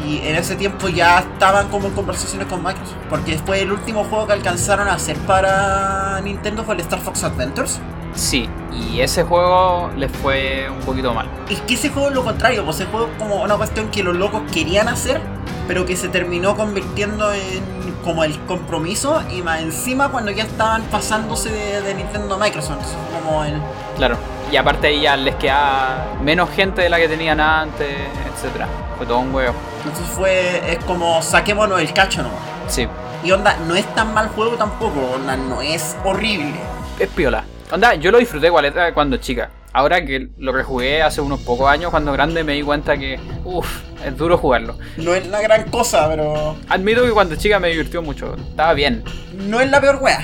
[0.08, 2.96] Y en ese tiempo ya estaban como en conversaciones con Microsoft.
[3.10, 7.24] Porque después el último juego que alcanzaron a hacer para Nintendo fue el Star Fox
[7.24, 7.80] Adventures.
[8.16, 8.50] Sí.
[8.72, 11.30] Y ese juego les fue un poquito mal.
[11.50, 14.04] Es que ese juego es lo contrario, pues ese juego es como una cuestión que
[14.04, 15.22] los locos querían hacer,
[15.68, 20.84] pero que se terminó convirtiendo en como el compromiso y más encima cuando ya estaban
[20.84, 22.74] pasándose de, de Nintendo a Microsoft.
[22.74, 23.60] Entonces, como el...
[23.98, 24.18] Claro.
[24.52, 27.90] Y aparte ahí ya les queda menos gente de la que tenían antes,
[28.32, 28.68] etcétera.
[28.98, 29.56] Fue todo un huevo.
[29.84, 32.40] Entonces fue, es como saquémonos el cacho nomás.
[32.68, 32.88] Sí.
[33.24, 36.54] Y onda, no es tan mal juego tampoco, onda, no es horrible.
[37.00, 37.44] Es piola.
[37.72, 39.50] Onda, yo lo disfruté igualeta cuando chica.
[39.74, 43.68] Ahora que lo rejugué hace unos pocos años, cuando grande me di cuenta que, uff,
[44.06, 44.78] es duro jugarlo.
[44.98, 48.36] No es la gran cosa, pero Admito que cuando chica me divirtió mucho.
[48.36, 49.04] Estaba bien.
[49.34, 50.24] no es la peor wea.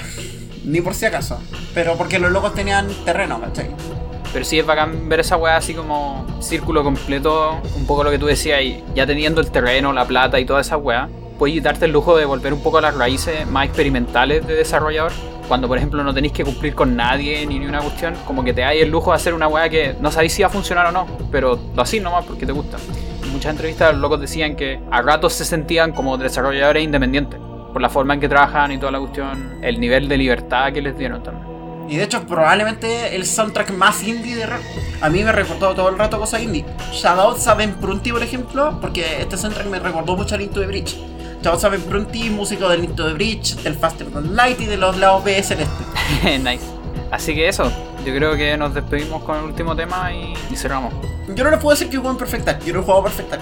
[0.63, 1.41] Ni por si acaso.
[1.73, 3.71] Pero porque los locos tenían terreno, ¿cachai?
[4.31, 8.19] Pero sí es bacán ver esa weá así como círculo completo, un poco lo que
[8.19, 11.09] tú decías, y ya teniendo el terreno, la plata y toda esa weá,
[11.41, 15.11] puedes darte el lujo de volver un poco a las raíces más experimentales de desarrollador.
[15.47, 18.53] Cuando por ejemplo no tenéis que cumplir con nadie ni ni una cuestión, como que
[18.53, 20.85] te dais el lujo de hacer una weá que no sabéis si va a funcionar
[20.85, 22.77] o no, pero lo hacís nomás porque te gusta.
[23.23, 27.39] En muchas entrevistas los locos decían que a ratos se sentían como desarrolladores independientes,
[27.73, 30.83] por la forma en que trabajan y toda la cuestión, el nivel de libertad que
[30.83, 31.47] les dieron también.
[31.89, 34.63] Y de hecho, probablemente el soundtrack más indie de Rare.
[35.01, 36.65] A mí me recordó todo el rato cosas indie.
[36.93, 40.95] Shadow Saben Prunty, por ejemplo, porque este soundtrack me recordó mucho al Into the Bridge.
[41.41, 44.97] Shadow Saben Prunty, músico del Into the Bridge, del Faster Than Light y de los
[44.97, 45.83] lados B Celeste.
[46.39, 46.63] nice.
[47.09, 47.71] Así que eso,
[48.05, 50.93] yo creo que nos despedimos con el último tema y, y cerramos.
[51.35, 53.35] Yo no les puedo decir que jueguen Perfect yo no he jugado Perfect.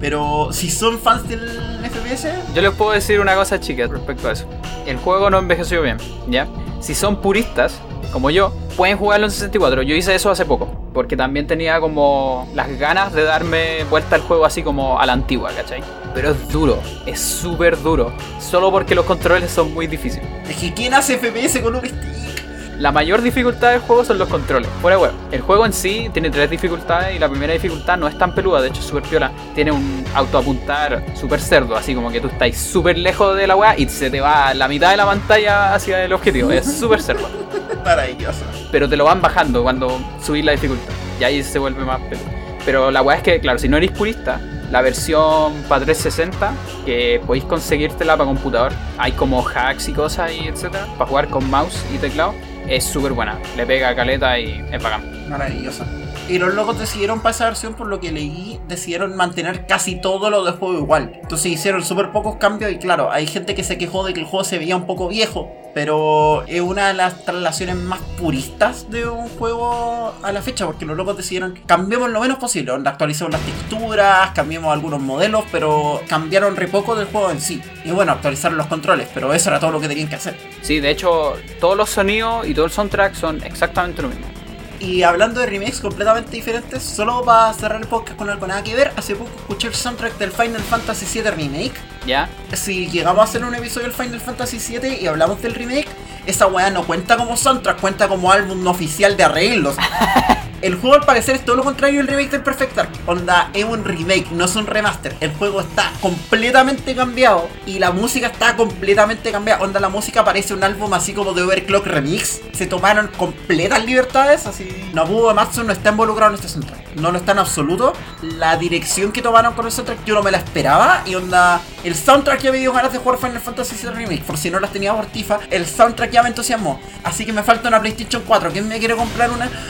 [0.00, 4.32] Pero si son fans del FPS, Yo les puedo decir una cosa, chicas, respecto a
[4.32, 4.46] eso.
[4.86, 5.96] El juego no envejeció bien,
[6.28, 6.46] ¿ya?
[6.80, 7.80] Si son puristas,
[8.12, 9.82] como yo, pueden jugarlo en 64.
[9.82, 14.22] Yo hice eso hace poco, porque también tenía como las ganas de darme vuelta al
[14.22, 15.82] juego así como a la antigua, ¿cachai?
[16.16, 18.10] Pero es duro, es súper duro,
[18.40, 20.26] solo porque los controles son muy difíciles.
[20.48, 22.78] es que ¿quién hace FPS con un stick?
[22.78, 25.12] La mayor dificultad del juego son los controles, fuera huevo.
[25.30, 28.62] El juego en sí tiene tres dificultades y la primera dificultad no es tan peluda,
[28.62, 29.30] de hecho es súper piola.
[29.54, 33.78] Tiene un autoapuntar súper cerdo, así como que tú estás súper lejos de la weá
[33.78, 36.50] y se te va la mitad de la pantalla hacia el objetivo.
[36.50, 37.28] Es súper cerdo.
[37.84, 38.40] Maravilloso.
[38.72, 40.94] Pero te lo van bajando cuando subís la dificultad.
[41.20, 42.24] Y ahí se vuelve más peludo.
[42.64, 44.40] Pero la weá es que, claro, si no eres purista,
[44.70, 46.52] la versión para 360,
[46.84, 51.48] que podéis conseguírtela para computador, hay como hacks y cosas y etcétera, para jugar con
[51.50, 52.34] mouse y teclado,
[52.68, 53.38] es súper buena.
[53.56, 55.28] Le pega caleta y es bacán.
[55.28, 55.84] Maravilloso.
[56.28, 60.28] Y los locos decidieron para esa versión, por lo que leí, decidieron mantener casi todo
[60.28, 61.12] lo del juego igual.
[61.22, 64.26] Entonces hicieron súper pocos cambios y claro, hay gente que se quejó de que el
[64.26, 69.06] juego se veía un poco viejo, pero es una de las traslaciones más puristas de
[69.06, 73.42] un juego a la fecha, porque los locos decidieron cambiemos lo menos posible, actualizamos las
[73.42, 77.62] texturas, cambiamos algunos modelos, pero cambiaron re poco del juego en sí.
[77.84, 80.36] Y bueno, actualizaron los controles, pero eso era todo lo que tenían que hacer.
[80.62, 84.35] Sí, de hecho, todos los sonidos y todo el soundtrack son exactamente lo mismo.
[84.80, 88.74] Y hablando de remakes completamente diferentes, solo para cerrar el podcast con algo nada que
[88.74, 91.74] ver, hace poco escuché el soundtrack del Final Fantasy VII Remake.
[92.06, 92.28] ¿Ya?
[92.52, 95.88] Si llegamos a hacer un episodio del Final Fantasy VII y hablamos del remake,
[96.26, 99.76] esa weá no cuenta como soundtrack, cuenta como álbum oficial de arreglos.
[100.62, 102.90] El juego al parecer es todo lo contrario del remake del Perfect Dark.
[103.06, 105.14] Onda, es un remake, no es un remaster.
[105.20, 109.62] El juego está completamente cambiado y la música está completamente cambiada.
[109.62, 112.40] Onda, la música parece un álbum así como de Overclock Remix.
[112.52, 114.90] Se tomaron completas libertades, así.
[114.94, 116.96] Nobuo Ematsu no está involucrado en este soundtrack.
[116.96, 117.92] No lo está en absoluto.
[118.22, 121.02] La dirección que tomaron con el soundtrack yo no me la esperaba.
[121.04, 124.24] Y onda, el soundtrack ya me dio ganas de jugar Final Fantasy VII Remake.
[124.24, 126.80] Por si no las tenía por Tifa, el soundtrack ya me entusiasmó.
[127.04, 128.50] Así que me falta una PlayStation 4.
[128.50, 129.50] ¿Quién me quiere comprar una?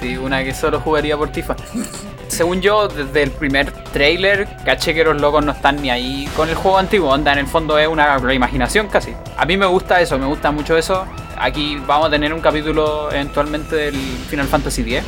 [0.00, 1.56] Sí, una que solo jugaría por Tifa.
[2.28, 6.48] Según yo, desde el primer trailer, caché que los locos no están ni ahí con
[6.48, 7.10] el juego antiguo.
[7.10, 9.14] Onda, en el fondo es una reimaginación casi.
[9.36, 11.06] A mí me gusta eso, me gusta mucho eso.
[11.38, 15.02] Aquí vamos a tener un capítulo eventualmente del Final Fantasy X.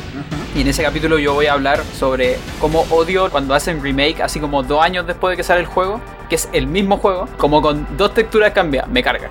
[0.55, 4.39] Y en ese capítulo yo voy a hablar sobre cómo odio cuando hacen remake, así
[4.39, 7.61] como dos años después de que sale el juego, que es el mismo juego, como
[7.61, 9.29] con dos texturas cambiadas, me carga.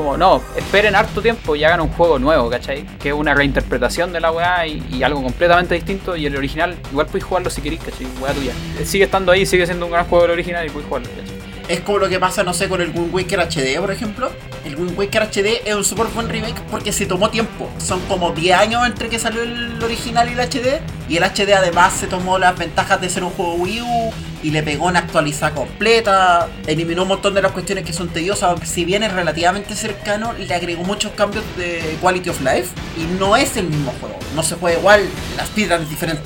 [0.00, 2.86] Como, no, esperen harto tiempo y hagan un juego nuevo, ¿cachai?
[2.98, 6.16] Que es una reinterpretación de la weá y, algo completamente distinto.
[6.16, 8.06] Y el original, igual puedes jugarlo si queréis, ¿cachai?
[8.18, 8.54] Weá tuya.
[8.82, 11.38] Sigue estando ahí, sigue siendo un gran juego el original y puedes jugarlo, ¿cachai?
[11.68, 14.30] Es como lo que pasa, no sé, con el Wind Waker HD, por ejemplo.
[14.64, 17.68] El Wind Waker HD es un super buen remake porque se tomó tiempo.
[17.76, 20.80] Son como 10 años entre que salió el original y el HD.
[21.10, 24.50] Y el HD además se tomó las ventajas de ser un juego Wii U y
[24.50, 26.48] le pegó una actualizada completa.
[26.66, 30.32] Eliminó un montón de las cuestiones que son tediosas, aunque si bien es relativamente cercano,
[30.32, 32.68] le agregó muchos cambios de quality of life.
[32.96, 34.18] Y no es el mismo juego.
[34.34, 36.22] No se juega igual, la speedrun es diferente.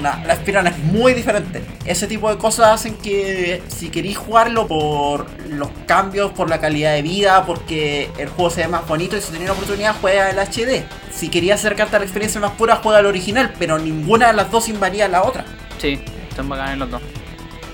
[0.00, 1.62] La speedrun es muy diferente.
[1.84, 6.94] Ese tipo de cosas hacen que si queréis jugarlo por los cambios, por la calidad
[6.94, 10.30] de vida, porque el juego se ve más bonito y si tenéis la oportunidad juega
[10.30, 10.84] el HD.
[11.12, 14.50] Si querías acercarte a la experiencia más pura, juega el original, pero ninguna de las
[14.50, 15.44] dos invalida a la otra.
[15.78, 15.98] Sí,
[16.30, 17.02] están bacanes los dos.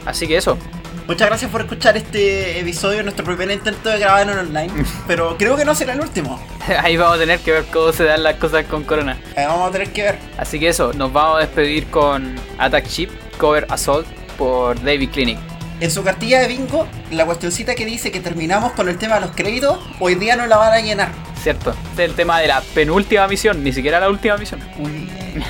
[0.05, 0.59] Así que eso.
[1.07, 4.73] Muchas gracias por escuchar este episodio, nuestro primer intento de grabar en online,
[5.07, 6.41] pero creo que no será el último.
[6.83, 9.17] Ahí vamos a tener que ver cómo se dan las cosas con Corona.
[9.37, 10.19] Eh, vamos a tener que ver.
[10.37, 14.07] Así que eso, nos vamos a despedir con Attack Chip, Cover Assault
[14.37, 15.39] por David Clinic.
[15.79, 19.21] En su cartilla de bingo, la cuestioncita que dice que terminamos con el tema de
[19.21, 21.11] los créditos, hoy día no la van a llenar.
[21.47, 21.71] ¿Cierto?
[21.91, 24.61] Este es el tema de la penúltima misión, ni siquiera la última misión.
[24.79, 25.45] Bien.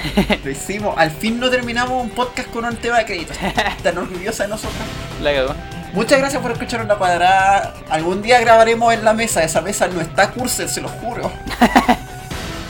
[0.45, 0.95] Lo hicimos.
[0.99, 3.39] Al fin no terminamos un podcast con un tema de créditos.
[3.83, 4.77] Tan orgullosa de nosotros.
[5.23, 5.55] La cagó.
[5.95, 7.73] Muchas gracias por escuchar en la cuadrada.
[7.89, 9.43] Algún día grabaremos en la mesa.
[9.43, 11.33] Esa mesa no está cursed, se lo juro.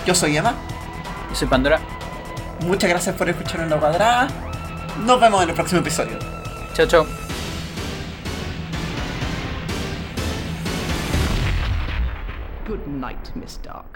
[0.06, 0.54] Yo soy Emma.
[1.28, 1.80] Yo soy Pandora.
[2.60, 4.28] Muchas gracias por escuchar en la cuadrada.
[5.04, 6.16] Nos vemos en el próximo episodio.
[6.74, 7.25] Chao, chao.
[13.34, 13.95] Miss Dark.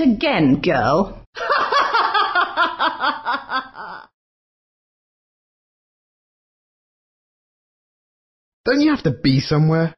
[0.00, 1.22] Again, girl.
[8.64, 9.94] Don't you have to be somewhere?